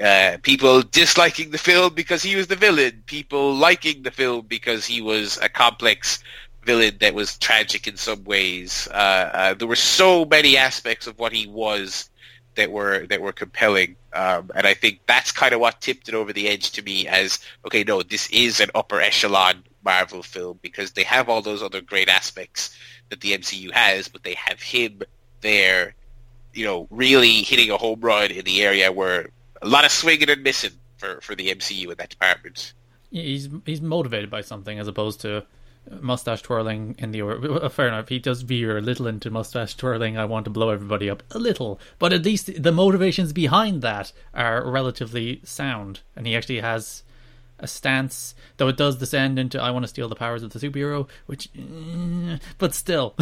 uh, 0.04 0.38
people 0.44 0.82
disliking 0.82 1.52
the 1.52 1.58
film 1.58 1.94
because 1.94 2.22
he 2.24 2.36
was 2.36 2.48
the 2.48 2.56
villain, 2.56 3.04
people 3.06 3.54
liking 3.54 4.04
the 4.04 4.12
film 4.12 4.46
because 4.48 4.86
he 4.86 5.02
was 5.02 5.38
a 5.42 5.50
complex 5.50 6.24
villain 6.64 6.98
that 7.00 7.14
was 7.14 7.38
tragic 7.38 7.88
in 7.88 7.98
some 7.98 8.24
ways. 8.24 8.88
Uh, 8.92 9.30
uh, 9.34 9.54
there 9.54 9.68
were 9.68 9.76
so 9.76 10.26
many 10.26 10.58
aspects 10.58 11.08
of 11.08 11.18
what 11.18 11.32
he 11.32 11.48
was 11.48 12.10
that 12.58 12.72
were 12.72 13.08
that 13.08 13.22
were 13.22 13.32
compelling, 13.32 13.96
um, 14.14 14.52
and 14.54 14.68
I 14.68 14.74
think 14.74 15.00
that's 15.08 15.32
kind 15.32 15.54
of 15.54 15.62
what 15.62 15.80
tipped 15.80 16.10
it 16.10 16.14
over 16.14 16.34
the 16.34 16.50
edge 16.50 16.72
to 16.72 16.82
me. 16.82 17.08
As 17.08 17.40
okay, 17.66 17.84
no, 17.84 18.04
this 18.04 18.30
is 18.30 18.60
an 18.60 18.70
upper 18.76 19.00
echelon 19.00 19.64
Marvel 19.84 20.22
film 20.22 20.60
because 20.62 20.92
they 20.92 21.04
have 21.04 21.30
all 21.30 21.42
those 21.42 21.64
other 21.64 21.80
great 21.80 22.10
aspects 22.10 22.78
that 23.10 23.22
the 23.22 23.38
MCU 23.38 23.72
has, 23.72 24.10
but 24.10 24.24
they 24.24 24.34
have 24.34 24.62
him 24.62 25.02
there, 25.42 25.96
you 26.54 26.66
know, 26.66 26.88
really 26.92 27.44
hitting 27.44 27.72
a 27.72 27.78
home 27.78 28.02
run 28.02 28.32
in 28.32 28.44
the 28.44 28.62
area 28.62 28.92
where 28.92 29.30
a 29.62 29.68
lot 29.68 29.86
of 29.86 29.92
swinging 29.92 30.30
and 30.30 30.44
missing 30.44 30.72
for, 30.98 31.22
for 31.22 31.36
the 31.36 31.54
MCU 31.54 31.90
in 31.90 31.96
that 31.98 32.10
department. 32.10 32.74
He's 33.12 33.48
he's 33.66 33.82
motivated 33.82 34.30
by 34.30 34.42
something 34.42 34.78
as 34.78 34.88
opposed 34.88 35.22
to 35.22 35.46
mustache 36.02 36.42
twirling 36.42 36.96
in 36.98 37.12
the 37.12 37.22
uh, 37.22 37.70
fair 37.70 37.88
enough. 37.88 38.10
He 38.10 38.20
does 38.20 38.42
veer 38.42 38.78
a 38.78 38.82
little 38.82 39.08
into 39.08 39.30
mustache 39.30 39.76
twirling. 39.76 40.18
I 40.18 40.26
want 40.26 40.46
to 40.46 40.52
blow 40.52 40.70
everybody 40.70 41.10
up 41.10 41.24
a 41.32 41.40
little. 41.40 41.80
But 42.00 42.14
at 42.14 42.26
least 42.26 42.62
the 42.62 42.72
motivations 42.72 43.34
behind 43.34 43.82
that 43.82 44.12
are 44.34 44.70
relatively 44.70 45.42
sound. 45.44 46.02
And 46.16 46.28
he 46.28 46.36
actually 46.36 46.60
has 46.60 47.04
a 47.60 47.68
stance, 47.68 48.36
though 48.58 48.68
it 48.68 48.78
does 48.78 48.98
descend 48.98 49.40
into 49.40 49.62
I 49.62 49.72
want 49.72 49.84
to 49.84 49.88
steal 49.88 50.10
the 50.10 50.16
powers 50.16 50.44
of 50.44 50.52
the 50.52 50.60
superhero, 50.60 51.08
which, 51.26 51.50
eh, 51.58 52.38
but 52.58 52.74
still. 52.74 53.16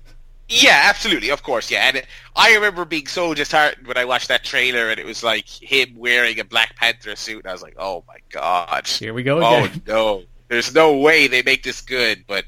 yeah, 0.48 0.82
absolutely, 0.84 1.30
of 1.30 1.42
course, 1.42 1.70
yeah. 1.70 1.88
And 1.88 1.96
it, 1.98 2.06
I 2.36 2.54
remember 2.54 2.84
being 2.84 3.06
so 3.06 3.34
disheartened 3.34 3.86
when 3.86 3.96
I 3.96 4.04
watched 4.04 4.28
that 4.28 4.44
trailer, 4.44 4.90
and 4.90 5.00
it 5.00 5.06
was 5.06 5.22
like 5.22 5.48
him 5.48 5.96
wearing 5.96 6.38
a 6.38 6.44
Black 6.44 6.76
Panther 6.76 7.16
suit, 7.16 7.44
and 7.44 7.50
I 7.50 7.52
was 7.52 7.62
like, 7.62 7.74
oh 7.78 8.04
my 8.06 8.18
god, 8.30 8.86
here 8.86 9.14
we 9.14 9.22
go 9.22 9.42
oh, 9.42 9.64
again. 9.64 9.82
Oh 9.88 9.92
no, 9.92 10.22
there's 10.50 10.74
no 10.74 10.98
way 10.98 11.26
they 11.26 11.42
make 11.42 11.62
this 11.62 11.80
good, 11.80 12.24
but. 12.26 12.44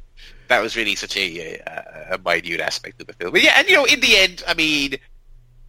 That 0.48 0.60
was 0.60 0.76
really 0.76 0.96
such 0.96 1.16
a, 1.16 1.60
a, 1.60 2.08
a 2.10 2.18
minute 2.18 2.60
aspect 2.60 3.00
of 3.00 3.06
the 3.06 3.14
film. 3.14 3.32
But 3.32 3.42
yeah, 3.42 3.54
and 3.56 3.66
you 3.66 3.74
know, 3.74 3.86
in 3.86 4.00
the 4.00 4.18
end, 4.18 4.44
I 4.46 4.52
mean, 4.52 4.98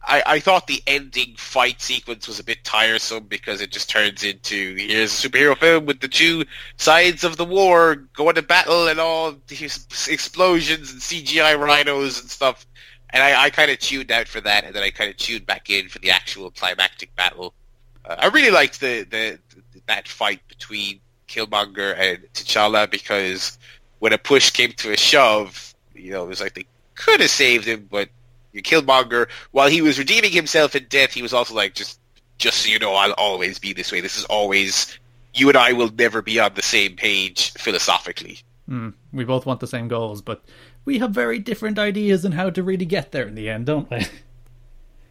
I, 0.06 0.22
I 0.26 0.40
thought 0.40 0.66
the 0.66 0.82
ending 0.86 1.34
fight 1.36 1.80
sequence 1.80 2.28
was 2.28 2.38
a 2.38 2.44
bit 2.44 2.64
tiresome 2.64 3.24
because 3.24 3.60
it 3.60 3.70
just 3.70 3.88
turns 3.88 4.22
into 4.22 4.76
here's 4.76 5.24
a 5.24 5.28
superhero 5.28 5.56
film 5.56 5.86
with 5.86 6.00
the 6.00 6.08
two 6.08 6.44
sides 6.76 7.24
of 7.24 7.36
the 7.36 7.44
war 7.44 7.96
going 8.14 8.34
to 8.34 8.42
battle 8.42 8.88
and 8.88 9.00
all 9.00 9.34
these 9.46 10.08
explosions 10.08 10.92
and 10.92 11.00
CGI 11.00 11.58
rhinos 11.58 12.20
and 12.20 12.30
stuff. 12.30 12.66
And 13.10 13.22
I, 13.22 13.44
I 13.44 13.50
kind 13.50 13.70
of 13.70 13.78
tuned 13.78 14.10
out 14.10 14.28
for 14.28 14.40
that, 14.40 14.64
and 14.64 14.74
then 14.74 14.82
I 14.82 14.90
kind 14.90 15.08
of 15.08 15.16
tuned 15.16 15.46
back 15.46 15.70
in 15.70 15.88
for 15.88 16.00
the 16.00 16.10
actual 16.10 16.50
climactic 16.50 17.14
battle. 17.14 17.54
Uh, 18.04 18.16
I 18.18 18.26
really 18.26 18.50
liked 18.50 18.80
the, 18.80 19.04
the 19.04 19.38
that 19.86 20.08
fight 20.08 20.40
between 20.48 21.00
Killmonger 21.28 21.94
and 21.98 22.18
T'Challa 22.34 22.90
because 22.90 23.58
when 23.98 24.12
a 24.12 24.18
push 24.18 24.50
came 24.50 24.72
to 24.72 24.92
a 24.92 24.96
shove, 24.96 25.74
you 25.94 26.12
know, 26.12 26.24
it 26.24 26.28
was 26.28 26.40
like 26.40 26.54
they 26.54 26.66
could 26.94 27.20
have 27.20 27.30
saved 27.30 27.64
him, 27.64 27.88
but 27.90 28.08
Killmonger, 28.54 29.28
while 29.50 29.68
he 29.68 29.82
was 29.82 29.98
redeeming 29.98 30.30
himself 30.32 30.76
in 30.76 30.86
death, 30.88 31.12
he 31.12 31.22
was 31.22 31.32
also 31.32 31.54
like, 31.54 31.74
just, 31.74 31.98
just 32.38 32.58
so 32.58 32.70
you 32.70 32.78
know, 32.78 32.94
I'll 32.94 33.12
always 33.12 33.58
be 33.58 33.72
this 33.72 33.90
way. 33.90 34.00
This 34.00 34.16
is 34.16 34.24
always, 34.26 34.98
you 35.34 35.48
and 35.48 35.58
I 35.58 35.72
will 35.72 35.90
never 35.90 36.22
be 36.22 36.38
on 36.38 36.54
the 36.54 36.62
same 36.62 36.96
page 36.96 37.52
philosophically. 37.52 38.38
Mm, 38.68 38.94
we 39.12 39.24
both 39.24 39.46
want 39.46 39.60
the 39.60 39.66
same 39.66 39.88
goals, 39.88 40.22
but 40.22 40.42
we 40.84 40.98
have 40.98 41.10
very 41.10 41.38
different 41.38 41.78
ideas 41.78 42.24
on 42.24 42.32
how 42.32 42.50
to 42.50 42.62
really 42.62 42.86
get 42.86 43.12
there 43.12 43.26
in 43.26 43.34
the 43.34 43.48
end, 43.48 43.66
don't 43.66 43.90
we? 43.90 44.06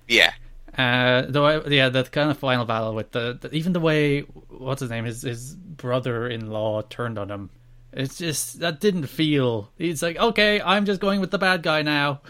Yeah. 0.07 0.34
Uh, 0.78 1.26
though, 1.28 1.45
I, 1.45 1.67
yeah, 1.67 1.89
that 1.89 2.11
kind 2.11 2.32
of 2.32 2.38
final 2.38 2.65
battle 2.65 2.95
with 2.95 3.11
the, 3.11 3.38
the, 3.39 3.53
even 3.53 3.74
the 3.74 3.80
way 3.80 4.21
what's 4.21 4.82
his 4.82 4.89
name, 4.89 5.05
his 5.05 5.21
his 5.21 5.55
brother-in-law 5.55 6.84
turned 6.84 7.19
on 7.19 7.30
him. 7.30 7.49
It's 7.91 8.17
just 8.17 8.59
that 8.59 8.80
didn't 8.80 9.05
feel. 9.07 9.69
He's 9.78 10.01
like, 10.01 10.17
okay, 10.17 10.61
I'm 10.61 10.86
just 10.86 10.99
going 10.99 11.21
with 11.21 11.30
the 11.32 11.38
bad 11.38 11.61
guy 11.61 11.84
now. 11.84 12.21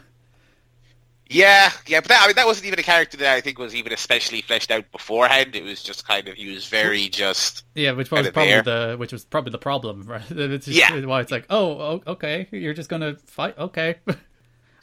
Yeah, 1.27 1.71
yeah, 1.87 2.01
but 2.01 2.09
that, 2.09 2.21
I 2.23 2.27
mean, 2.27 2.35
that 2.35 2.45
wasn't 2.45 2.67
even 2.67 2.79
a 2.79 2.83
character 2.83 3.17
that 3.17 3.33
I 3.33 3.41
think 3.41 3.57
was 3.57 3.73
even 3.73 3.93
especially 3.93 4.41
fleshed 4.41 4.69
out 4.71 4.91
beforehand. 4.91 5.55
It 5.55 5.63
was 5.63 5.81
just 5.81 6.05
kind 6.05 6.27
of 6.27 6.35
he 6.35 6.53
was 6.53 6.67
very 6.67 7.07
just 7.07 7.63
yeah, 7.75 7.91
which 7.93 8.11
was 8.11 8.29
probably 8.29 8.51
there. 8.51 8.61
the 8.61 8.95
which 8.97 9.13
was 9.13 9.23
probably 9.23 9.51
the 9.51 9.57
problem, 9.57 10.03
right? 10.03 10.21
It's 10.29 10.65
just, 10.65 10.77
yeah, 10.77 11.05
why 11.05 11.21
it's 11.21 11.31
like 11.31 11.45
oh, 11.49 12.01
okay, 12.05 12.47
you're 12.51 12.73
just 12.73 12.89
gonna 12.89 13.15
fight, 13.25 13.57
okay. 13.57 13.95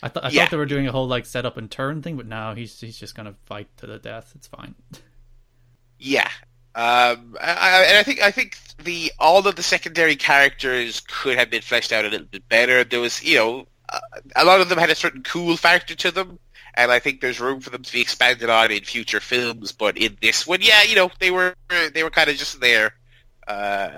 I 0.02 0.08
thought 0.08 0.24
I 0.24 0.30
yeah. 0.30 0.46
thought 0.46 0.50
they 0.50 0.56
were 0.56 0.66
doing 0.66 0.86
a 0.86 0.92
whole 0.92 1.06
like 1.08 1.26
set 1.26 1.44
up 1.46 1.56
and 1.56 1.70
turn 1.70 2.02
thing, 2.02 2.16
but 2.16 2.26
now 2.26 2.54
he's 2.54 2.80
he's 2.80 2.98
just 2.98 3.14
gonna 3.14 3.34
fight 3.46 3.68
to 3.78 3.86
the 3.86 3.98
death. 3.98 4.32
It's 4.34 4.46
fine. 4.46 4.74
Yeah, 5.98 6.30
Um, 6.74 7.36
I, 7.40 7.52
I, 7.52 7.84
and 7.88 7.98
I 7.98 8.02
think 8.04 8.22
I 8.22 8.30
think 8.30 8.56
the 8.78 9.12
all 9.18 9.46
of 9.46 9.56
the 9.56 9.62
secondary 9.62 10.16
characters 10.16 11.00
could 11.00 11.36
have 11.38 11.50
been 11.50 11.62
fleshed 11.62 11.92
out 11.92 12.04
a 12.04 12.08
little 12.08 12.26
bit 12.26 12.48
better. 12.48 12.84
There 12.84 13.00
was, 13.00 13.22
you 13.24 13.36
know, 13.36 13.66
a 14.36 14.44
lot 14.44 14.60
of 14.60 14.68
them 14.68 14.78
had 14.78 14.90
a 14.90 14.94
certain 14.94 15.22
cool 15.24 15.56
factor 15.56 15.94
to 15.96 16.10
them, 16.12 16.38
and 16.74 16.92
I 16.92 17.00
think 17.00 17.20
there's 17.20 17.40
room 17.40 17.60
for 17.60 17.70
them 17.70 17.82
to 17.82 17.92
be 17.92 18.00
expanded 18.00 18.50
on 18.50 18.70
in 18.70 18.84
future 18.84 19.20
films. 19.20 19.72
But 19.72 19.98
in 19.98 20.16
this 20.22 20.46
one, 20.46 20.60
yeah, 20.62 20.82
you 20.84 20.94
know, 20.96 21.10
they 21.20 21.30
were 21.32 21.54
they 21.94 22.02
were 22.04 22.10
kind 22.10 22.30
of 22.30 22.36
just 22.36 22.60
there. 22.60 22.94
Uh, 23.48 23.50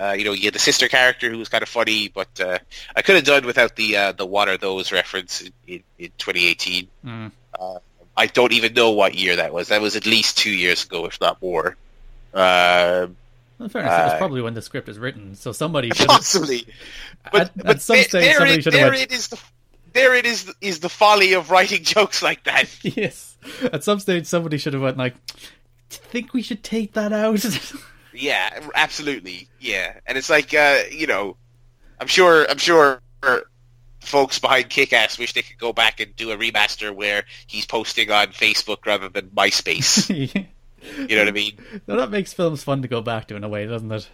uh, 0.09 0.15
you 0.17 0.23
know, 0.25 0.31
you 0.33 0.45
had 0.45 0.53
the 0.53 0.59
sister 0.59 0.87
character 0.87 1.29
who 1.29 1.37
was 1.37 1.49
kind 1.49 1.61
of 1.61 1.69
funny, 1.69 2.07
but 2.07 2.39
uh, 2.39 2.57
I 2.95 3.01
could 3.03 3.15
have 3.15 3.23
done 3.25 3.45
without 3.45 3.75
the 3.75 3.97
uh, 3.97 4.11
the 4.13 4.25
"What 4.25 4.49
are 4.49 4.57
those?" 4.57 4.91
reference 4.91 5.41
in, 5.41 5.53
in, 5.67 5.83
in 5.99 6.11
2018. 6.17 6.87
Mm. 7.05 7.31
Uh, 7.59 7.79
I 8.17 8.27
don't 8.27 8.51
even 8.53 8.73
know 8.73 8.91
what 8.91 9.15
year 9.15 9.35
that 9.37 9.53
was. 9.53 9.67
That 9.69 9.81
was 9.81 9.95
at 9.95 10.05
least 10.05 10.37
two 10.37 10.51
years 10.51 10.85
ago, 10.85 11.05
if 11.05 11.19
not 11.21 11.41
more. 11.41 11.75
Uh, 12.33 13.07
in 13.59 13.69
fairness, 13.69 13.91
it 13.93 14.03
was 14.03 14.11
Uh, 14.13 14.17
probably 14.17 14.41
when 14.41 14.53
the 14.55 14.61
script 14.61 14.87
was 14.87 14.97
written, 14.97 15.35
so 15.35 15.51
somebody 15.51 15.89
should 15.95 16.07
possibly, 16.07 16.65
but 17.31 17.41
At- 17.41 17.57
but 17.57 17.65
at 17.67 17.81
some 17.81 17.95
there, 17.97 18.03
stage 18.05 18.33
somebody 18.35 18.53
it, 18.55 18.63
should 18.63 18.73
have 18.73 18.81
there 18.81 18.89
went- 18.91 19.01
it 19.03 19.11
is. 19.11 19.27
The, 19.27 19.39
there 19.93 20.15
it 20.15 20.25
is. 20.25 20.51
Is 20.61 20.79
the 20.79 20.89
folly 20.89 21.33
of 21.33 21.51
writing 21.51 21.83
jokes 21.95 22.23
like 22.23 22.43
that? 22.45 22.65
yes, 22.83 23.37
at 23.71 23.83
some 23.83 23.99
stage 23.99 24.25
somebody 24.25 24.57
should 24.57 24.73
have 24.73 24.81
went 24.81 24.97
like, 24.97 25.13
"Think 25.89 26.33
we 26.33 26.41
should 26.41 26.63
take 26.63 26.93
that 26.93 27.13
out?" 27.13 27.45
Yeah, 28.13 28.59
absolutely. 28.75 29.47
Yeah, 29.59 29.99
and 30.05 30.17
it's 30.17 30.29
like 30.29 30.53
uh, 30.53 30.79
you 30.91 31.07
know, 31.07 31.37
I'm 31.99 32.07
sure. 32.07 32.49
I'm 32.49 32.57
sure 32.57 33.01
folks 34.03 34.37
behind 34.37 34.69
Kick-Ass 34.69 35.17
wish 35.17 35.33
they 35.33 35.41
could 35.41 35.57
go 35.57 35.73
back 35.73 35.99
and 35.99 36.15
do 36.15 36.31
a 36.31 36.37
remaster 36.37 36.93
where 36.93 37.23
he's 37.47 37.65
posting 37.65 38.11
on 38.11 38.27
Facebook 38.27 38.85
rather 38.85 39.09
than 39.09 39.29
MySpace. 39.29 40.09
you 41.09 41.15
know 41.15 41.21
what 41.21 41.27
I 41.27 41.31
mean? 41.31 41.57
no, 41.87 41.97
that 41.97 42.11
makes 42.11 42.33
films 42.33 42.63
fun 42.63 42.81
to 42.81 42.87
go 42.87 43.01
back 43.01 43.27
to 43.29 43.35
in 43.35 43.43
a 43.43 43.49
way, 43.49 43.65
doesn't 43.65 43.91
it? 43.91 44.09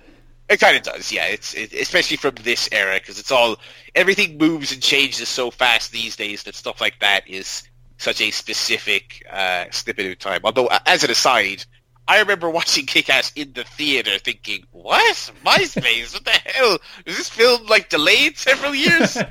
It 0.49 0.59
kind 0.59 0.75
of 0.75 0.83
does, 0.83 1.11
yeah. 1.11 1.27
It's 1.27 1.53
it, 1.53 1.73
especially 1.73 2.17
from 2.17 2.35
this 2.35 2.69
era 2.71 2.95
because 2.99 3.19
it's 3.19 3.31
all 3.31 3.57
everything 3.93 4.37
moves 4.37 4.71
and 4.71 4.81
changes 4.81 5.27
so 5.27 5.51
fast 5.51 5.91
these 5.91 6.15
days 6.15 6.43
that 6.43 6.55
stuff 6.55 6.81
like 6.81 6.99
that 6.99 7.27
is 7.27 7.63
such 7.97 8.21
a 8.21 8.31
specific 8.31 9.23
uh, 9.29 9.65
snippet 9.71 10.11
of 10.11 10.17
time. 10.17 10.41
Although, 10.43 10.69
as 10.87 11.03
an 11.03 11.11
aside, 11.11 11.65
I 12.09 12.19
remember 12.21 12.49
watching 12.49 12.87
Kick-Ass 12.87 13.33
in 13.35 13.53
the 13.53 13.63
theater, 13.63 14.17
thinking, 14.17 14.65
"What 14.71 15.15
MySpace? 15.45 16.13
what 16.15 16.25
the 16.25 16.31
hell? 16.31 16.79
Was 17.05 17.17
this 17.17 17.29
film 17.29 17.67
like 17.67 17.89
delayed 17.89 18.37
several 18.37 18.73
years?" 18.73 19.17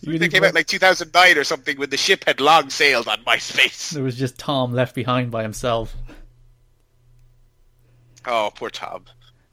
You 0.00 0.14
it 0.14 0.30
came 0.30 0.44
out 0.44 0.54
like 0.54 0.68
2009 0.68 1.36
or 1.36 1.44
something 1.44 1.76
when 1.76 1.90
the 1.90 1.96
ship 1.96 2.24
had 2.24 2.40
long 2.40 2.70
sailed 2.70 3.08
on 3.08 3.18
MySpace. 3.24 3.90
There 3.90 4.04
was 4.04 4.16
just 4.16 4.38
Tom 4.38 4.72
left 4.72 4.94
behind 4.94 5.32
by 5.32 5.42
himself. 5.42 5.94
Oh, 8.24 8.50
poor 8.54 8.70
Tom. 8.70 9.04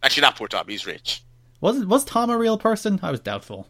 Actually, 0.04 0.22
not 0.22 0.38
poor 0.38 0.48
Tom. 0.48 0.68
He's 0.70 0.86
rich. 0.86 1.24
Was 1.62 1.84
was 1.86 2.06
Tom 2.06 2.30
a 2.30 2.38
real 2.38 2.60
person? 2.60 3.00
I 3.02 3.12
was 3.12 3.20
doubtful. 3.20 3.68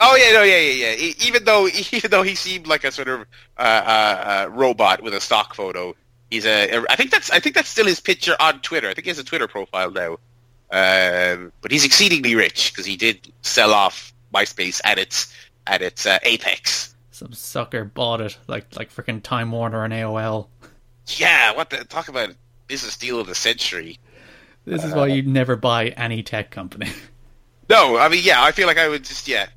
Oh 0.00 0.16
yeah, 0.16 0.32
no, 0.32 0.42
yeah, 0.42 0.58
yeah, 0.58 0.92
yeah. 0.94 1.12
Even 1.24 1.44
though, 1.44 1.68
even 1.92 2.10
though 2.10 2.22
he 2.22 2.34
seemed 2.34 2.66
like 2.66 2.82
a 2.82 2.90
sort 2.90 3.08
of 3.08 3.20
uh, 3.58 3.60
uh, 3.60 4.44
uh, 4.46 4.50
robot 4.50 5.02
with 5.02 5.14
a 5.14 5.20
stock 5.20 5.54
photo, 5.54 5.94
he's 6.30 6.46
a. 6.46 6.84
I 6.90 6.96
think 6.96 7.10
that's. 7.10 7.30
I 7.30 7.40
think 7.40 7.54
that's 7.54 7.68
still 7.68 7.86
his 7.86 8.00
picture 8.00 8.36
on 8.40 8.60
Twitter. 8.60 8.88
I 8.88 8.94
think 8.94 9.04
he 9.04 9.10
has 9.10 9.18
a 9.18 9.24
Twitter 9.24 9.48
profile 9.48 9.90
now. 9.90 10.18
Um, 10.70 11.52
but 11.60 11.70
he's 11.70 11.84
exceedingly 11.84 12.34
rich 12.34 12.72
because 12.72 12.86
he 12.86 12.96
did 12.96 13.32
sell 13.42 13.72
off 13.72 14.12
MySpace 14.34 14.80
at 14.84 14.98
its 14.98 15.32
at 15.66 15.82
its 15.82 16.06
uh, 16.06 16.18
apex. 16.22 16.94
Some 17.10 17.32
sucker 17.32 17.84
bought 17.84 18.20
it, 18.20 18.36
like 18.46 18.76
like 18.76 18.92
freaking 18.92 19.22
Time 19.22 19.50
Warner 19.52 19.84
and 19.84 19.92
AOL. 19.92 20.48
Yeah, 21.06 21.52
what 21.54 21.70
the 21.70 21.84
talk 21.84 22.08
about 22.08 22.30
business 22.66 22.96
deal 22.96 23.20
of 23.20 23.26
the 23.26 23.34
century. 23.34 23.98
This 24.64 24.82
is 24.82 24.92
why 24.92 25.06
you 25.06 25.22
never 25.22 25.54
buy 25.54 25.88
any 25.90 26.22
tech 26.22 26.50
company. 26.50 26.90
No, 27.68 27.96
I 27.98 28.08
mean, 28.08 28.22
yeah, 28.22 28.42
I 28.42 28.52
feel 28.52 28.66
like 28.66 28.78
I 28.78 28.88
would 28.88 29.04
just, 29.04 29.26
yeah. 29.26 29.48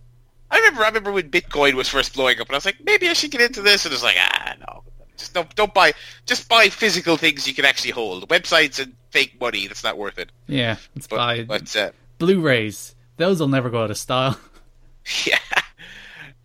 I 0.49 0.57
remember, 0.57 0.81
I 0.81 0.87
remember 0.87 1.11
when 1.11 1.29
Bitcoin 1.29 1.73
was 1.73 1.87
first 1.87 2.15
blowing 2.15 2.39
up, 2.39 2.47
and 2.47 2.55
I 2.55 2.57
was 2.57 2.65
like, 2.65 2.83
maybe 2.83 3.07
I 3.07 3.13
should 3.13 3.29
get 3.29 3.41
into 3.41 3.61
this, 3.61 3.85
and 3.85 3.93
it's 3.93 4.03
like, 4.03 4.15
ah, 4.17 4.55
no, 4.67 4.83
just 5.19 5.33
don't, 5.33 5.53
don't 5.55 5.73
buy, 5.73 5.93
just 6.25 6.49
buy 6.49 6.69
physical 6.69 7.17
things 7.17 7.47
you 7.47 7.53
can 7.53 7.65
actually 7.65 7.91
hold. 7.91 8.27
Websites 8.29 8.81
and 8.81 8.93
fake 9.11 9.39
money, 9.39 9.67
that's 9.67 9.83
not 9.83 9.97
worth 9.97 10.17
it. 10.17 10.31
yeah, 10.47 10.77
let's 10.95 11.07
But, 11.07 11.15
buy 11.17 11.43
but 11.43 11.75
uh, 11.75 11.91
Blu-rays. 12.17 12.95
Those 13.17 13.39
will 13.39 13.47
never 13.49 13.69
go 13.69 13.83
out 13.83 13.91
of 13.91 13.97
style. 13.97 14.39
yeah, 15.25 15.37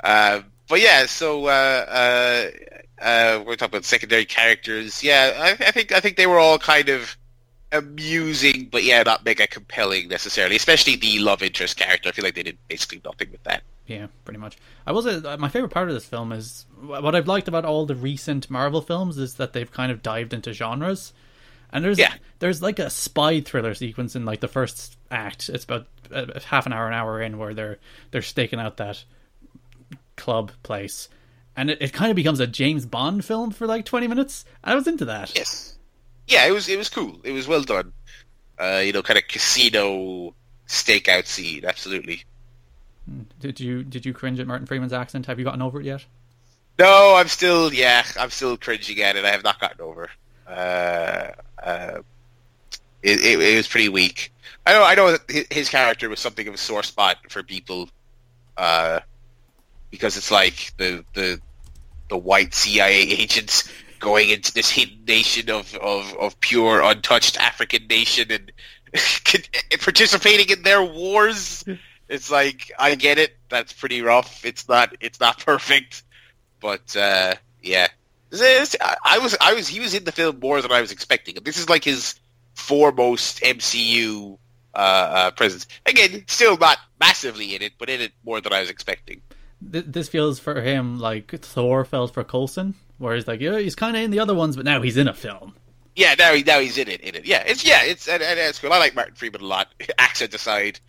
um, 0.03 0.45
but 0.69 0.81
yeah, 0.81 1.07
so 1.07 1.47
uh, 1.47 1.51
uh, 1.51 3.03
uh, 3.03 3.45
we're 3.47 3.57
talking 3.57 3.73
about 3.75 3.85
secondary 3.85 4.25
characters. 4.25 5.03
Yeah, 5.03 5.33
I, 5.37 5.51
I 5.51 5.71
think, 5.71 5.93
I 5.93 6.01
think 6.01 6.17
they 6.17 6.27
were 6.27 6.39
all 6.39 6.59
kind 6.59 6.89
of 6.89 7.17
amusing, 7.73 8.69
but 8.71 8.85
yeah, 8.85 9.03
not 9.03 9.25
mega 9.25 9.47
compelling 9.47 10.09
necessarily. 10.09 10.57
Especially 10.57 10.97
the 10.97 11.19
love 11.19 11.43
interest 11.43 11.77
character. 11.77 12.09
I 12.09 12.13
feel 12.13 12.25
like 12.25 12.35
they 12.35 12.43
did 12.43 12.59
basically 12.69 13.01
nothing 13.05 13.31
with 13.31 13.43
that. 13.45 13.63
Yeah, 13.87 14.07
pretty 14.25 14.39
much. 14.39 14.57
I 14.87 14.93
was 14.93 15.07
uh, 15.07 15.37
my 15.39 15.49
favorite 15.49 15.71
part 15.73 15.89
of 15.89 15.95
this 15.95 16.05
film 16.05 16.31
is 16.33 16.67
what 16.81 17.15
I've 17.15 17.27
liked 17.29 17.49
about 17.49 17.65
all 17.65 17.87
the 17.87 17.95
recent 17.95 18.51
Marvel 18.51 18.83
films 18.83 19.17
is 19.19 19.35
that 19.35 19.53
they've 19.53 19.71
kind 19.71 19.91
of 19.91 20.03
dived 20.03 20.35
into 20.35 20.53
genres. 20.53 21.13
And 21.73 21.85
there's 21.85 21.99
Yeah. 21.99 22.15
there's 22.39 22.63
like 22.63 22.79
a 22.79 22.91
spy 22.91 23.41
thriller 23.41 23.75
sequence 23.75 24.15
in 24.15 24.25
like 24.25 24.41
the 24.41 24.49
first 24.49 24.97
act. 25.11 25.49
It's 25.49 25.65
about 25.65 25.87
uh, 26.13 26.39
half 26.47 26.67
an 26.67 26.73
hour, 26.73 26.87
an 26.87 26.93
hour 26.95 27.21
in, 27.21 27.39
where 27.39 27.55
they're 27.55 27.79
they're 28.11 28.23
staking 28.23 28.61
out 28.61 28.77
that 28.77 29.05
club 30.17 30.53
place, 30.63 31.09
and 31.57 31.71
it, 31.71 31.79
it 31.81 31.93
kind 31.93 32.11
of 32.11 32.17
becomes 32.17 32.39
a 32.41 32.47
James 32.47 32.87
Bond 32.87 33.25
film 33.25 33.51
for 33.51 33.67
like 33.67 33.85
twenty 33.85 34.07
minutes. 34.07 34.45
I 34.63 34.75
was 34.75 34.87
into 34.87 35.05
that. 35.07 35.33
Yes. 35.35 35.77
Yeah, 36.29 36.47
it 36.47 36.53
was 36.53 36.69
it 36.69 36.79
was 36.79 36.89
cool. 36.89 37.21
It 37.25 37.33
was 37.33 37.49
well 37.49 37.63
done. 37.63 37.93
Uh, 38.59 38.83
you 38.85 38.93
know, 38.93 39.03
kind 39.03 39.19
of 39.19 39.27
casino 39.27 40.35
stakeout 40.69 41.27
scene. 41.27 41.65
Absolutely. 41.65 42.23
Did 43.41 43.61
you 43.61 43.85
did 43.85 44.07
you 44.07 44.13
cringe 44.13 44.41
at 44.41 44.47
Martin 44.47 44.67
Freeman's 44.67 44.93
accent? 44.93 45.27
Have 45.27 45.39
you 45.39 45.45
gotten 45.45 45.63
over 45.63 45.81
it 45.81 45.87
yet? 45.87 46.05
No, 46.79 47.15
I'm 47.17 47.29
still 47.29 47.73
yeah, 47.73 48.05
I'm 48.19 48.31
still 48.31 48.57
cringing 48.57 49.01
at 49.03 49.17
it. 49.17 49.25
I 49.25 49.31
have 49.31 49.45
not 49.45 49.61
gotten 49.61 49.81
over. 49.81 50.09
Uh, 50.47 51.29
uh, 51.63 51.99
it, 53.03 53.21
it, 53.21 53.41
it 53.41 53.57
was 53.57 53.69
pretty 53.69 53.89
weak. 53.89 54.33
I 54.67 54.73
know 54.73 54.83
I 54.83 54.95
know 54.95 55.13
that 55.13 55.53
his 55.53 55.69
character 55.69 56.09
was 56.09 56.21
something 56.21 56.49
of 56.49 56.55
a 56.55 56.59
sore 56.59 56.83
spot 56.83 57.19
for 57.29 57.43
people, 57.43 57.89
uh, 58.57 59.01
because 59.91 60.17
it's 60.17 60.31
like 60.31 60.73
the 60.79 61.05
the 61.13 61.41
the 62.09 62.17
white 62.17 62.55
CIA 62.55 63.01
agents 63.01 63.69
going 63.99 64.29
into 64.29 64.53
this 64.53 64.71
hidden 64.71 65.05
nation 65.07 65.51
of, 65.51 65.75
of, 65.77 66.15
of 66.19 66.39
pure 66.41 66.83
untouched 66.83 67.39
African 67.39 67.87
nation 67.87 68.31
and 68.31 68.53
participating 69.81 70.55
in 70.55 70.63
their 70.63 70.83
wars. 70.83 71.65
It's 72.15 72.31
like 72.31 72.73
I 72.79 72.95
get 72.95 73.19
it. 73.19 73.37
That's 73.49 73.73
pretty 73.73 74.03
rough. 74.03 74.45
It's 74.45 74.69
not. 74.69 74.97
It's 75.01 75.21
not 75.21 75.39
perfect, 75.45 76.03
but 76.61 76.97
uh, 76.97 77.35
yeah. 77.63 77.89
This- 78.31 78.77
I 78.83 79.19
was. 79.19 79.37
I 79.41 79.55
was. 79.55 79.69
He 79.69 79.81
was 79.81 79.95
in 79.95 80.05
the 80.05 80.13
film 80.13 80.41
more 80.41 80.63
than 80.63 80.73
I 80.73 80.81
was 80.81 80.91
expecting. 80.93 81.37
This 81.45 81.57
is 81.59 81.69
like 81.69 81.85
his 81.85 82.19
foremost 82.55 83.41
MCU 83.43 84.39
uh, 84.75 84.79
uh, 84.79 85.31
presence. 85.33 85.67
Again, 85.87 86.25
still 86.27 86.57
not 86.57 86.79
massively 86.99 87.55
in 87.55 87.63
it, 87.63 87.73
but 87.79 87.89
in 87.91 88.01
it 88.01 88.13
more 88.25 88.41
than 88.41 88.53
I 88.53 88.61
was 88.61 88.71
expecting. 88.71 89.21
This 89.61 90.09
feels 90.09 90.39
for 90.41 90.61
him 90.61 90.99
like 90.99 91.31
Thor 91.41 91.85
felt 91.85 92.13
for 92.13 92.23
Coulson, 92.25 92.75
where 92.99 93.15
he's 93.15 93.27
like, 93.27 93.41
yeah, 93.41 93.59
he's 93.59 93.75
kind 93.75 93.97
of 93.97 94.03
in 94.03 94.11
the 94.11 94.19
other 94.21 94.35
ones, 94.35 94.57
but 94.57 94.65
now 94.65 94.83
he's 94.83 94.97
in 94.97 95.09
a 95.09 95.15
film. 95.15 95.55
Yeah, 95.97 96.15
now 96.19 96.35
he 96.35 96.43
now 96.43 96.59
he's 96.59 96.77
in 96.77 96.89
it. 96.89 97.01
In 97.03 97.15
it. 97.15 97.25
Yeah, 97.25 97.45
it's 97.47 97.65
yeah, 97.65 97.85
it's 97.85 98.09
and, 98.09 98.23
and 98.23 98.39
it's 98.39 98.59
cool. 98.59 98.73
I 98.73 98.79
like 98.79 98.95
Martin 98.97 99.15
Freeman 99.15 99.41
a 99.43 99.47
lot. 99.47 99.69
Accent 99.99 100.35
aside, 100.35 100.81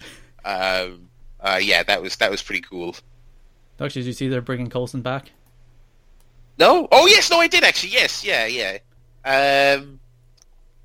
um, 0.43 1.09
uh, 1.45 1.59
yeah, 1.61 1.83
that 1.83 2.01
was 2.01 2.15
that 2.17 2.31
was 2.31 2.41
pretty 2.41 2.61
cool. 2.61 2.95
Actually, 3.79 4.01
did 4.01 4.07
you 4.07 4.13
see 4.13 4.27
they're 4.27 4.41
bringing 4.41 4.69
Coulson 4.69 5.01
back? 5.01 5.31
No, 6.57 6.87
oh 6.91 7.05
yes, 7.05 7.29
no, 7.29 7.39
I 7.39 7.47
did 7.47 7.63
actually. 7.63 7.91
Yes, 7.91 8.25
yeah, 8.25 8.45
yeah. 8.47 8.77
Um, 9.25 9.99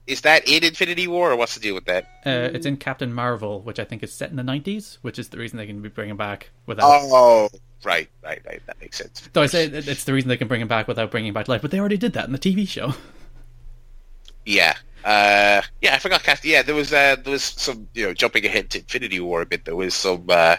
is 0.06 0.22
that 0.22 0.48
in 0.48 0.64
Infinity 0.64 1.06
War, 1.06 1.30
or 1.30 1.36
what's 1.36 1.54
the 1.54 1.60
deal 1.60 1.74
with 1.74 1.84
that? 1.86 2.04
Uh, 2.26 2.50
it's 2.52 2.66
in 2.66 2.76
Captain 2.76 3.12
Marvel, 3.12 3.60
which 3.62 3.78
I 3.78 3.84
think 3.84 4.02
is 4.02 4.12
set 4.12 4.30
in 4.30 4.36
the 4.36 4.42
90s, 4.42 4.98
which 5.02 5.18
is 5.18 5.28
the 5.28 5.38
reason 5.38 5.56
they 5.56 5.66
can 5.66 5.80
be 5.82 5.88
bringing 5.88 6.16
back 6.16 6.50
without. 6.66 6.84
Oh, 6.84 7.48
right, 7.84 8.08
right, 8.22 8.40
right. 8.44 8.60
That 8.66 8.80
makes 8.80 8.98
sense. 8.98 9.28
Though 9.32 9.42
I 9.42 9.46
say 9.46 9.66
it's 9.66 10.04
the 10.04 10.12
reason 10.12 10.28
they 10.28 10.36
can 10.36 10.48
bring 10.48 10.60
him 10.60 10.68
back 10.68 10.88
without 10.88 11.10
bringing 11.10 11.28
him 11.28 11.34
back 11.34 11.44
to 11.44 11.52
life, 11.52 11.62
but 11.62 11.70
they 11.70 11.78
already 11.78 11.96
did 11.96 12.14
that 12.14 12.26
in 12.26 12.32
the 12.32 12.38
TV 12.38 12.66
show. 12.66 12.94
Yeah. 14.44 14.74
Uh, 15.04 15.62
yeah, 15.80 15.94
I 15.94 15.98
forgot. 15.98 16.22
Captain. 16.22 16.50
Yeah, 16.50 16.62
there 16.62 16.74
was 16.74 16.92
uh, 16.92 17.16
there 17.22 17.32
was 17.32 17.42
some 17.42 17.88
you 17.94 18.06
know 18.06 18.14
jumping 18.14 18.44
ahead 18.44 18.70
to 18.70 18.78
Infinity 18.78 19.20
War 19.20 19.42
a 19.42 19.46
bit. 19.46 19.64
There 19.64 19.76
was 19.76 19.94
some 19.94 20.24
uh, 20.28 20.56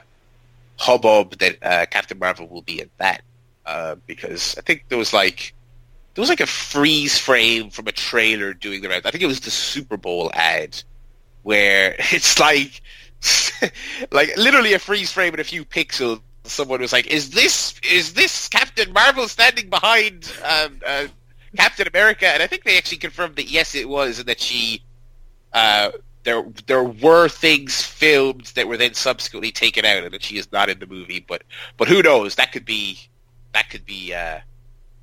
hubbub 0.78 1.38
that 1.38 1.58
uh, 1.62 1.86
Captain 1.90 2.18
Marvel 2.18 2.48
will 2.48 2.64
be 2.64 2.82
in 2.82 2.90
that 2.98 3.22
uh, 3.66 3.96
because 4.08 4.56
I 4.58 4.62
think 4.62 4.86
there 4.90 4.98
was 4.98 5.14
like 5.14 5.54
there 6.14 6.22
was 6.22 6.30
like 6.30 6.40
a 6.40 6.48
freeze 6.48 7.18
frame 7.18 7.70
from 7.70 7.88
a 7.88 7.92
trailer 7.92 8.54
doing 8.54 8.82
the 8.82 8.90
round. 8.90 9.06
I 9.06 9.12
think 9.12 9.24
it 9.24 9.28
was 9.28 9.42
the 9.42 9.52
Super 9.52 9.98
Bowl 9.98 10.32
ad 10.34 10.82
where 11.44 11.96
it's 12.00 12.40
like 12.40 12.82
like 14.12 14.36
literally 14.38 14.74
a 14.74 14.80
freeze 14.80 15.12
frame 15.12 15.34
and 15.34 15.42
a 15.42 15.46
few 15.46 15.64
pixels. 15.66 16.22
Someone 16.44 16.82
was 16.82 16.92
like, 16.92 17.06
"Is 17.06 17.30
this 17.30 17.80
is 17.90 18.14
this 18.14 18.50
Captain 18.50 18.92
Marvel 18.92 19.28
standing 19.28 19.70
behind 19.70 20.32
um, 20.44 20.80
uh, 20.86 21.06
Captain 21.58 21.88
America?" 21.88 22.28
And 22.28 22.42
I 22.42 22.48
think 22.48 22.64
they 22.64 22.78
actually 22.78 23.00
confirmed 23.00 23.36
that 23.36 23.50
yes, 23.50 23.76
it 23.76 23.88
was, 23.90 24.20
and 24.20 24.28
that 24.28 24.40
she 24.40 24.84
uh, 25.54 25.92
there 26.24 26.44
there 26.68 26.84
were 26.84 27.28
things 27.28 27.82
filmed 27.82 28.46
that 28.56 28.68
were 28.68 28.78
then 28.78 28.94
subsequently 28.94 29.52
taken 29.52 29.86
out, 29.86 30.04
and 30.04 30.14
that 30.14 30.24
she 30.24 30.38
is 30.38 30.52
not 30.52 30.70
in 30.70 30.80
the 30.80 30.88
movie. 30.88 31.24
But 31.28 31.44
but 31.78 31.88
who 31.88 32.02
knows? 32.02 32.36
That 32.36 32.52
could 32.52 32.66
be 32.66 33.00
that 33.54 33.70
could 33.70 33.86
be 33.86 34.14
uh, 34.14 34.40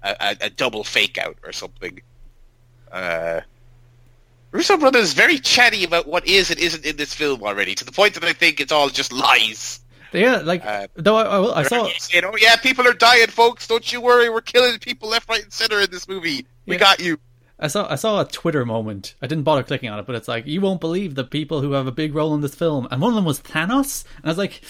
a, 0.02 0.36
a 0.42 0.50
double 0.50 0.84
fake 0.84 1.18
out 1.18 1.36
or 1.44 1.52
something. 1.52 2.00
Uh, 2.90 3.40
Russo 4.50 4.78
brothers 4.78 5.12
very 5.12 5.38
chatty 5.38 5.84
about 5.84 6.06
what 6.06 6.26
is 6.26 6.50
and 6.50 6.58
isn't 6.58 6.86
in 6.86 6.96
this 6.96 7.12
film 7.12 7.42
already, 7.42 7.74
to 7.74 7.84
the 7.84 7.92
point 7.92 8.14
that 8.14 8.24
I 8.24 8.32
think 8.32 8.60
it's 8.60 8.72
all 8.72 8.88
just 8.88 9.12
lies. 9.12 9.80
Yeah, 10.12 10.36
like 10.38 10.64
Uh, 10.64 10.88
though 10.94 11.16
I, 11.16 11.22
I, 11.24 11.60
I 11.60 11.62
saw 11.64 11.88
You 12.10 12.20
know, 12.22 12.34
yeah, 12.38 12.56
people 12.56 12.86
are 12.88 12.92
dying, 12.94 13.26
folks. 13.28 13.66
Don't 13.66 13.92
you 13.92 14.00
worry. 14.00 14.30
We're 14.30 14.40
killing 14.40 14.78
people 14.78 15.08
left, 15.10 15.28
right, 15.28 15.42
and 15.42 15.52
center 15.52 15.80
in 15.80 15.90
this 15.90 16.08
movie. 16.08 16.46
We 16.66 16.74
Yeah. 16.74 16.78
got 16.80 17.00
you. 17.00 17.18
I 17.60 17.66
saw 17.66 17.90
I 17.90 17.96
saw 17.96 18.20
a 18.20 18.24
Twitter 18.24 18.64
moment. 18.64 19.14
I 19.20 19.26
didn't 19.26 19.42
bother 19.44 19.64
clicking 19.64 19.88
on 19.90 19.98
it, 19.98 20.06
but 20.06 20.14
it's 20.14 20.28
like 20.28 20.46
you 20.46 20.60
won't 20.60 20.80
believe 20.80 21.14
the 21.16 21.24
people 21.24 21.60
who 21.60 21.72
have 21.72 21.86
a 21.88 21.92
big 21.92 22.14
role 22.14 22.32
in 22.34 22.40
this 22.40 22.54
film, 22.54 22.86
and 22.90 23.00
one 23.02 23.10
of 23.10 23.16
them 23.16 23.24
was 23.24 23.40
Thanos, 23.40 24.04
and 24.18 24.26
I 24.26 24.28
was 24.28 24.38
like, 24.38 24.62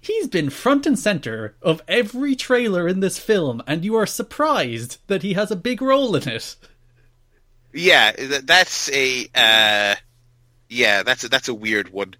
he's 0.00 0.26
been 0.26 0.50
front 0.50 0.84
and 0.84 0.98
center 0.98 1.54
of 1.62 1.80
every 1.86 2.34
trailer 2.34 2.88
in 2.88 2.98
this 2.98 3.16
film, 3.18 3.62
and 3.66 3.84
you 3.84 3.94
are 3.94 4.06
surprised 4.06 4.98
that 5.06 5.22
he 5.22 5.34
has 5.34 5.52
a 5.52 5.56
big 5.56 5.80
role 5.80 6.16
in 6.16 6.28
it. 6.28 6.56
Yeah, 7.72 8.10
that's 8.42 8.90
a 8.90 9.26
uh, 9.34 9.94
yeah, 10.68 11.02
that's 11.04 11.22
a, 11.24 11.28
that's 11.28 11.48
a 11.48 11.54
weird 11.54 11.92
one. 11.92 12.14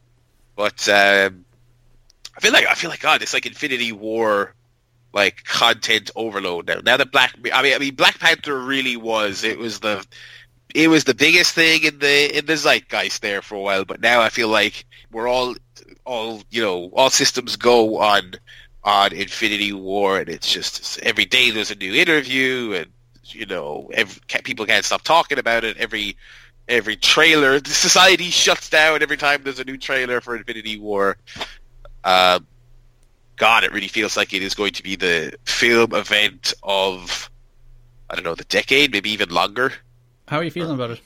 But 0.54 0.88
um, 0.88 1.44
I 2.36 2.40
feel 2.40 2.52
like 2.52 2.66
I 2.66 2.74
feel 2.74 2.90
like 2.90 3.00
God, 3.00 3.22
it's 3.22 3.34
like 3.34 3.46
Infinity 3.46 3.92
War, 3.92 4.54
like 5.12 5.44
content 5.44 6.10
overload 6.16 6.66
now. 6.66 6.80
Now 6.82 6.96
that 6.96 7.12
Black, 7.12 7.34
I 7.52 7.62
mean, 7.62 7.74
I 7.74 7.78
mean, 7.78 7.94
Black 7.94 8.18
Panther 8.18 8.58
really 8.58 8.96
was. 8.96 9.44
It 9.44 9.58
was 9.58 9.80
the 9.80 10.04
it 10.74 10.88
was 10.88 11.04
the 11.04 11.14
biggest 11.14 11.54
thing 11.54 11.84
in 11.84 11.98
the 11.98 12.38
in 12.38 12.46
the 12.46 12.56
zeitgeist 12.56 13.20
there 13.22 13.42
for 13.42 13.56
a 13.56 13.60
while. 13.60 13.84
But 13.84 14.00
now 14.00 14.20
I 14.20 14.28
feel 14.28 14.48
like 14.48 14.84
we're 15.10 15.28
all 15.28 15.54
all 16.04 16.42
you 16.50 16.62
know 16.62 16.90
all 16.94 17.10
systems 17.10 17.56
go 17.56 17.98
on 17.98 18.34
on 18.84 19.12
Infinity 19.12 19.72
War, 19.72 20.18
and 20.18 20.28
it's 20.28 20.50
just 20.50 20.98
every 21.00 21.26
day 21.26 21.50
there's 21.50 21.70
a 21.70 21.76
new 21.76 21.94
interview 21.94 22.72
and 22.74 22.86
you 23.34 23.46
know, 23.46 23.90
every, 23.92 24.20
people 24.44 24.66
can't 24.66 24.84
stop 24.84 25.02
talking 25.02 25.38
about 25.38 25.64
it. 25.64 25.76
Every 25.76 26.16
every 26.68 26.96
trailer, 26.96 27.60
the 27.60 27.70
society 27.70 28.30
shuts 28.30 28.68
down 28.68 29.02
every 29.02 29.16
time 29.16 29.42
there's 29.42 29.58
a 29.58 29.64
new 29.64 29.76
trailer 29.76 30.20
for 30.20 30.36
Infinity 30.36 30.78
War. 30.78 31.16
Um, 32.04 32.46
God, 33.36 33.64
it 33.64 33.72
really 33.72 33.88
feels 33.88 34.16
like 34.16 34.32
it 34.32 34.42
is 34.42 34.54
going 34.54 34.72
to 34.74 34.82
be 34.82 34.96
the 34.96 35.36
film 35.44 35.94
event 35.94 36.54
of 36.62 37.30
I 38.08 38.14
don't 38.14 38.24
know 38.24 38.34
the 38.34 38.44
decade, 38.44 38.92
maybe 38.92 39.10
even 39.10 39.30
longer. 39.30 39.72
How 40.28 40.38
are 40.38 40.44
you 40.44 40.50
feeling 40.50 40.74
about 40.74 40.90
it? 40.90 41.00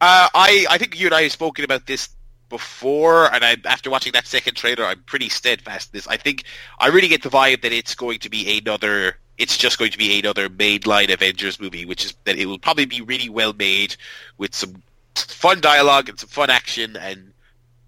Uh, 0.00 0.28
I 0.34 0.66
I 0.68 0.78
think 0.78 0.98
you 0.98 1.06
and 1.06 1.14
I 1.14 1.22
have 1.22 1.32
spoken 1.32 1.64
about 1.64 1.86
this 1.86 2.08
before, 2.48 3.32
and 3.32 3.44
I 3.44 3.56
after 3.64 3.88
watching 3.88 4.12
that 4.12 4.26
second 4.26 4.54
trailer, 4.54 4.84
I'm 4.84 5.02
pretty 5.04 5.28
steadfast 5.28 5.92
in 5.92 5.98
this. 5.98 6.08
I 6.08 6.16
think 6.16 6.44
I 6.78 6.88
really 6.88 7.08
get 7.08 7.22
the 7.22 7.30
vibe 7.30 7.62
that 7.62 7.72
it's 7.72 7.94
going 7.94 8.18
to 8.20 8.28
be 8.28 8.58
another. 8.58 9.16
It's 9.38 9.56
just 9.56 9.78
going 9.78 9.92
to 9.92 9.98
be 9.98 10.18
another 10.18 10.48
mainline 10.48 11.12
Avengers 11.12 11.60
movie, 11.60 11.84
which 11.86 12.04
is 12.04 12.14
that 12.24 12.36
it 12.36 12.46
will 12.46 12.58
probably 12.58 12.84
be 12.84 13.00
really 13.00 13.28
well 13.28 13.52
made 13.52 13.96
with 14.36 14.54
some 14.54 14.82
fun 15.14 15.60
dialogue 15.60 16.08
and 16.08 16.18
some 16.18 16.28
fun 16.28 16.50
action, 16.50 16.96
and 16.96 17.32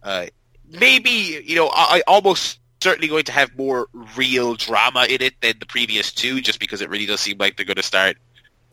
uh, 0.02 0.26
maybe 0.78 1.42
you 1.44 1.56
know 1.56 1.68
I, 1.68 1.98
I 1.98 2.02
almost 2.06 2.60
certainly 2.80 3.08
going 3.08 3.24
to 3.24 3.32
have 3.32 3.56
more 3.56 3.88
real 4.16 4.54
drama 4.54 5.06
in 5.08 5.22
it 5.22 5.34
than 5.40 5.54
the 5.58 5.66
previous 5.66 6.12
two, 6.12 6.40
just 6.40 6.60
because 6.60 6.82
it 6.82 6.90
really 6.90 7.06
does 7.06 7.20
seem 7.20 7.38
like 7.38 7.56
they're 7.56 7.64
going 7.66 7.76
to 7.76 7.82
start 7.82 8.16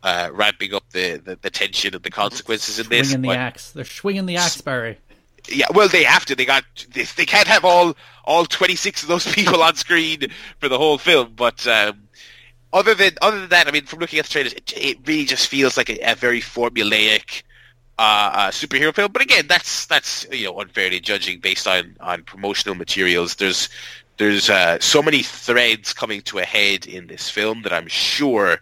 uh, 0.04 0.30
ramping 0.34 0.74
up 0.74 0.84
the, 0.92 1.18
the, 1.24 1.38
the 1.42 1.50
tension 1.50 1.96
and 1.96 2.04
the 2.04 2.10
consequences 2.12 2.78
in 2.80 2.90
this. 2.90 3.10
Swinging 3.10 3.22
the 3.22 3.28
but- 3.30 3.38
axe. 3.38 3.72
They're 3.72 3.86
swinging 3.86 4.26
the 4.26 4.36
axe, 4.36 4.60
Barry. 4.60 4.98
yeah, 5.48 5.68
well, 5.74 5.88
they 5.88 6.04
have 6.04 6.26
to. 6.26 6.36
They 6.36 6.46
got. 6.46 6.64
They, 6.94 7.04
they 7.04 7.26
can't 7.26 7.48
have 7.48 7.64
all 7.66 7.96
all 8.26 8.46
twenty 8.46 8.76
six 8.76 9.02
of 9.02 9.08
those 9.08 9.32
people 9.34 9.64
on 9.64 9.76
screen 9.76 10.28
for 10.60 10.68
the 10.70 10.78
whole 10.78 10.98
film. 10.98 11.34
But 11.36 11.66
um, 11.66 12.08
other 12.74 12.94
than 12.94 13.14
other 13.22 13.40
than 13.40 13.50
that, 13.50 13.68
I 13.68 13.72
mean, 13.72 13.86
from 13.86 14.00
looking 14.00 14.20
at 14.20 14.26
the 14.26 14.32
trailers, 14.32 14.54
it, 14.54 14.74
it 14.76 14.98
really 15.06 15.26
just 15.26 15.48
feels 15.48 15.78
like 15.78 15.90
a, 15.90 16.12
a 16.12 16.16
very 16.16 16.42
formulaic 16.42 17.44
uh, 18.02 18.32
uh, 18.34 18.52
superhero 18.52 18.92
film. 18.92 19.12
But 19.12 19.22
again, 19.22 19.46
that's 19.48 19.86
that's 19.86 20.26
you 20.32 20.46
know 20.46 20.60
unfairly 20.60 21.00
judging 21.00 21.40
based 21.40 21.68
on 21.68 21.96
on 22.00 22.24
promotional 22.24 22.74
materials. 22.74 23.36
There's 23.36 23.70
there's 24.18 24.50
uh, 24.50 24.80
so 24.80 25.04
many 25.04 25.22
threads 25.22 25.94
coming 25.94 26.22
to 26.24 26.40
a 26.40 26.44
head 26.44 26.88
in 26.88 27.06
this 27.06 27.30
film 27.30 27.62
that 27.62 27.72
I'm 27.72 27.88
sure 27.88 28.60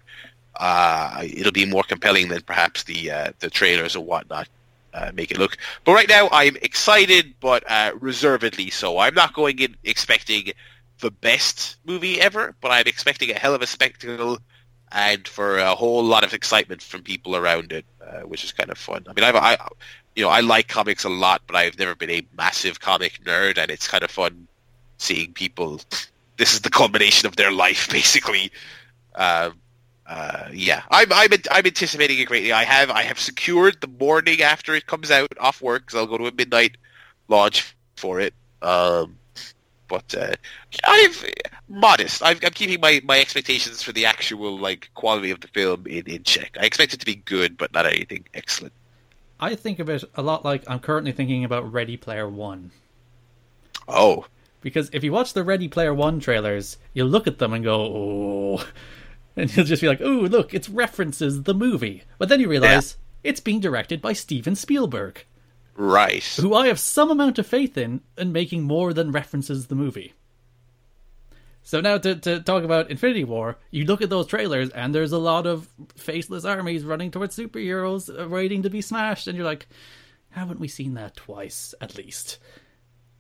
uh, 0.58 1.24
it'll 1.24 1.54
be 1.54 1.66
more 1.66 1.84
compelling 1.84 2.28
than 2.28 2.42
perhaps 2.42 2.84
the 2.84 3.12
uh, 3.12 3.32
the 3.40 3.50
trailers 3.50 3.96
or 3.96 4.04
whatnot 4.04 4.50
uh, 4.94 5.12
make 5.14 5.32
it 5.32 5.38
look. 5.38 5.58
But 5.86 5.94
right 5.94 6.10
now, 6.10 6.28
I'm 6.34 6.58
excited, 6.58 7.34
but 7.40 7.64
uh, 7.72 7.94
reservedly 7.98 8.70
so. 8.72 8.98
I'm 8.98 9.16
not 9.16 9.34
going 9.34 9.60
in 9.60 9.78
expecting 9.86 10.52
the 11.00 11.12
best 11.12 11.78
movie 11.86 12.20
ever, 12.20 12.56
but 12.60 12.72
I'm 12.72 12.88
expecting 12.88 13.32
a 13.32 13.36
hell 13.36 13.56
of 13.56 13.62
a 13.62 13.68
spectacle 13.68 14.40
and 14.92 15.28
for 15.28 15.58
a 15.58 15.76
whole 15.76 16.04
lot 16.04 16.24
of 16.24 16.34
excitement 16.34 16.82
from 16.82 17.04
people 17.04 17.36
around 17.36 17.72
it, 17.72 17.86
uh, 18.06 18.22
which 18.22 18.44
is 18.44 18.52
kind 18.52 18.70
of 18.70 18.78
fun. 18.78 19.06
I 19.08 19.14
mean, 19.14 19.24
I've, 19.24 19.36
I, 19.36 19.58
you 20.16 20.24
know, 20.24 20.30
I 20.30 20.40
like 20.42 20.68
comics 20.68 21.04
a 21.04 21.10
lot, 21.10 21.42
but 21.48 21.56
I've 21.56 21.78
never 21.78 21.96
been 21.96 22.10
a 22.10 22.26
massive 22.38 22.80
comic 22.80 23.20
nerd, 23.24 23.58
and 23.58 23.70
it's 23.72 23.88
kind 23.88 24.04
of 24.04 24.12
fun 24.12 24.48
seeing 24.98 25.34
people. 25.34 25.82
This 26.38 26.54
is 26.54 26.62
the 26.62 26.70
culmination 26.70 27.28
of 27.28 27.36
their 27.36 27.52
life, 27.52 27.90
basically. 27.92 28.52
Um, 29.16 29.60
uh, 30.08 30.50
yeah, 30.52 30.82
I'm 30.90 31.14
I'm 31.14 31.30
I'm 31.52 31.66
anticipating 31.66 32.18
it 32.18 32.26
greatly. 32.26 32.52
I 32.52 32.64
have 32.64 32.90
I 32.90 33.04
have 33.04 33.20
secured 33.20 33.80
the 33.80 33.88
morning 33.88 34.42
after 34.42 34.74
it 34.74 34.88
comes 34.88 35.12
out 35.12 35.32
off 35.40 35.62
work 35.62 35.84
because 35.84 36.00
I'll 36.00 36.08
go 36.08 36.18
to 36.18 36.26
a 36.26 36.32
midnight 36.32 36.78
launch 37.28 37.76
for 37.96 38.20
it. 38.20 38.34
Um, 38.64 39.18
but 39.90 40.16
uh, 40.16 40.34
I've 40.86 41.26
modest. 41.68 42.24
I've, 42.24 42.42
I'm 42.44 42.52
keeping 42.52 42.80
my, 42.80 43.02
my 43.04 43.20
expectations 43.20 43.84
for 43.84 43.92
the 43.92 44.06
actual 44.06 44.58
like 44.58 44.90
quality 44.94 45.32
of 45.32 45.42
the 45.42 45.48
film 45.50 45.86
in, 45.88 46.06
in 46.08 46.24
check. 46.24 46.58
I 46.60 46.66
expect 46.66 46.94
it 46.94 47.02
to 47.02 47.06
be 47.06 47.16
good, 47.16 47.58
but 47.58 47.74
not 47.74 47.86
anything 47.86 48.26
excellent. 48.34 48.74
I 49.40 49.56
think 49.56 49.80
of 49.80 49.90
it 49.90 50.04
a 50.16 50.22
lot 50.22 50.46
like 50.46 50.64
I'm 50.68 50.80
currently 50.80 51.12
thinking 51.12 51.44
about 51.44 51.72
Ready 51.72 51.98
Player 51.98 52.30
One. 52.30 52.72
Oh, 53.88 54.26
Because 54.62 54.90
if 54.94 55.04
you 55.04 55.12
watch 55.12 55.34
the 55.34 55.44
Ready 55.44 55.68
Player 55.68 55.94
One 55.94 56.20
trailers, 56.20 56.78
you'll 56.94 57.08
look 57.08 57.28
at 57.28 57.40
them 57.40 57.54
and 57.54 57.64
go, 57.64 57.82
oh. 57.82 58.66
And 59.36 59.56
you'll 59.56 59.66
just 59.66 59.82
be 59.82 59.88
like, 59.88 60.02
oh, 60.02 60.28
look, 60.30 60.54
it's 60.54 60.68
references 60.68 61.44
the 61.44 61.54
movie. 61.54 62.04
But 62.18 62.28
then 62.28 62.42
you 62.42 62.50
realize 62.50 62.98
it's 63.24 63.40
being 63.40 63.62
directed 63.62 64.02
by 64.02 64.12
Steven 64.12 64.56
Spielberg, 64.56 65.24
right. 65.80 66.24
who 66.40 66.54
I 66.54 66.68
have 66.68 66.80
some 66.80 67.10
amount 67.10 67.40
of 67.40 67.48
faith 67.48 67.78
in 67.78 68.02
in 68.18 68.32
making 68.32 68.64
more 68.64 68.94
than 68.94 69.12
references 69.12 69.68
the 69.68 69.76
movie. 69.76 70.14
So 71.62 71.82
now 71.82 71.98
to, 72.00 72.16
to 72.16 72.40
talk 72.42 72.64
about 72.64 72.90
Infinity 72.90 73.24
War, 73.24 73.58
you 73.70 73.86
look 73.86 74.02
at 74.02 74.10
those 74.10 74.28
trailers 74.28 74.70
and 74.72 74.94
there's 74.94 75.12
a 75.12 75.20
lot 75.20 75.46
of 75.46 75.68
faceless 75.96 76.44
armies 76.46 76.84
running 76.84 77.12
towards 77.12 77.38
superheroes 77.38 78.10
uh, 78.10 78.28
waiting 78.28 78.64
to 78.64 78.70
be 78.70 78.82
smashed, 78.82 79.28
and 79.28 79.36
you're 79.38 79.46
like, 79.46 79.68
haven't 80.32 80.60
we 80.60 80.68
seen 80.68 80.94
that 80.96 81.16
twice 81.16 81.74
at 81.80 81.96
least? 81.98 82.40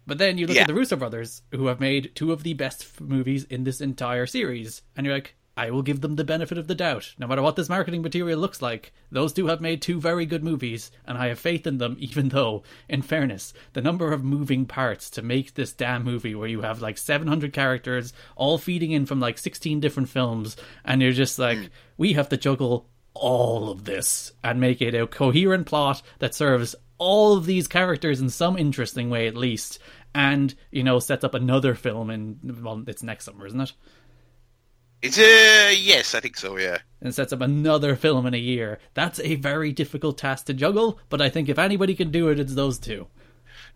But 0.07 0.17
then 0.17 0.37
you 0.39 0.47
look 0.47 0.55
Yeah. 0.55 0.63
at 0.63 0.67
the 0.67 0.73
Russo 0.73 0.95
brothers, 0.95 1.43
who 1.51 1.67
have 1.67 1.79
made 1.79 2.15
two 2.15 2.31
of 2.31 2.41
the 2.43 2.53
best 2.55 2.99
movies 2.99 3.43
in 3.43 3.63
this 3.65 3.81
entire 3.81 4.25
series, 4.25 4.81
and 4.95 5.05
you're 5.05 5.15
like, 5.15 5.35
I 5.59 5.71
will 5.71 5.81
give 5.81 5.99
them 5.99 6.15
the 6.15 6.23
benefit 6.23 6.57
of 6.57 6.67
the 6.67 6.73
doubt. 6.73 7.15
No 7.17 7.27
matter 7.27 7.41
what 7.41 7.57
this 7.57 7.67
marketing 7.67 8.01
material 8.01 8.39
looks 8.39 8.61
like, 8.61 8.93
those 9.11 9.33
two 9.33 9.47
have 9.47 9.59
made 9.59 9.81
two 9.81 9.99
very 9.99 10.25
good 10.25 10.41
movies, 10.41 10.89
and 11.05 11.17
I 11.17 11.27
have 11.27 11.37
faith 11.37 11.67
in 11.67 11.79
them, 11.79 11.97
even 11.99 12.29
though, 12.29 12.63
in 12.87 13.01
fairness, 13.01 13.53
the 13.73 13.81
number 13.81 14.13
of 14.13 14.23
moving 14.23 14.65
parts 14.65 15.09
to 15.09 15.21
make 15.21 15.55
this 15.55 15.73
damn 15.73 16.05
movie 16.05 16.33
where 16.33 16.47
you 16.47 16.61
have 16.61 16.81
like 16.81 16.97
700 16.97 17.51
characters 17.51 18.13
all 18.37 18.57
feeding 18.57 18.93
in 18.93 19.05
from 19.05 19.19
like 19.19 19.37
16 19.37 19.81
different 19.81 20.07
films, 20.07 20.55
and 20.85 21.01
you're 21.01 21.11
just 21.11 21.37
like, 21.37 21.57
hmm. 21.57 21.65
we 21.97 22.13
have 22.13 22.29
to 22.29 22.37
juggle 22.37 22.87
all 23.13 23.69
of 23.69 23.83
this 23.83 24.31
and 24.41 24.61
make 24.61 24.81
it 24.81 24.95
a 24.95 25.07
coherent 25.07 25.65
plot 25.67 26.01
that 26.19 26.33
serves 26.33 26.73
all 26.99 27.35
of 27.35 27.45
these 27.45 27.67
characters 27.67 28.21
in 28.21 28.29
some 28.29 28.57
interesting 28.57 29.09
way 29.09 29.27
at 29.27 29.35
least 29.35 29.79
and 30.15 30.55
you 30.71 30.83
know 30.83 30.99
sets 30.99 31.23
up 31.23 31.33
another 31.33 31.75
film 31.75 32.09
in 32.09 32.39
well 32.61 32.83
it's 32.87 33.03
next 33.03 33.25
summer 33.25 33.45
isn't 33.45 33.61
it 33.61 33.73
It's 35.01 35.17
uh 35.17 35.73
yes, 35.77 36.13
I 36.15 36.19
think 36.19 36.37
so. 36.37 36.57
Yeah. 36.57 36.79
and 37.01 37.13
sets 37.15 37.31
up 37.33 37.41
another 37.41 37.95
film 37.95 38.25
in 38.25 38.33
a 38.33 38.37
year 38.37 38.79
that's 38.93 39.19
a 39.21 39.35
very 39.35 39.71
difficult 39.71 40.17
task 40.17 40.45
to 40.47 40.53
juggle 40.53 40.99
but 41.09 41.21
i 41.21 41.29
think 41.29 41.47
if 41.47 41.57
anybody 41.57 41.95
can 41.95 42.11
do 42.11 42.27
it 42.29 42.39
it's 42.39 42.55
those 42.55 42.77
two 42.77 43.07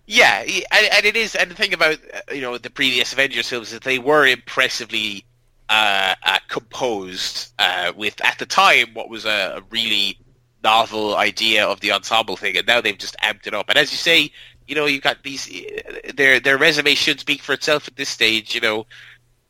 Yeah, 0.06 0.42
and, 0.42 0.88
and 0.92 1.06
it 1.06 1.16
is. 1.16 1.36
And 1.36 1.50
the 1.52 1.56
thing 1.56 1.74
about 1.74 1.98
uh, 2.14 2.34
you 2.34 2.42
know 2.42 2.58
the 2.58 2.70
previous 2.70 3.14
Avengers 3.14 3.48
films 3.50 3.68
is 3.68 3.74
that 3.74 3.84
they 3.84 4.00
were 4.00 4.28
impressively 4.28 5.26
uh, 5.70 6.16
uh, 6.24 6.40
composed 6.50 7.54
uh, 7.60 7.94
with 7.96 8.20
at 8.24 8.38
the 8.40 8.46
time 8.46 8.88
what 8.94 9.10
was 9.10 9.26
a, 9.26 9.56
a 9.58 9.62
really 9.72 10.20
novel 10.64 11.16
idea 11.16 11.66
of 11.66 11.80
the 11.80 11.92
ensemble 11.94 12.36
thing, 12.38 12.58
and 12.58 12.68
now 12.68 12.82
they've 12.82 12.98
just 12.98 13.16
amped 13.20 13.48
it 13.48 13.54
up. 13.54 13.70
And 13.70 13.78
as 13.78 13.92
you 13.92 13.98
say, 13.98 14.32
you 14.68 14.76
know, 14.76 14.86
you've 14.86 15.04
got 15.04 15.24
these 15.24 15.50
uh, 15.50 16.12
their 16.16 16.40
their 16.42 16.58
resume 16.58 16.96
should 16.96 17.20
speak 17.22 17.42
for 17.42 17.54
itself 17.54 17.88
at 17.88 17.96
this 17.96 18.10
stage. 18.10 18.54
You 18.56 18.62
know, 18.62 18.86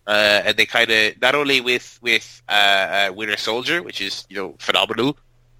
uh, 0.07 0.41
and 0.45 0.57
they 0.57 0.65
kind 0.65 0.89
of 0.89 1.21
not 1.21 1.35
only 1.35 1.61
with 1.61 1.99
with 2.01 2.41
uh, 2.49 2.51
uh, 2.51 3.13
Winter 3.13 3.37
Soldier, 3.37 3.81
which 3.81 4.01
is 4.01 4.25
you 4.29 4.35
know 4.35 4.55
phenomenal, 4.59 5.17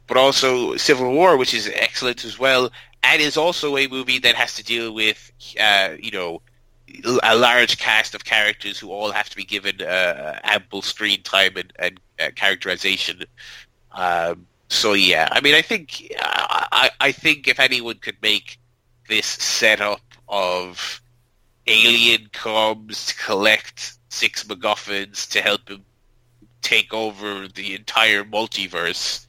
but 0.08 0.18
also 0.18 0.76
Civil 0.78 1.12
War, 1.14 1.38
which 1.38 1.54
is 1.54 1.70
excellent 1.74 2.26
as 2.26 2.38
well. 2.38 2.72
and 3.04 3.22
is 3.22 3.38
also 3.38 3.78
a 3.78 3.88
movie 3.88 4.20
that 4.20 4.36
has 4.36 4.56
to 4.56 4.64
deal 4.64 4.94
with, 4.94 5.32
uh, 5.60 5.90
you 6.00 6.12
know, 6.12 6.42
a 7.24 7.36
large 7.36 7.78
cast 7.78 8.16
of 8.16 8.24
characters 8.24 8.80
who 8.80 8.92
all 8.92 9.12
have 9.12 9.30
to 9.30 9.36
be 9.36 9.44
given 9.44 9.82
uh, 9.82 10.40
ample 10.44 10.82
screen 10.82 11.22
time 11.24 11.56
and, 11.58 11.74
and 11.80 12.00
uh, 12.20 12.30
characterization. 12.36 13.24
Um, 13.92 14.46
so 14.70 14.94
yeah, 14.94 15.28
I 15.32 15.42
mean, 15.42 15.56
I 15.56 15.62
think 15.62 16.12
I, 16.20 16.90
I 17.00 17.12
think 17.12 17.48
if 17.48 17.60
anyone 17.60 17.98
could 17.98 18.18
make 18.22 18.58
this 19.08 19.26
setup 19.26 20.02
of 20.28 21.02
alien 21.68 22.30
comes 22.32 23.08
to 23.08 23.16
collect 23.16 23.98
six 24.14 24.44
MacGuffins 24.44 25.30
to 25.32 25.42
help 25.42 25.68
him 25.68 25.84
take 26.62 26.94
over 26.94 27.48
the 27.48 27.76
entire 27.76 28.24
multiverse. 28.24 29.26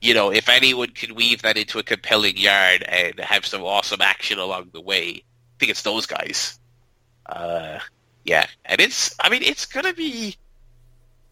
You 0.00 0.14
know, 0.14 0.30
if 0.30 0.48
anyone 0.48 0.90
can 0.90 1.14
weave 1.14 1.42
that 1.42 1.56
into 1.56 1.78
a 1.78 1.82
compelling 1.82 2.36
yarn 2.36 2.82
and 2.84 3.18
have 3.18 3.44
some 3.44 3.62
awesome 3.62 4.00
action 4.00 4.38
along 4.38 4.70
the 4.72 4.80
way, 4.80 5.08
I 5.08 5.54
think 5.58 5.70
it's 5.70 5.82
those 5.82 6.06
guys. 6.06 6.58
Uh, 7.26 7.80
yeah, 8.24 8.46
and 8.64 8.80
it's, 8.80 9.14
I 9.20 9.28
mean, 9.28 9.42
it's 9.42 9.66
gonna 9.66 9.92
be, 9.92 10.36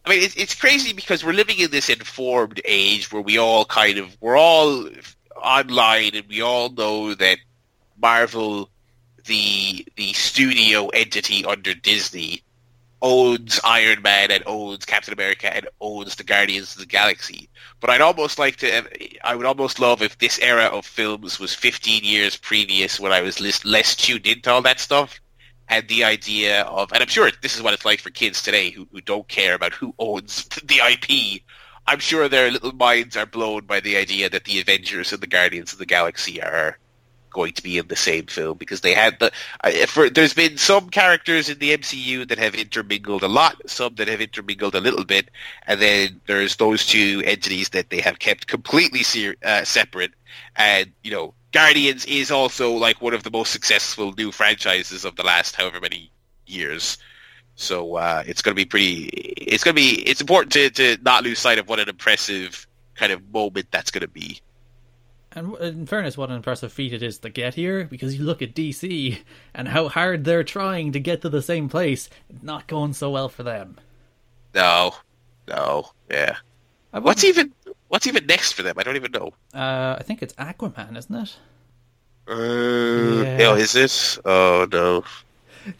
I 0.05 0.09
mean, 0.09 0.21
it's, 0.21 0.35
it's 0.35 0.53
crazy 0.53 0.93
because 0.93 1.23
we're 1.23 1.33
living 1.33 1.59
in 1.59 1.71
this 1.71 1.89
informed 1.89 2.61
age 2.65 3.11
where 3.11 3.21
we 3.21 3.37
all 3.37 3.65
kind 3.65 3.97
of, 3.97 4.15
we're 4.19 4.37
all 4.37 4.87
online 5.41 6.11
and 6.13 6.27
we 6.27 6.41
all 6.41 6.69
know 6.69 7.13
that 7.15 7.37
Marvel, 8.01 8.69
the 9.25 9.85
the 9.95 10.13
studio 10.13 10.87
entity 10.89 11.45
under 11.45 11.73
Disney, 11.73 12.43
owns 13.01 13.59
Iron 13.63 14.01
Man 14.01 14.31
and 14.31 14.43
owns 14.45 14.85
Captain 14.85 15.13
America 15.13 15.53
and 15.53 15.67
owns 15.79 16.15
the 16.15 16.23
Guardians 16.23 16.73
of 16.73 16.79
the 16.79 16.85
Galaxy. 16.85 17.49
But 17.79 17.89
I'd 17.89 18.01
almost 18.01 18.39
like 18.39 18.57
to, 18.57 18.83
I 19.25 19.35
would 19.35 19.45
almost 19.45 19.79
love 19.79 20.01
if 20.01 20.17
this 20.17 20.39
era 20.39 20.65
of 20.65 20.85
films 20.85 21.39
was 21.39 21.53
15 21.53 22.03
years 22.03 22.35
previous 22.35 22.99
when 22.99 23.11
I 23.11 23.21
was 23.21 23.39
less, 23.39 23.63
less 23.65 23.95
tuned 23.95 24.25
into 24.25 24.51
all 24.51 24.61
that 24.63 24.79
stuff. 24.79 25.19
And 25.69 25.87
the 25.87 26.03
idea 26.03 26.61
of, 26.63 26.91
and 26.93 27.01
I'm 27.01 27.09
sure 27.09 27.29
this 27.41 27.55
is 27.55 27.61
what 27.61 27.73
it's 27.73 27.85
like 27.85 27.99
for 27.99 28.09
kids 28.09 28.41
today 28.41 28.69
who, 28.71 28.87
who 28.91 29.01
don't 29.01 29.27
care 29.27 29.53
about 29.53 29.73
who 29.73 29.93
owns 29.99 30.45
the 30.63 30.79
IP. 30.91 31.43
I'm 31.85 31.99
sure 31.99 32.27
their 32.27 32.51
little 32.51 32.73
minds 32.73 33.15
are 33.15 33.25
blown 33.25 33.65
by 33.65 33.79
the 33.79 33.97
idea 33.97 34.29
that 34.29 34.45
the 34.45 34.59
Avengers 34.59 35.13
and 35.13 35.21
the 35.21 35.27
Guardians 35.27 35.73
of 35.73 35.79
the 35.79 35.85
Galaxy 35.85 36.41
are 36.41 36.79
going 37.37 37.53
to 37.53 37.61
be 37.61 37.77
in 37.77 37.87
the 37.87 37.95
same 37.95 38.25
film 38.25 38.57
because 38.57 38.81
they 38.81 38.95
had 38.95 39.19
the 39.19 39.31
uh, 39.63 39.85
for 39.85 40.09
there's 40.09 40.33
been 40.33 40.57
some 40.57 40.89
characters 40.89 41.49
in 41.49 41.59
the 41.59 41.77
MCU 41.77 42.27
that 42.27 42.39
have 42.39 42.55
intermingled 42.55 43.21
a 43.21 43.27
lot, 43.27 43.55
some 43.69 43.93
that 43.95 44.07
have 44.07 44.21
intermingled 44.21 44.73
a 44.73 44.81
little 44.81 45.05
bit, 45.05 45.29
and 45.67 45.79
then 45.79 46.19
there's 46.25 46.55
those 46.55 46.85
two 46.87 47.21
entities 47.25 47.69
that 47.69 47.91
they 47.91 48.01
have 48.01 48.17
kept 48.17 48.47
completely 48.47 49.03
uh, 49.45 49.63
separate. 49.63 50.13
And 50.55 50.91
you 51.03 51.11
know, 51.11 51.35
Guardians 51.51 52.05
is 52.05 52.31
also 52.31 52.73
like 52.73 53.01
one 53.01 53.13
of 53.13 53.21
the 53.21 53.31
most 53.31 53.51
successful 53.51 54.13
new 54.17 54.31
franchises 54.31 55.05
of 55.05 55.15
the 55.15 55.23
last 55.23 55.55
however 55.55 55.79
many 55.79 56.11
years. 56.47 56.97
So 57.53 57.95
uh, 57.95 58.23
it's 58.25 58.41
going 58.41 58.55
to 58.55 58.59
be 58.59 58.65
pretty. 58.65 59.05
It's 59.05 59.63
going 59.63 59.75
to 59.75 59.81
be. 59.81 60.01
It's 60.09 60.21
important 60.21 60.53
to, 60.53 60.69
to 60.71 60.97
not 61.03 61.23
lose 61.23 61.37
sight 61.37 61.59
of 61.59 61.69
what 61.69 61.79
an 61.79 61.89
impressive 61.89 62.65
kind 62.95 63.11
of 63.11 63.21
moment 63.31 63.67
that's 63.71 63.91
going 63.91 64.01
to 64.01 64.07
be. 64.07 64.41
And 65.37 65.55
in 65.57 65.85
fairness, 65.85 66.17
what 66.17 66.31
an 66.31 66.35
impressive 66.35 66.73
feat 66.73 66.93
it 66.93 67.03
is 67.03 67.19
to 67.19 67.29
get 67.29 67.53
here, 67.53 67.85
because 67.85 68.17
you 68.17 68.25
look 68.25 68.41
at 68.41 68.55
DC 68.55 69.19
and 69.53 69.67
how 69.67 69.87
hard 69.87 70.23
they're 70.23 70.43
trying 70.43 70.93
to 70.93 70.99
get 70.99 71.21
to 71.21 71.29
the 71.29 71.43
same 71.43 71.69
place, 71.69 72.09
not 72.41 72.65
going 72.65 72.93
so 72.93 73.11
well 73.11 73.29
for 73.29 73.43
them. 73.43 73.77
No, 74.55 74.95
no, 75.47 75.91
yeah. 76.09 76.37
What's 76.89 77.23
even 77.23 77.53
what's 77.89 78.07
even 78.07 78.25
next 78.25 78.53
for 78.53 78.63
them? 78.63 78.79
I 78.79 78.83
don't 78.83 78.95
even 78.95 79.11
know. 79.11 79.31
Uh, 79.53 79.97
I 79.99 80.03
think 80.03 80.23
it's 80.23 80.33
Aquaman, 80.33 80.97
isn't 80.97 81.15
it? 81.15 81.37
Uh, 82.27 83.23
yeah. 83.23 83.37
Oh, 83.41 83.55
is 83.55 83.75
it? 83.75 84.17
Oh 84.25 84.67
no. 84.71 85.03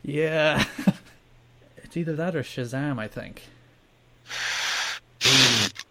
Yeah. 0.03 0.66
it's 1.78 1.97
either 1.97 2.16
that 2.16 2.36
or 2.36 2.43
Shazam, 2.43 2.99
I 2.99 3.08
think. 3.08 3.41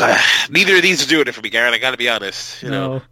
Neither 0.50 0.76
of 0.76 0.82
these 0.82 1.04
are 1.04 1.08
doing 1.08 1.26
it 1.26 1.34
for 1.34 1.40
me, 1.40 1.50
Garrett. 1.50 1.74
I 1.74 1.78
got 1.78 1.92
to 1.92 1.96
be 1.96 2.08
honest. 2.08 2.62
You 2.62 2.70
no, 2.70 2.98
know? 2.98 3.02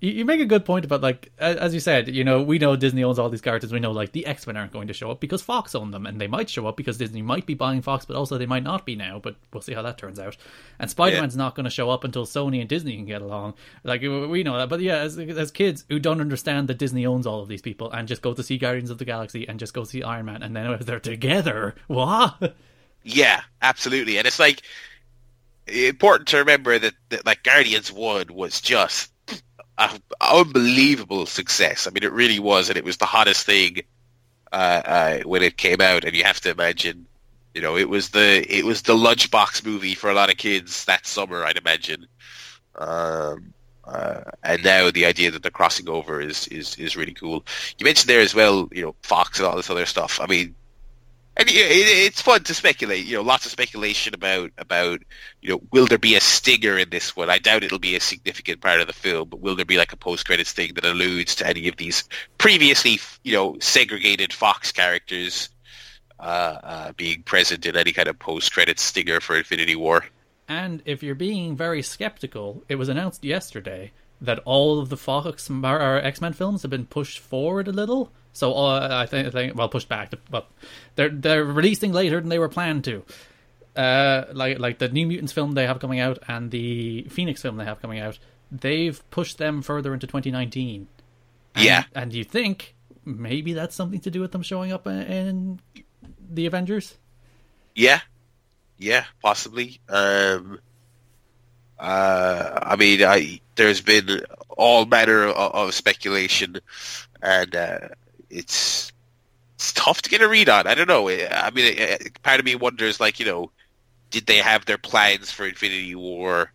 you, 0.00 0.12
you 0.12 0.24
make 0.24 0.40
a 0.40 0.46
good 0.46 0.64
point 0.64 0.84
about 0.84 1.00
like 1.00 1.30
as 1.38 1.74
you 1.74 1.80
said. 1.80 2.08
You 2.08 2.24
know, 2.24 2.42
we 2.42 2.58
know 2.58 2.76
Disney 2.76 3.04
owns 3.04 3.18
all 3.18 3.28
these 3.28 3.40
characters. 3.40 3.72
We 3.72 3.80
know 3.80 3.92
like 3.92 4.12
the 4.12 4.26
X 4.26 4.46
Men 4.46 4.56
aren't 4.56 4.72
going 4.72 4.88
to 4.88 4.94
show 4.94 5.10
up 5.10 5.20
because 5.20 5.42
Fox 5.42 5.74
own 5.74 5.90
them, 5.90 6.06
and 6.06 6.20
they 6.20 6.26
might 6.26 6.50
show 6.50 6.66
up 6.66 6.76
because 6.76 6.98
Disney 6.98 7.22
might 7.22 7.46
be 7.46 7.54
buying 7.54 7.82
Fox, 7.82 8.04
but 8.04 8.16
also 8.16 8.38
they 8.38 8.46
might 8.46 8.62
not 8.62 8.84
be 8.84 8.96
now. 8.96 9.18
But 9.18 9.36
we'll 9.52 9.62
see 9.62 9.74
how 9.74 9.82
that 9.82 9.98
turns 9.98 10.18
out. 10.18 10.36
And 10.78 10.90
Spider 10.90 11.20
Man's 11.20 11.34
yeah. 11.34 11.42
not 11.42 11.54
going 11.54 11.64
to 11.64 11.70
show 11.70 11.90
up 11.90 12.04
until 12.04 12.26
Sony 12.26 12.60
and 12.60 12.68
Disney 12.68 12.96
can 12.96 13.06
get 13.06 13.22
along. 13.22 13.54
Like 13.82 14.02
we 14.02 14.42
know 14.42 14.58
that. 14.58 14.68
But 14.68 14.80
yeah, 14.80 14.98
as 14.98 15.18
as 15.18 15.50
kids 15.50 15.84
who 15.88 15.98
don't 15.98 16.20
understand 16.20 16.68
that 16.68 16.78
Disney 16.78 17.06
owns 17.06 17.26
all 17.26 17.40
of 17.40 17.48
these 17.48 17.62
people 17.62 17.90
and 17.90 18.08
just 18.08 18.22
go 18.22 18.34
to 18.34 18.42
see 18.42 18.58
Guardians 18.58 18.90
of 18.90 18.98
the 18.98 19.04
Galaxy 19.04 19.48
and 19.48 19.58
just 19.58 19.74
go 19.74 19.84
see 19.84 20.02
Iron 20.02 20.26
Man, 20.26 20.42
and 20.42 20.54
then 20.54 20.70
if 20.72 20.80
they're 20.86 21.00
together, 21.00 21.74
what? 21.86 22.54
Yeah, 23.04 23.42
absolutely. 23.60 24.16
And 24.18 24.26
it's 24.26 24.38
like 24.38 24.62
important 25.66 26.28
to 26.28 26.38
remember 26.38 26.78
that, 26.78 26.94
that 27.10 27.26
like 27.26 27.42
Guardians 27.42 27.92
One 27.92 28.26
was 28.32 28.60
just 28.60 29.10
an 29.78 30.00
unbelievable 30.20 31.26
success. 31.26 31.86
I 31.86 31.90
mean, 31.90 32.04
it 32.04 32.12
really 32.12 32.38
was, 32.38 32.68
and 32.68 32.78
it 32.78 32.84
was 32.84 32.98
the 32.98 33.06
hottest 33.06 33.46
thing 33.46 33.82
uh, 34.52 34.82
uh, 34.84 35.18
when 35.20 35.42
it 35.42 35.56
came 35.56 35.80
out. 35.80 36.04
And 36.04 36.14
you 36.14 36.24
have 36.24 36.40
to 36.42 36.50
imagine, 36.50 37.06
you 37.54 37.62
know, 37.62 37.76
it 37.76 37.88
was 37.88 38.10
the 38.10 38.44
it 38.48 38.64
was 38.64 38.82
the 38.82 38.96
lunchbox 38.96 39.64
movie 39.64 39.94
for 39.94 40.10
a 40.10 40.14
lot 40.14 40.30
of 40.30 40.36
kids 40.36 40.84
that 40.84 41.06
summer. 41.06 41.44
I'd 41.44 41.56
imagine. 41.56 42.06
Um, 42.76 43.54
uh, 43.84 44.22
and 44.42 44.64
now 44.64 44.90
the 44.90 45.04
idea 45.04 45.30
that 45.30 45.42
they're 45.42 45.50
crossing 45.50 45.88
over 45.88 46.20
is, 46.20 46.48
is, 46.48 46.74
is 46.76 46.96
really 46.96 47.12
cool. 47.12 47.44
You 47.78 47.84
mentioned 47.84 48.08
there 48.08 48.20
as 48.20 48.34
well, 48.34 48.68
you 48.72 48.82
know, 48.82 48.94
Fox 49.02 49.38
and 49.38 49.46
all 49.46 49.56
this 49.56 49.68
other 49.68 49.84
stuff. 49.86 50.20
I 50.20 50.26
mean, 50.26 50.54
and 51.36 51.48
it, 51.48 51.54
it's 51.54 52.22
fun 52.22 52.44
to 52.44 52.54
speculate. 52.54 53.06
You 53.06 53.16
know, 53.16 53.22
lots 53.22 53.46
of 53.46 53.52
speculation 53.52 54.14
about 54.14 54.50
about 54.58 55.00
you 55.40 55.50
know, 55.50 55.60
will 55.72 55.86
there 55.86 55.98
be 55.98 56.14
a 56.14 56.20
stinger 56.20 56.78
in 56.78 56.90
this 56.90 57.16
one? 57.16 57.30
I 57.30 57.38
doubt 57.38 57.64
it'll 57.64 57.78
be 57.78 57.96
a 57.96 58.00
significant 58.00 58.60
part 58.60 58.80
of 58.80 58.86
the 58.86 58.92
film, 58.92 59.28
but 59.28 59.40
will 59.40 59.56
there 59.56 59.64
be 59.64 59.76
like 59.76 59.92
a 59.92 59.96
post 59.96 60.26
credits 60.26 60.52
thing 60.52 60.72
that 60.74 60.84
alludes 60.84 61.34
to 61.36 61.46
any 61.46 61.68
of 61.68 61.76
these 61.76 62.04
previously 62.38 63.00
you 63.22 63.32
know 63.32 63.56
segregated 63.60 64.32
Fox 64.32 64.72
characters 64.72 65.48
uh, 66.20 66.58
uh, 66.62 66.92
being 66.92 67.22
present 67.22 67.66
in 67.66 67.76
any 67.76 67.92
kind 67.92 68.08
of 68.08 68.18
post 68.18 68.52
credits 68.52 68.82
stinger 68.82 69.20
for 69.20 69.36
Infinity 69.36 69.76
War? 69.76 70.04
And 70.48 70.82
if 70.84 71.02
you're 71.02 71.14
being 71.14 71.56
very 71.56 71.82
skeptical, 71.82 72.62
it 72.68 72.76
was 72.76 72.88
announced 72.88 73.24
yesterday 73.24 73.92
that 74.20 74.40
all 74.44 74.78
of 74.78 74.88
the 74.88 74.96
Fox 74.96 75.50
X 75.50 76.20
Men 76.20 76.32
films 76.32 76.62
have 76.62 76.70
been 76.70 76.86
pushed 76.86 77.18
forward 77.18 77.68
a 77.68 77.72
little. 77.72 78.12
So 78.34 78.52
uh, 78.52 78.88
I, 78.90 79.06
think, 79.06 79.28
I 79.28 79.30
think, 79.30 79.56
well, 79.56 79.68
pushed 79.68 79.88
back. 79.88 80.12
But 80.30 80.50
they're 80.96 81.08
they're 81.08 81.44
releasing 81.44 81.92
later 81.92 82.20
than 82.20 82.28
they 82.28 82.38
were 82.38 82.48
planned 82.48 82.84
to. 82.84 83.04
Uh, 83.76 84.26
like 84.32 84.58
like 84.58 84.78
the 84.78 84.88
New 84.88 85.06
Mutants 85.06 85.32
film 85.32 85.52
they 85.52 85.66
have 85.66 85.80
coming 85.80 85.98
out 85.98 86.18
and 86.28 86.50
the 86.50 87.04
Phoenix 87.10 87.40
film 87.40 87.56
they 87.56 87.64
have 87.64 87.80
coming 87.80 88.00
out, 88.00 88.18
they've 88.50 89.02
pushed 89.10 89.38
them 89.38 89.62
further 89.62 89.94
into 89.94 90.06
2019. 90.06 90.88
And, 91.54 91.64
yeah, 91.64 91.84
and 91.94 92.12
you 92.12 92.24
think 92.24 92.74
maybe 93.04 93.52
that's 93.52 93.74
something 93.74 94.00
to 94.00 94.10
do 94.10 94.20
with 94.20 94.32
them 94.32 94.42
showing 94.42 94.72
up 94.72 94.86
in, 94.86 95.00
in 95.02 95.60
the 96.30 96.46
Avengers? 96.46 96.96
Yeah, 97.74 98.00
yeah, 98.78 99.04
possibly. 99.22 99.80
Um, 99.88 100.58
uh, 101.78 102.58
I 102.62 102.76
mean, 102.76 103.02
I 103.02 103.40
there's 103.54 103.80
been 103.80 104.22
all 104.48 104.86
manner 104.86 105.24
of, 105.24 105.54
of 105.54 105.74
speculation, 105.74 106.58
and 107.22 107.54
uh, 107.54 107.78
it's 108.34 108.92
it's 109.54 109.72
tough 109.72 110.02
to 110.02 110.10
get 110.10 110.20
a 110.20 110.28
read 110.28 110.48
on. 110.48 110.66
I 110.66 110.74
don't 110.74 110.88
know. 110.88 111.08
I 111.08 111.50
mean, 111.50 111.76
part 112.22 112.40
of 112.40 112.44
me 112.44 112.54
wonders, 112.56 113.00
like, 113.00 113.20
you 113.20 113.26
know, 113.26 113.50
did 114.10 114.26
they 114.26 114.38
have 114.38 114.66
their 114.66 114.78
plans 114.78 115.30
for 115.30 115.46
Infinity 115.46 115.94
War, 115.94 116.52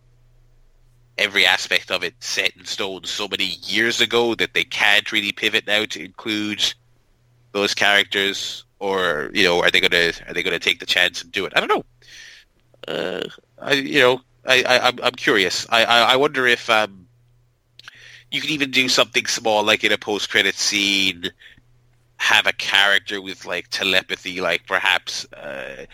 every 1.18 1.46
aspect 1.46 1.90
of 1.90 2.04
it 2.04 2.14
set 2.20 2.56
in 2.56 2.64
stone 2.64 3.04
so 3.04 3.26
many 3.28 3.56
years 3.62 4.00
ago 4.00 4.34
that 4.34 4.54
they 4.54 4.64
can't 4.64 5.10
really 5.12 5.32
pivot 5.32 5.66
now 5.66 5.84
to 5.86 6.04
include 6.04 6.74
those 7.52 7.74
characters, 7.74 8.64
or 8.78 9.30
you 9.32 9.42
know, 9.44 9.60
are 9.62 9.70
they 9.70 9.80
gonna 9.80 10.12
are 10.28 10.34
they 10.34 10.42
gonna 10.42 10.58
take 10.58 10.78
the 10.78 10.86
chance 10.86 11.22
and 11.22 11.32
do 11.32 11.44
it? 11.44 11.52
I 11.56 11.60
don't 11.60 11.68
know. 11.68 11.84
Uh, 12.86 13.24
I 13.58 13.72
you 13.72 14.00
know, 14.00 14.20
I, 14.46 14.62
I 14.62 14.88
I'm, 14.88 14.98
I'm 15.02 15.12
curious. 15.12 15.66
I, 15.70 15.84
I, 15.84 16.00
I 16.12 16.16
wonder 16.16 16.46
if 16.46 16.70
um, 16.70 17.06
you 18.30 18.40
could 18.40 18.50
even 18.50 18.70
do 18.70 18.88
something 18.88 19.26
small, 19.26 19.64
like 19.64 19.84
in 19.84 19.92
a 19.92 19.98
post 19.98 20.30
credit 20.30 20.54
scene, 20.54 21.30
have 22.20 22.46
a 22.46 22.52
character 22.52 23.20
with 23.20 23.46
like 23.46 23.66
telepathy, 23.68 24.42
like 24.42 24.66
perhaps 24.66 25.24
uh, 25.32 25.86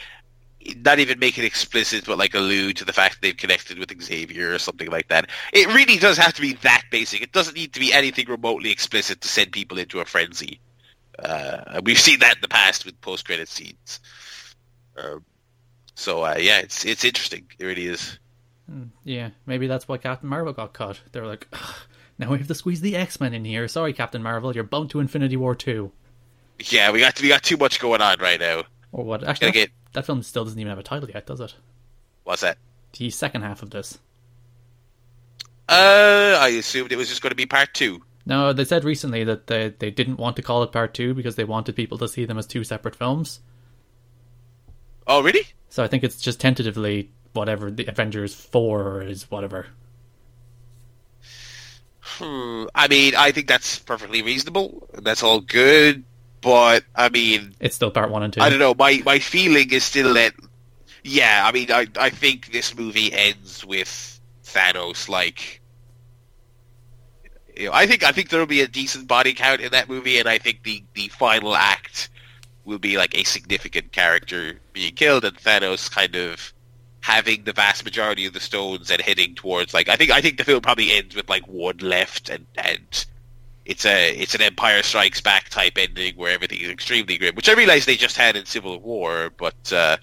not 0.84 0.98
even 0.98 1.20
make 1.20 1.38
it 1.38 1.44
explicit, 1.44 2.04
but 2.04 2.18
like 2.18 2.34
allude 2.34 2.76
to 2.76 2.84
the 2.84 2.92
fact 2.92 3.14
that 3.14 3.22
they've 3.22 3.36
connected 3.36 3.78
with 3.78 4.02
Xavier 4.02 4.52
or 4.52 4.58
something 4.58 4.90
like 4.90 5.06
that. 5.06 5.30
It 5.52 5.68
really 5.68 5.96
does 5.96 6.18
have 6.18 6.34
to 6.34 6.40
be 6.40 6.54
that 6.54 6.82
basic. 6.90 7.22
It 7.22 7.30
doesn't 7.30 7.54
need 7.54 7.72
to 7.74 7.80
be 7.80 7.92
anything 7.92 8.28
remotely 8.28 8.72
explicit 8.72 9.20
to 9.20 9.28
send 9.28 9.52
people 9.52 9.78
into 9.78 10.00
a 10.00 10.04
frenzy. 10.04 10.58
Uh, 11.16 11.80
we've 11.84 11.98
seen 11.98 12.18
that 12.18 12.34
in 12.34 12.40
the 12.42 12.48
past 12.48 12.84
with 12.84 13.00
post-credit 13.00 13.48
scenes. 13.48 14.00
Um, 14.96 15.24
so 15.94 16.24
uh, 16.24 16.36
yeah, 16.38 16.58
it's 16.58 16.84
it's 16.84 17.04
interesting. 17.04 17.46
It 17.58 17.64
really 17.64 17.86
is. 17.86 18.18
Hmm, 18.68 18.86
yeah, 19.04 19.30
maybe 19.46 19.68
that's 19.68 19.86
why 19.86 19.98
Captain 19.98 20.28
Marvel 20.28 20.52
got 20.52 20.72
cut. 20.72 21.00
They're 21.12 21.26
like, 21.26 21.46
Now 22.18 22.30
we 22.32 22.38
have 22.38 22.48
to 22.48 22.54
squeeze 22.54 22.80
the 22.80 22.96
X 22.96 23.20
Men 23.20 23.32
in 23.34 23.44
here. 23.44 23.68
Sorry, 23.68 23.92
Captain 23.92 24.22
Marvel, 24.22 24.54
you're 24.54 24.64
bumped 24.64 24.90
to 24.92 25.00
Infinity 25.00 25.36
War 25.36 25.54
two. 25.54 25.92
Yeah, 26.58 26.90
we 26.90 27.00
got 27.00 27.20
we 27.20 27.28
got 27.28 27.42
too 27.42 27.56
much 27.56 27.80
going 27.80 28.00
on 28.00 28.18
right 28.20 28.40
now. 28.40 28.64
Or 28.92 29.04
what? 29.04 29.24
Actually, 29.24 29.48
that, 29.48 29.54
get- 29.54 29.70
that 29.92 30.06
film 30.06 30.22
still 30.22 30.44
doesn't 30.44 30.58
even 30.58 30.70
have 30.70 30.78
a 30.78 30.82
title 30.82 31.08
yet, 31.10 31.26
does 31.26 31.40
it? 31.40 31.54
What's 32.24 32.42
that? 32.42 32.58
The 32.98 33.10
second 33.10 33.42
half 33.42 33.62
of 33.62 33.70
this. 33.70 33.98
Uh, 35.68 36.38
I 36.40 36.48
assumed 36.48 36.92
it 36.92 36.96
was 36.96 37.08
just 37.08 37.22
going 37.22 37.30
to 37.30 37.36
be 37.36 37.46
part 37.46 37.74
two. 37.74 38.02
No, 38.24 38.52
they 38.52 38.64
said 38.64 38.84
recently 38.84 39.24
that 39.24 39.46
they 39.46 39.74
they 39.78 39.90
didn't 39.90 40.18
want 40.18 40.36
to 40.36 40.42
call 40.42 40.62
it 40.62 40.72
part 40.72 40.94
two 40.94 41.14
because 41.14 41.36
they 41.36 41.44
wanted 41.44 41.76
people 41.76 41.98
to 41.98 42.08
see 42.08 42.24
them 42.24 42.38
as 42.38 42.46
two 42.46 42.64
separate 42.64 42.96
films. 42.96 43.40
Oh, 45.06 45.22
really? 45.22 45.46
So 45.68 45.84
I 45.84 45.88
think 45.88 46.02
it's 46.04 46.20
just 46.20 46.40
tentatively 46.40 47.10
whatever 47.32 47.70
the 47.70 47.86
Avengers 47.86 48.34
four 48.34 49.02
is 49.02 49.30
whatever. 49.30 49.66
Hmm. 52.00 52.64
I 52.74 52.88
mean, 52.88 53.14
I 53.16 53.30
think 53.32 53.46
that's 53.46 53.78
perfectly 53.78 54.22
reasonable. 54.22 54.88
That's 54.94 55.22
all 55.22 55.40
good. 55.40 56.04
But 56.46 56.84
I 56.94 57.08
mean, 57.08 57.56
It's 57.58 57.74
still 57.74 57.90
part 57.90 58.08
one 58.08 58.22
and 58.22 58.32
two. 58.32 58.40
I 58.40 58.50
don't 58.50 58.60
know. 58.60 58.72
My 58.72 59.02
my 59.04 59.18
feeling 59.18 59.72
is 59.72 59.82
still 59.82 60.14
that. 60.14 60.32
Yeah, 61.02 61.42
I 61.44 61.50
mean, 61.50 61.72
I 61.72 61.88
I 61.98 62.08
think 62.08 62.52
this 62.52 62.72
movie 62.72 63.12
ends 63.12 63.66
with 63.66 64.20
Thanos 64.44 65.08
like. 65.08 65.60
You 67.56 67.66
know, 67.66 67.72
I 67.72 67.88
think 67.88 68.04
I 68.04 68.12
think 68.12 68.28
there 68.28 68.38
will 68.38 68.46
be 68.46 68.60
a 68.60 68.68
decent 68.68 69.08
body 69.08 69.34
count 69.34 69.60
in 69.60 69.72
that 69.72 69.88
movie, 69.88 70.20
and 70.20 70.28
I 70.28 70.38
think 70.38 70.62
the 70.62 70.84
the 70.94 71.08
final 71.08 71.56
act 71.56 72.10
will 72.64 72.78
be 72.78 72.96
like 72.96 73.18
a 73.18 73.24
significant 73.24 73.90
character 73.90 74.60
being 74.72 74.94
killed, 74.94 75.24
and 75.24 75.36
Thanos 75.36 75.90
kind 75.90 76.14
of 76.14 76.52
having 77.00 77.42
the 77.42 77.54
vast 77.54 77.84
majority 77.84 78.24
of 78.24 78.34
the 78.34 78.40
stones 78.40 78.88
and 78.92 79.00
heading 79.00 79.34
towards 79.34 79.74
like 79.74 79.88
I 79.88 79.96
think 79.96 80.12
I 80.12 80.20
think 80.20 80.38
the 80.38 80.44
film 80.44 80.60
probably 80.60 80.92
ends 80.92 81.16
with 81.16 81.28
like 81.28 81.48
one 81.48 81.78
left, 81.78 82.28
and 82.28 82.46
and 82.54 83.04
it's 83.66 83.84
a 83.84 84.16
it's 84.16 84.34
an 84.34 84.42
Empire 84.42 84.82
Strikes 84.82 85.20
Back 85.20 85.48
type 85.48 85.76
ending 85.76 86.14
where 86.16 86.32
everything 86.32 86.60
is 86.60 86.70
extremely 86.70 87.18
grim, 87.18 87.34
which 87.34 87.48
I 87.48 87.52
realize 87.52 87.84
they 87.84 87.96
just 87.96 88.16
had 88.16 88.36
in 88.36 88.46
Civil 88.46 88.78
War, 88.80 89.30
but 89.36 89.72
uh, 89.72 89.96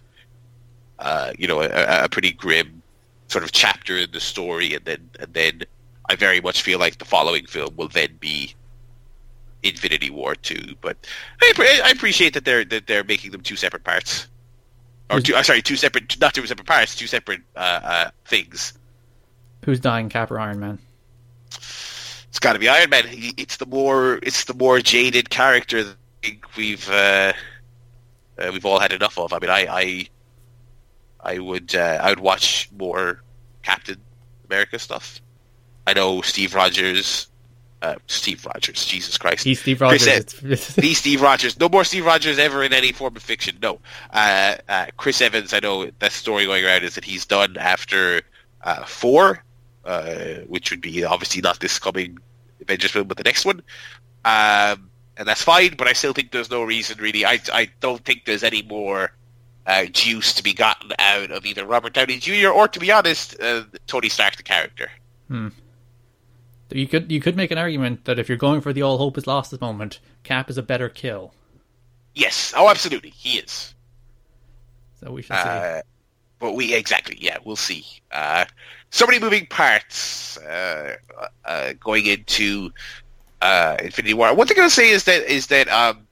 uh, 0.99 1.31
you 1.39 1.47
know, 1.47 1.61
a, 1.61 2.03
a 2.03 2.09
pretty 2.09 2.33
grim 2.33 2.83
sort 3.27 3.43
of 3.43 3.53
chapter 3.53 3.97
in 3.97 4.11
the 4.11 4.19
story, 4.19 4.73
and 4.73 4.83
then 4.83 5.09
and 5.19 5.33
then 5.33 5.61
I 6.09 6.15
very 6.15 6.41
much 6.41 6.61
feel 6.61 6.77
like 6.77 6.97
the 6.97 7.05
following 7.05 7.45
film 7.45 7.75
will 7.77 7.87
then 7.87 8.17
be 8.19 8.53
Infinity 9.63 10.09
War 10.09 10.35
two. 10.35 10.75
But 10.81 10.97
I, 11.41 11.81
I 11.85 11.89
appreciate 11.89 12.33
that 12.33 12.43
they're 12.43 12.65
that 12.65 12.87
they're 12.87 13.05
making 13.05 13.31
them 13.31 13.41
two 13.41 13.55
separate 13.55 13.85
parts, 13.85 14.27
or 15.09 15.21
two. 15.21 15.41
Sorry, 15.41 15.61
two 15.61 15.77
separate, 15.77 16.19
not 16.19 16.33
two 16.33 16.45
separate 16.45 16.67
parts, 16.67 16.95
two 16.95 17.07
separate 17.07 17.41
uh, 17.55 17.79
uh, 17.81 18.11
things. 18.25 18.73
Who's 19.63 19.79
dying, 19.79 20.09
Cap 20.09 20.31
or 20.31 20.39
Iron 20.39 20.59
Man? 20.59 20.79
It's 22.33 22.39
got 22.39 22.53
to 22.53 22.59
be 22.59 22.67
Iron 22.67 22.89
Man. 22.89 23.05
He- 23.07 23.35
It's 23.37 23.57
the 23.57 23.67
more 23.67 24.15
it's 24.23 24.45
the 24.45 24.55
more 24.55 24.79
jaded 24.79 25.29
character 25.29 25.83
that 25.83 25.95
I 26.23 26.25
think 26.27 26.55
we've 26.57 26.89
uh, 26.89 27.33
uh, 28.39 28.49
we've 28.51 28.65
all 28.65 28.79
had 28.79 28.91
enough 28.91 29.19
of. 29.19 29.33
I 29.33 29.37
mean, 29.37 29.51
I 29.51 29.67
I, 29.69 30.07
I 31.35 31.37
would 31.37 31.75
uh, 31.75 31.99
I 32.01 32.09
would 32.09 32.19
watch 32.19 32.69
more 32.75 33.21
Captain 33.61 33.97
America 34.49 34.79
stuff. 34.79 35.21
I 35.85 35.93
know 35.93 36.21
Steve 36.21 36.55
Rogers, 36.55 37.27
uh, 37.83 37.95
Steve 38.07 38.43
Rogers, 38.47 38.83
Jesus 38.83 39.15
Christ, 39.19 39.43
He's 39.43 39.59
Steve 39.59 39.79
Rogers. 39.81 40.07
The 40.75 40.93
Steve 40.95 41.21
Rogers. 41.21 41.59
No 41.59 41.69
more 41.69 41.83
Steve 41.83 42.03
Rogers 42.05 42.39
ever 42.39 42.63
in 42.63 42.73
any 42.73 42.93
form 42.93 43.15
of 43.15 43.21
fiction. 43.21 43.59
No. 43.61 43.79
Uh, 44.11 44.55
uh, 44.67 44.87
Chris 44.97 45.21
Evans, 45.21 45.53
I 45.53 45.59
know 45.59 45.91
that 45.99 46.11
story 46.11 46.45
going 46.45 46.65
around 46.65 46.83
is 46.83 46.95
that 46.95 47.05
he's 47.05 47.27
done 47.27 47.57
after 47.57 48.23
uh, 48.63 48.85
four, 48.85 49.43
uh, 49.85 50.41
which 50.47 50.71
would 50.71 50.81
be 50.81 51.03
obviously 51.03 51.41
not 51.41 51.59
this 51.59 51.79
coming 51.79 52.17
Avengers 52.61 52.91
film, 52.91 53.07
but 53.07 53.17
the 53.17 53.23
next 53.23 53.45
one. 53.45 53.61
Um, 54.25 54.89
and 55.17 55.27
that's 55.27 55.43
fine, 55.43 55.75
but 55.77 55.87
I 55.87 55.93
still 55.93 56.13
think 56.13 56.31
there's 56.31 56.49
no 56.49 56.63
reason 56.63 56.97
really. 56.99 57.25
I, 57.25 57.39
I 57.51 57.69
don't 57.79 58.03
think 58.03 58.25
there's 58.25 58.43
any 58.43 58.63
more 58.63 59.11
uh, 59.65 59.85
juice 59.85 60.33
to 60.33 60.43
be 60.43 60.53
gotten 60.53 60.91
out 60.99 61.31
of 61.31 61.45
either 61.45 61.65
Robert 61.65 61.93
Downey 61.93 62.17
Jr. 62.17 62.49
or, 62.49 62.67
to 62.67 62.79
be 62.79 62.91
honest, 62.91 63.39
uh, 63.39 63.63
Tony 63.87 64.09
Stark 64.09 64.35
the 64.35 64.43
character. 64.43 64.89
you 66.71 66.87
could 66.87 67.11
you 67.11 67.21
could 67.21 67.35
make 67.35 67.51
an 67.51 67.57
argument 67.57 68.05
that 68.05 68.19
if 68.19 68.27
you're 68.27 68.37
going 68.37 68.61
for 68.61 68.73
the 68.73 68.81
all 68.81 68.97
hope 68.97 69.17
is 69.17 69.27
lost 69.27 69.53
at 69.53 69.59
the 69.59 69.65
moment, 69.65 69.99
Cap 70.23 70.49
is 70.49 70.57
a 70.57 70.63
better 70.63 70.89
kill. 70.89 71.33
Yes. 72.15 72.53
Oh, 72.55 72.69
absolutely. 72.69 73.11
He 73.11 73.39
is. 73.39 73.73
So 74.99 75.11
we 75.11 75.21
should 75.21 75.35
see. 75.35 75.41
Uh, 75.41 75.81
but 76.39 76.53
we 76.53 76.73
exactly, 76.73 77.17
yeah, 77.19 77.37
we'll 77.43 77.55
see. 77.55 77.85
So 78.93 79.07
many 79.07 79.17
moving 79.17 79.47
parts 79.47 80.37
uh, 80.37 80.97
uh, 81.45 81.73
going 81.79 82.05
into 82.05 82.71
uh, 83.41 83.75
Infinity 83.79 84.13
War. 84.13 84.35
One 84.35 84.45
thing 84.45 84.55
I'm 84.57 84.61
gonna 84.61 84.69
say 84.69 84.89
is 84.89 85.05
that 85.05 85.23
is 85.23 85.47
that 85.47 85.67
um, 85.67 86.07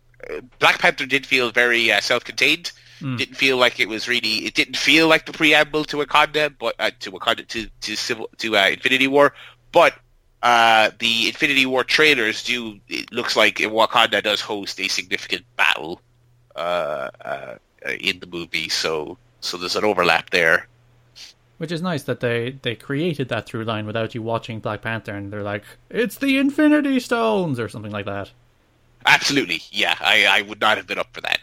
Black 0.58 0.80
Panther 0.80 1.06
did 1.06 1.28
feel 1.28 1.52
very 1.52 1.92
uh, 1.92 2.02
self-contained. 2.02 2.72
Didn't 3.18 3.36
feel 3.36 3.58
like 3.58 3.80
it 3.80 3.88
was 3.88 4.08
really. 4.08 4.48
It 4.48 4.56
didn't 4.56 4.78
feel 4.78 5.08
like 5.08 5.28
the 5.28 5.32
preamble 5.32 5.86
to 5.86 5.98
Wakanda, 5.98 6.52
but 6.58 6.74
uh, 6.80 6.90
to 7.02 7.12
Wakanda 7.12 7.48
to 7.50 7.68
to 7.82 7.96
civil 7.96 8.32
to 8.40 8.58
uh, 8.58 8.70
Infinity 8.70 9.08
War. 9.08 9.36
But 9.72 9.94
uh, 10.42 10.90
the 10.98 11.28
Infinity 11.28 11.68
War 11.68 11.84
trailers 11.84 12.44
do. 12.44 12.80
It 12.88 13.12
looks 13.12 13.36
like 13.36 13.58
Wakanda 13.58 14.24
does 14.24 14.42
host 14.42 14.80
a 14.80 14.88
significant 14.88 15.46
battle 15.56 16.02
uh, 16.56 17.10
uh, 17.24 17.56
in 18.00 18.20
the 18.20 18.26
movie. 18.28 18.70
So 18.70 19.20
so 19.40 19.58
there's 19.58 19.76
an 19.76 19.86
overlap 19.86 20.32
there. 20.32 20.68
Which 21.62 21.72
is 21.72 21.84
nice 21.84 22.02
that 22.04 22.22
they 22.22 22.58
they 22.64 22.74
created 22.74 23.30
that 23.30 23.46
through 23.46 23.66
line 23.66 23.86
without 23.86 24.16
you 24.16 24.24
watching 24.24 24.62
Black 24.62 24.82
Panther 24.82 25.14
and 25.14 25.32
they're 25.32 25.44
like, 25.44 25.64
it's 25.92 26.16
the 26.16 26.40
Infinity 26.40 27.00
Stones 27.00 27.60
or 27.60 27.70
something 27.70 27.92
like 27.92 28.08
that. 28.08 28.32
Absolutely, 29.06 29.62
yeah. 29.70 29.96
I, 30.00 30.26
I 30.26 30.42
would 30.42 30.60
not 30.60 30.78
have 30.78 30.88
been 30.88 30.98
up 30.98 31.14
for 31.14 31.22
that. 31.22 31.40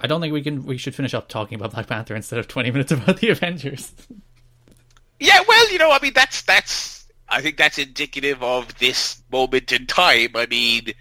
I 0.00 0.06
don't 0.06 0.20
think 0.20 0.32
we 0.32 0.44
can 0.44 0.64
we 0.64 0.78
should 0.78 0.94
finish 0.94 1.14
up 1.14 1.26
talking 1.28 1.56
about 1.56 1.72
Black 1.72 1.88
Panther 1.88 2.14
instead 2.14 2.38
of 2.38 2.46
twenty 2.46 2.70
minutes 2.70 2.92
about 2.92 3.16
the 3.18 3.30
Avengers. 3.30 3.92
Yeah, 5.22 5.40
well, 5.46 5.70
you 5.70 5.76
know, 5.76 5.90
I 5.90 5.98
mean, 6.00 6.12
that's 6.14 6.40
that's. 6.42 7.06
I 7.28 7.42
think 7.42 7.58
that's 7.58 7.76
indicative 7.76 8.42
of 8.42 8.78
this 8.78 9.20
moment 9.30 9.70
in 9.70 9.86
time. 9.86 10.30
I 10.34 10.46
mean, 10.46 10.94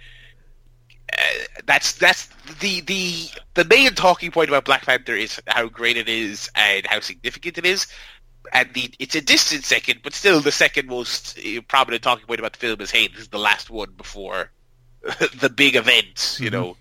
uh, 1.13 1.21
that's 1.65 1.93
that's 1.93 2.27
the 2.59 2.81
the 2.81 3.29
the 3.53 3.63
main 3.63 3.93
talking 3.93 4.31
point 4.31 4.49
about 4.49 4.65
Black 4.65 4.85
Panther 4.85 5.15
is 5.15 5.41
how 5.47 5.69
great 5.69 5.95
it 5.95 6.09
is 6.09 6.49
and 6.53 6.85
how 6.85 6.99
significant 6.99 7.59
it 7.59 7.65
is. 7.65 7.87
And 8.51 8.73
the 8.73 8.93
it's 8.99 9.15
a 9.15 9.21
distant 9.21 9.63
second, 9.63 10.01
but 10.03 10.13
still 10.13 10.41
the 10.41 10.51
second 10.51 10.87
most 10.87 11.37
uh, 11.39 11.61
prominent 11.67 12.03
talking 12.03 12.25
point 12.25 12.39
about 12.39 12.53
the 12.53 12.59
film 12.59 12.81
is, 12.81 12.91
hey, 12.91 13.07
this 13.07 13.21
is 13.21 13.27
the 13.27 13.39
last 13.39 13.69
one 13.69 13.91
before 13.95 14.51
the 15.39 15.49
big 15.49 15.75
event, 15.75 16.37
you 16.39 16.49
know. 16.49 16.75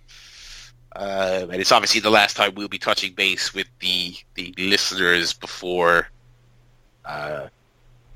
Uh, 0.94 1.46
and 1.50 1.60
it's 1.60 1.70
obviously 1.70 2.00
the 2.00 2.10
last 2.10 2.36
time 2.36 2.54
we'll 2.54 2.68
be 2.68 2.78
touching 2.78 3.12
base 3.12 3.52
with 3.54 3.68
the 3.80 4.14
the 4.34 4.54
listeners 4.58 5.32
before 5.32 6.08
uh, 7.04 7.48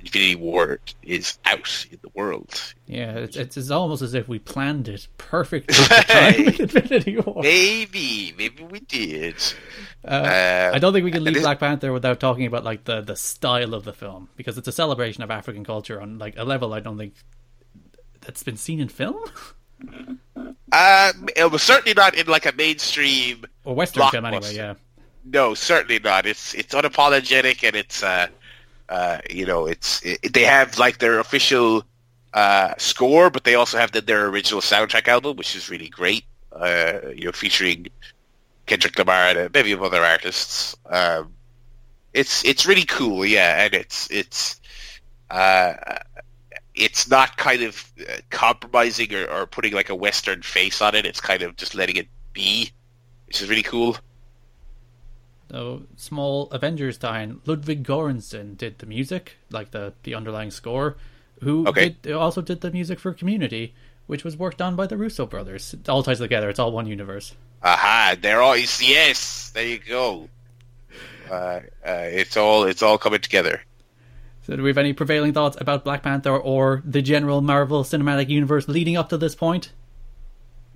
Infinity 0.04 0.34
War 0.36 0.80
is 1.02 1.38
out 1.44 1.86
in 1.90 1.98
the 2.02 2.08
world. 2.14 2.74
Yeah, 2.86 3.12
it's, 3.12 3.36
it's 3.36 3.56
it's 3.56 3.70
almost 3.70 4.02
as 4.02 4.14
if 4.14 4.28
we 4.28 4.38
planned 4.38 4.88
it 4.88 5.06
perfectly 5.16 5.74
with 6.44 6.60
Infinity 6.60 7.18
War. 7.18 7.42
Maybe, 7.42 8.34
maybe 8.36 8.64
we 8.64 8.80
did. 8.80 9.36
Uh, 10.04 10.10
Uh, 10.10 10.70
I 10.74 10.78
don't 10.78 10.92
think 10.92 11.04
we 11.04 11.10
can 11.12 11.24
leave 11.24 11.40
Black 11.40 11.60
Panther 11.60 11.92
without 11.92 12.18
talking 12.20 12.46
about 12.46 12.64
like 12.64 12.84
the 12.84 13.00
the 13.00 13.16
style 13.16 13.74
of 13.74 13.84
the 13.84 13.92
film 13.92 14.28
because 14.36 14.58
it's 14.58 14.68
a 14.68 14.72
celebration 14.72 15.22
of 15.22 15.30
African 15.30 15.64
culture 15.64 16.00
on 16.00 16.18
like 16.18 16.34
a 16.36 16.44
level 16.44 16.72
I 16.74 16.80
don't 16.80 16.98
think 16.98 17.14
that's 18.20 18.42
been 18.42 18.56
seen 18.56 18.80
in 18.80 18.88
film 18.88 19.18
Uh, 20.72 21.12
it 21.36 21.50
was 21.50 21.62
certainly 21.62 21.92
not 21.94 22.14
in 22.14 22.26
like 22.26 22.46
a 22.46 22.52
mainstream. 22.52 23.44
or 23.64 23.74
Western 23.74 24.08
film 24.10 24.24
anyway. 24.24 24.54
Yeah, 24.54 24.74
No, 25.24 25.54
certainly 25.54 25.98
not. 25.98 26.24
It's 26.26 26.54
it's 26.54 26.74
unapologetic 26.74 27.62
and 27.66 27.76
it's 27.76 28.02
uh, 28.02 28.28
uh, 28.88 29.18
you 29.30 29.46
know, 29.46 29.66
it's 29.66 30.02
it, 30.04 30.32
they 30.32 30.44
have 30.44 30.78
like 30.78 30.98
their 30.98 31.18
official 31.18 31.84
uh 32.34 32.74
score, 32.78 33.28
but 33.28 33.44
they 33.44 33.54
also 33.54 33.78
have 33.78 33.92
the, 33.92 34.00
their 34.00 34.26
original 34.26 34.60
soundtrack 34.60 35.08
album, 35.08 35.36
which 35.36 35.54
is 35.54 35.70
really 35.70 35.88
great. 35.88 36.24
Uh, 36.52 36.98
you 37.14 37.24
know, 37.24 37.32
featuring 37.32 37.86
Kendrick 38.66 38.98
Lamar 38.98 39.28
and 39.28 39.38
a 39.38 39.50
bevy 39.50 39.72
of 39.72 39.82
other 39.82 40.02
artists. 40.02 40.76
Um, 40.86 41.32
it's 42.12 42.44
it's 42.44 42.66
really 42.66 42.84
cool, 42.84 43.24
yeah, 43.24 43.64
and 43.64 43.74
it's 43.74 44.10
it's 44.10 44.60
uh, 45.30 45.74
it's 46.74 47.08
not 47.08 47.36
kind 47.36 47.62
of 47.62 47.92
uh, 48.00 48.18
compromising 48.30 49.14
or, 49.14 49.26
or 49.30 49.46
putting 49.46 49.72
like 49.72 49.88
a 49.88 49.94
Western 49.94 50.42
face 50.42 50.80
on 50.82 50.94
it. 50.94 51.06
It's 51.06 51.20
kind 51.20 51.42
of 51.42 51.56
just 51.56 51.74
letting 51.74 51.96
it 51.96 52.08
be, 52.32 52.70
which 53.26 53.40
is 53.42 53.48
really 53.48 53.62
cool. 53.62 53.96
So 55.52 55.82
small 55.96 56.48
Avengers 56.50 56.96
tie 56.96 57.30
Ludwig 57.44 57.84
Göransson 57.84 58.56
did 58.56 58.78
the 58.78 58.86
music, 58.86 59.36
like 59.50 59.70
the 59.70 59.92
the 60.02 60.14
underlying 60.14 60.50
score. 60.50 60.96
Who 61.42 61.66
Okay. 61.68 61.96
did, 62.02 62.12
also 62.12 62.40
did 62.40 62.60
the 62.62 62.70
music 62.70 62.98
for 62.98 63.12
Community, 63.12 63.74
which 64.06 64.24
was 64.24 64.36
worked 64.36 64.62
on 64.62 64.76
by 64.76 64.86
the 64.86 64.96
Russo 64.96 65.26
brothers. 65.26 65.74
It 65.74 65.88
all 65.88 66.02
ties 66.02 66.18
together. 66.18 66.48
It's 66.48 66.58
all 66.58 66.72
one 66.72 66.86
universe. 66.86 67.34
Aha! 67.62 68.16
They're 68.20 68.40
all 68.40 68.56
yes. 68.56 69.50
There 69.50 69.66
you 69.66 69.78
go. 69.78 70.28
Uh, 71.30 71.60
uh, 71.84 72.08
it's 72.10 72.36
all 72.36 72.64
it's 72.64 72.82
all 72.82 72.96
coming 72.98 73.20
together. 73.20 73.60
So, 74.46 74.56
do 74.56 74.62
we 74.62 74.70
have 74.70 74.78
any 74.78 74.92
prevailing 74.92 75.32
thoughts 75.32 75.56
about 75.60 75.84
Black 75.84 76.02
Panther 76.02 76.36
or 76.36 76.82
the 76.84 77.02
general 77.02 77.40
Marvel 77.42 77.84
Cinematic 77.84 78.28
Universe 78.28 78.66
leading 78.68 78.96
up 78.96 79.08
to 79.10 79.16
this 79.16 79.34
point? 79.36 79.70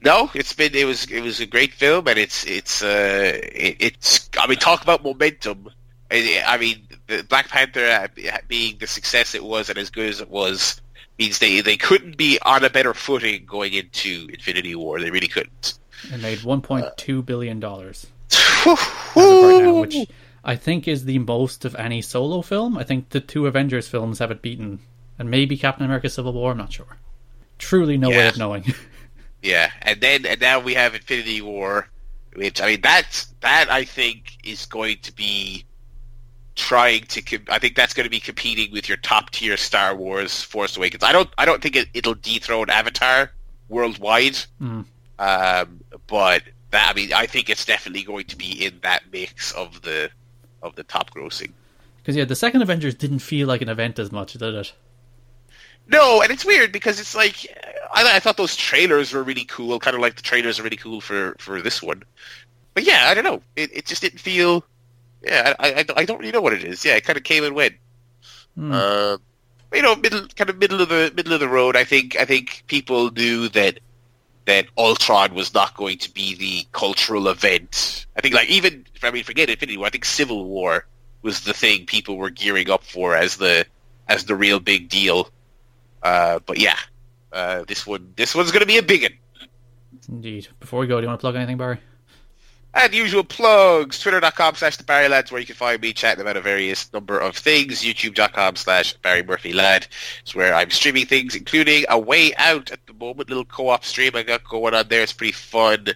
No, 0.05 0.31
it's 0.35 0.53
been 0.53 0.75
it 0.75 0.85
was 0.85 1.05
it 1.11 1.21
was 1.23 1.41
a 1.41 1.47
great 1.47 1.73
film, 1.73 2.07
and 2.09 2.19
it's 2.19 2.45
it's 2.47 2.83
uh 2.83 3.33
it, 3.43 3.77
it's 3.81 4.29
I 4.39 4.47
mean 4.47 4.59
talk 4.59 4.83
about 4.83 5.03
momentum. 5.03 5.69
I, 6.11 6.43
I 6.47 6.57
mean, 6.59 6.87
the 7.09 7.25
Black 7.29 7.49
Panther 7.49 7.85
uh, 7.85 8.39
being 8.47 8.77
the 8.79 8.87
success 8.87 9.35
it 9.35 9.43
was 9.43 9.69
and 9.69 9.79
as 9.79 9.91
good 9.91 10.09
as 10.09 10.21
it 10.21 10.31
was 10.31 10.81
means 11.19 11.39
they 11.41 11.61
they 11.63 11.77
couldn't 11.77 12.17
be 12.17 12.39
on 12.43 12.63
a 12.63 12.71
better 12.71 12.95
footing 12.95 13.45
going 13.47 13.73
into 13.73 14.29
Infinity 14.33 14.75
War. 14.77 15.01
They 15.01 15.11
really 15.11 15.29
couldn't. 15.29 15.79
It 16.13 16.21
made 16.21 16.43
one 16.45 16.61
point 16.61 16.87
two 16.97 17.23
billion 17.23 17.59
dollars 17.59 18.07
right 18.67 19.63
now, 19.63 19.81
which 19.81 19.97
I 20.45 20.57
think 20.57 20.87
is 20.87 21.05
the 21.05 21.19
most 21.19 21.65
of 21.65 21.75
any 21.75 22.03
solo 22.03 22.43
film. 22.43 22.77
I 22.79 22.85
think 22.85 23.09
the 23.11 23.21
two 23.21 23.47
Avengers 23.47 23.89
films 23.89 24.19
have 24.21 24.31
it 24.31 24.43
beaten, 24.43 24.81
and 25.19 25.31
maybe 25.31 25.57
Captain 25.57 25.85
America: 25.85 26.09
Civil 26.09 26.33
War. 26.35 26.53
I'm 26.53 26.59
not 26.59 26.73
sure. 26.73 26.99
Truly, 27.59 27.97
no 27.97 28.11
Yeah. 28.11 28.19
way 28.19 28.29
of 28.29 28.37
knowing. 28.39 28.65
Yeah, 29.47 29.71
and 29.83 30.01
then 30.01 30.27
and 30.27 30.41
now 30.41 30.59
we 30.61 30.75
have 30.75 30.95
Infinity 30.95 31.41
War, 31.41 31.89
which 32.35 32.61
I 32.61 32.67
mean 32.67 32.81
that's 32.81 33.27
that 33.41 33.71
I 33.71 33.85
think 33.85 34.37
is 34.45 34.67
going 34.67 34.99
to 35.03 35.13
be 35.15 35.65
trying 36.57 37.03
to. 37.03 37.23
Com- 37.23 37.45
I 37.49 37.59
think 37.59 37.77
that's 37.77 37.95
going 37.95 38.05
to 38.05 38.11
be 38.11 38.21
competing 38.21 38.73
with 38.73 38.89
your 38.89 38.97
top 38.99 39.31
tier 39.31 39.57
Star 39.57 39.95
Wars 39.95 40.43
Force 40.43 40.77
Awakens. 40.77 41.03
I 41.05 41.13
don't 41.13 41.29
I 41.39 41.45
don't 41.45 41.63
think 41.63 41.77
it, 41.77 41.89
it'll 41.95 42.15
dethrone 42.15 42.71
Avatar 42.71 43.31
worldwide, 43.69 44.37
Mm. 44.61 44.85
um, 45.19 45.81
but 46.07 46.43
that 46.71 46.91
I 46.91 46.95
mean 46.95 47.13
I 47.13 47.27
think 47.27 47.49
it's 47.51 47.65
definitely 47.65 48.03
going 48.03 48.25
to 48.27 48.37
be 48.37 48.65
in 48.67 48.81
that 48.83 49.05
mix 49.13 49.53
of 49.53 49.83
the 49.83 50.11
of 50.63 50.75
the 50.75 50.83
top 50.83 51.11
grossing. 51.11 51.53
Because 51.99 52.17
yeah, 52.17 52.25
the 52.25 52.37
second 52.37 52.63
Avengers 52.63 52.95
didn't 52.95 53.19
feel 53.21 53.49
like 53.49 53.63
an 53.63 53.69
event 53.69 53.99
as 53.99 54.11
much, 54.13 54.33
did 54.35 54.43
it? 54.55 54.73
No, 55.89 56.21
and 56.21 56.33
it's 56.33 56.45
weird 56.45 56.73
because 56.73 56.99
it's 56.99 57.15
like 57.15 57.47
I, 57.93 58.17
I 58.17 58.21
thought 58.21 58.37
those 58.37 58.57
trailers 58.57 59.13
were 59.13 59.23
really 59.23 59.45
cool, 59.45 59.79
kind 59.79 59.95
of 59.95 60.03
like 60.03 60.17
the 60.17 60.23
trailers 60.23 60.59
are 60.59 60.63
really 60.63 60.77
cool 60.77 61.01
for 61.01 61.37
for 61.39 61.63
this 61.63 61.83
one. 61.83 62.03
But 62.75 62.85
yeah, 62.85 63.07
I 63.07 63.15
don't 63.15 63.25
know. 63.25 63.41
It 63.55 63.71
it 63.75 63.87
just 63.87 64.03
didn't 64.03 64.21
feel. 64.21 64.65
Yeah, 65.23 65.55
I 65.59 65.73
I, 65.73 65.85
I 65.97 66.05
don't 66.05 66.19
really 66.19 66.33
know 66.33 66.41
what 66.41 66.53
it 66.53 66.65
is. 66.65 66.85
Yeah, 66.85 66.97
it 66.97 67.05
kind 67.05 67.17
of 67.17 67.25
came 67.25 67.45
and 67.45 67.55
went. 67.55 67.75
Hmm. 68.55 68.73
Uh, 68.73 69.17
you 69.73 69.83
know, 69.83 69.95
middle 69.97 70.27
kind 70.37 70.51
of 70.51 70.59
middle 70.59 70.81
of 70.81 70.89
the 70.89 71.13
middle 71.15 71.33
of 71.33 71.41
the 71.41 71.49
road. 71.49 71.77
I 71.77 71.85
think 71.85 72.17
I 72.19 72.25
think 72.25 72.65
people 72.67 73.11
knew 73.11 73.49
that 73.51 73.81
that 74.47 74.67
Ultron 74.79 75.35
was 75.35 75.53
not 75.53 75.75
going 75.75 75.99
to 75.99 76.13
be 76.13 76.35
the 76.35 76.67
cultural 76.73 77.29
event. 77.29 78.07
I 78.17 78.21
think 78.21 78.35
like 78.35 78.49
even 78.49 78.87
I 79.03 79.11
mean 79.11 79.25
forget 79.25 79.51
Infinity 79.51 79.77
War. 79.77 79.87
I 79.87 79.91
think 79.91 80.05
Civil 80.05 80.45
War 80.47 80.87
was 81.23 81.41
the 81.43 81.53
thing 81.53 81.87
people 81.87 82.17
were 82.17 82.31
gearing 82.31 82.71
up 82.71 82.85
for 82.85 83.15
as 83.15 83.37
the 83.37 83.67
as 84.09 84.25
the 84.25 84.35
real 84.35 84.61
big 84.61 84.89
deal. 84.89 85.31
Uh, 86.07 86.39
but 86.47 86.59
yeah, 86.59 86.79
uh, 87.33 87.65
this 87.67 87.85
one 87.85 88.13
this 88.15 88.33
one's 88.33 88.53
going 88.53 88.61
to 88.61 88.67
be 88.67 88.79
a 88.79 88.83
big 88.83 89.03
one. 89.03 89.51
Indeed. 90.09 90.47
Before 90.61 90.79
we 90.79 90.87
go, 90.87 91.01
do 91.01 91.03
you 91.03 91.09
want 91.09 91.19
to 91.19 91.21
plug 91.21 91.35
anything, 91.35 91.57
Barry? 91.57 91.81
And 92.75 92.95
usual 92.95 93.25
plugs, 93.25 93.99
twitter.com 93.99 94.55
slash 94.55 94.77
the 94.77 94.85
Barry 94.85 95.09
Lads, 95.09 95.33
where 95.33 95.41
you 95.41 95.47
can 95.47 95.57
find 95.57 95.81
me 95.81 95.93
chatting 95.93 96.21
about 96.21 96.37
a 96.37 96.41
various 96.41 96.93
number 96.93 97.19
of 97.19 97.35
things. 97.35 97.83
YouTube.com 97.83 98.55
slash 98.55 98.93
Barry 98.99 99.25
Murphy 99.25 99.53
Lad 99.53 99.89
is 100.25 100.35
where 100.35 100.55
I'm 100.55 100.71
streaming 100.71 101.07
things, 101.07 101.35
including 101.35 101.85
A 101.89 101.99
Way 101.99 102.35
Out 102.37 102.71
at 102.71 102.87
the 102.87 102.93
moment, 102.93 103.29
little 103.29 103.45
co-op 103.45 103.85
stream 103.85 104.13
I 104.15 104.23
got 104.23 104.45
going 104.45 104.75
on 104.75 104.87
there. 104.87 105.03
It's 105.03 105.13
pretty 105.13 105.33
fun. 105.33 105.89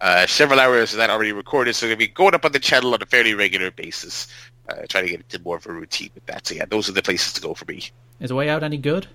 Uh, 0.00 0.26
several 0.26 0.60
hours 0.60 0.92
of 0.92 0.98
that 0.98 1.08
already 1.08 1.32
recorded, 1.32 1.74
so 1.74 1.86
going 1.86 1.98
to 1.98 2.04
be 2.04 2.08
going 2.08 2.34
up 2.34 2.44
on 2.44 2.52
the 2.52 2.58
channel 2.58 2.92
on 2.92 3.00
a 3.00 3.06
fairly 3.06 3.32
regular 3.32 3.70
basis. 3.70 4.26
Uh, 4.68 4.82
trying 4.88 5.04
to 5.04 5.10
get 5.10 5.20
into 5.20 5.40
more 5.42 5.56
of 5.56 5.66
a 5.66 5.72
routine 5.72 6.10
with 6.14 6.26
that. 6.26 6.46
So 6.46 6.54
yeah, 6.54 6.66
those 6.66 6.88
are 6.88 6.92
the 6.92 7.02
places 7.02 7.32
to 7.34 7.40
go 7.40 7.54
for 7.54 7.64
me. 7.66 7.84
Is 8.20 8.30
A 8.30 8.34
Way 8.34 8.50
Out 8.50 8.62
any 8.62 8.76
good? 8.76 9.06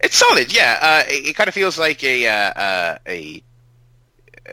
It's 0.00 0.16
solid, 0.16 0.52
yeah. 0.52 0.78
Uh, 0.80 1.02
it, 1.08 1.28
it 1.28 1.36
kind 1.36 1.48
of 1.48 1.54
feels 1.54 1.78
like 1.78 2.02
a 2.02 2.26
uh, 2.26 2.32
uh, 2.32 2.98
a 3.06 3.42
uh, 4.46 4.52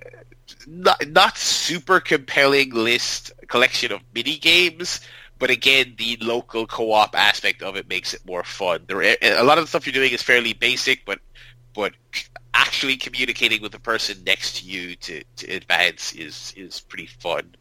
not 0.67 1.07
not 1.07 1.37
super 1.37 1.99
compelling 1.99 2.71
list 2.71 3.31
collection 3.47 3.91
of 3.91 4.01
mini 4.13 4.37
games, 4.37 5.01
but 5.39 5.49
again, 5.49 5.95
the 5.97 6.17
local 6.21 6.67
co-op 6.67 7.15
aspect 7.17 7.63
of 7.63 7.75
it 7.75 7.89
makes 7.89 8.13
it 8.13 8.25
more 8.25 8.43
fun. 8.43 8.83
There, 8.87 9.17
a 9.21 9.43
lot 9.43 9.57
of 9.57 9.63
the 9.63 9.67
stuff 9.67 9.85
you're 9.85 9.93
doing 9.93 10.11
is 10.11 10.21
fairly 10.21 10.53
basic, 10.53 11.05
but 11.05 11.19
but 11.73 11.93
actually 12.53 12.97
communicating 12.97 13.61
with 13.61 13.71
the 13.71 13.79
person 13.79 14.17
next 14.25 14.57
to 14.57 14.65
you 14.65 14.95
to, 14.97 15.23
to 15.37 15.47
advance 15.51 16.13
is 16.13 16.53
is 16.57 16.81
pretty 16.81 17.07
fun. 17.07 17.55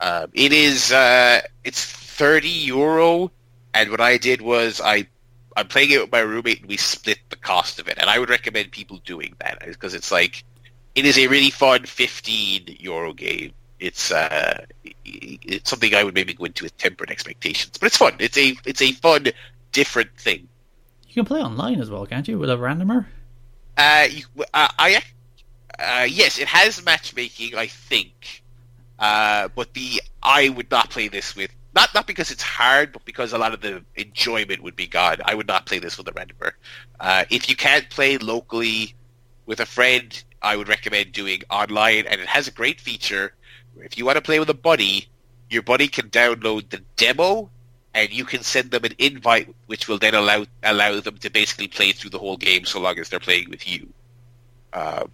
Um, 0.00 0.30
it 0.34 0.52
is 0.52 0.92
uh, 0.92 1.40
it's 1.64 1.84
thirty 1.84 2.48
euro, 2.48 3.32
and 3.74 3.90
what 3.90 4.00
I 4.00 4.18
did 4.18 4.40
was 4.40 4.80
I 4.80 5.08
I'm 5.58 5.66
playing 5.66 5.90
it 5.90 6.00
with 6.00 6.12
my 6.12 6.20
roommate 6.20 6.60
and 6.60 6.68
we 6.68 6.76
split 6.76 7.18
the 7.30 7.36
cost 7.36 7.80
of 7.80 7.88
it. 7.88 7.98
And 7.98 8.08
I 8.08 8.18
would 8.18 8.30
recommend 8.30 8.70
people 8.70 8.98
doing 9.04 9.34
that 9.40 9.58
because 9.66 9.92
it's 9.92 10.12
like 10.12 10.44
it 10.94 11.04
is 11.04 11.18
a 11.18 11.26
really 11.26 11.50
fun 11.50 11.84
15 11.84 12.76
euro 12.78 13.12
game. 13.12 13.52
It's 13.80 14.12
uh, 14.12 14.64
it's 15.04 15.70
something 15.70 15.94
I 15.94 16.04
would 16.04 16.14
maybe 16.14 16.34
go 16.34 16.44
into 16.44 16.64
with 16.64 16.76
tempered 16.78 17.10
expectations, 17.10 17.76
but 17.78 17.86
it's 17.86 17.96
fun. 17.96 18.14
It's 18.18 18.36
a 18.38 18.56
it's 18.64 18.82
a 18.82 18.92
fun, 18.92 19.26
different 19.72 20.16
thing. 20.16 20.48
You 21.08 21.14
can 21.14 21.24
play 21.24 21.40
online 21.40 21.80
as 21.80 21.90
well, 21.90 22.06
can't 22.06 22.26
you, 22.26 22.38
with 22.38 22.50
a 22.50 22.56
randomer? 22.56 23.06
Uh, 23.76 24.06
you, 24.10 24.24
uh, 24.54 24.68
I 24.78 25.02
uh, 25.78 26.06
yes, 26.08 26.38
it 26.38 26.48
has 26.48 26.84
matchmaking, 26.84 27.56
I 27.56 27.66
think. 27.66 28.42
Uh, 28.98 29.48
but 29.54 29.74
the 29.74 30.02
I 30.22 30.48
would 30.48 30.70
not 30.70 30.90
play 30.90 31.08
this 31.08 31.36
with 31.36 31.50
not 31.74 31.94
not 31.94 32.06
because 32.06 32.30
it's 32.30 32.42
hard, 32.42 32.92
but 32.92 33.04
because 33.04 33.32
a 33.32 33.38
lot 33.38 33.52
of 33.52 33.60
the 33.60 33.84
enjoyment 33.96 34.62
would 34.62 34.76
be 34.76 34.86
gone. 34.86 35.16
I 35.24 35.34
would 35.34 35.46
not 35.46 35.66
play 35.66 35.78
this 35.78 35.98
with 35.98 36.08
a 36.08 36.12
randomer. 36.12 36.52
Uh, 36.98 37.24
if 37.30 37.48
you 37.48 37.56
can't 37.56 37.88
play 37.90 38.18
locally 38.18 38.94
with 39.46 39.60
a 39.60 39.66
friend, 39.66 40.22
I 40.42 40.56
would 40.56 40.68
recommend 40.68 41.12
doing 41.12 41.42
online, 41.50 42.06
and 42.06 42.20
it 42.20 42.26
has 42.26 42.48
a 42.48 42.52
great 42.52 42.80
feature. 42.80 43.34
If 43.76 43.98
you 43.98 44.04
want 44.04 44.16
to 44.16 44.22
play 44.22 44.38
with 44.38 44.50
a 44.50 44.54
buddy, 44.54 45.08
your 45.50 45.62
buddy 45.62 45.88
can 45.88 46.10
download 46.10 46.70
the 46.70 46.82
demo, 46.96 47.50
and 47.94 48.10
you 48.10 48.24
can 48.24 48.42
send 48.42 48.70
them 48.70 48.84
an 48.84 48.94
invite, 48.98 49.54
which 49.66 49.88
will 49.88 49.98
then 49.98 50.14
allow 50.14 50.46
allow 50.62 51.00
them 51.00 51.18
to 51.18 51.30
basically 51.30 51.68
play 51.68 51.92
through 51.92 52.10
the 52.10 52.18
whole 52.18 52.36
game 52.36 52.64
so 52.64 52.80
long 52.80 52.98
as 52.98 53.08
they're 53.08 53.20
playing 53.20 53.50
with 53.50 53.68
you. 53.68 53.88
Uh, 54.72 55.04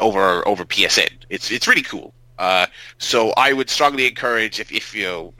over 0.00 0.46
over 0.46 0.64
PSN. 0.64 1.10
It's 1.30 1.50
it's 1.50 1.66
really 1.66 1.82
cool. 1.82 2.12
Uh, 2.38 2.66
so 2.98 3.32
I 3.36 3.52
would 3.52 3.68
strongly 3.68 4.06
encourage 4.06 4.60
if, 4.60 4.70
if 4.72 4.94
you 4.94 5.32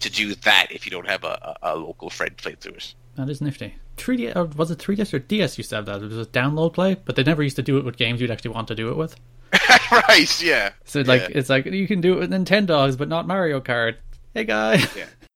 to 0.00 0.10
do 0.10 0.34
that 0.34 0.66
if 0.70 0.84
you 0.84 0.90
don't 0.90 1.08
have 1.08 1.24
a, 1.24 1.56
a, 1.62 1.76
local 1.76 2.10
friend 2.10 2.36
play 2.36 2.54
through 2.60 2.74
it. 2.74 2.94
That 3.16 3.30
is 3.30 3.40
nifty. 3.40 3.74
3D, 3.96 4.34
or 4.36 4.44
was 4.44 4.70
it 4.70 4.78
3DS 4.78 5.14
or 5.14 5.18
DS 5.18 5.58
used 5.58 5.70
to 5.70 5.76
have 5.76 5.86
that? 5.86 6.02
It 6.02 6.10
was 6.10 6.26
a 6.26 6.30
download 6.30 6.74
play, 6.74 6.96
but 7.04 7.16
they 7.16 7.22
never 7.22 7.42
used 7.42 7.56
to 7.56 7.62
do 7.62 7.78
it 7.78 7.84
with 7.84 7.96
games 7.96 8.20
you'd 8.20 8.30
actually 8.30 8.52
want 8.52 8.68
to 8.68 8.74
do 8.74 8.90
it 8.90 8.96
with. 8.96 9.16
right? 9.92 10.42
Yeah. 10.42 10.72
So 10.84 11.00
like 11.00 11.22
Yeah. 11.22 11.38
it's 11.38 11.48
like 11.48 11.66
you 11.66 11.86
can 11.86 12.00
do 12.00 12.14
it 12.14 12.20
with 12.20 12.30
Nintendogs, 12.30 12.96
but 12.96 13.08
not 13.08 13.26
Mario 13.26 13.60
Kart. 13.60 13.96
Hey 14.34 14.44
guy. 14.44 14.76
Yeah. 14.96 15.06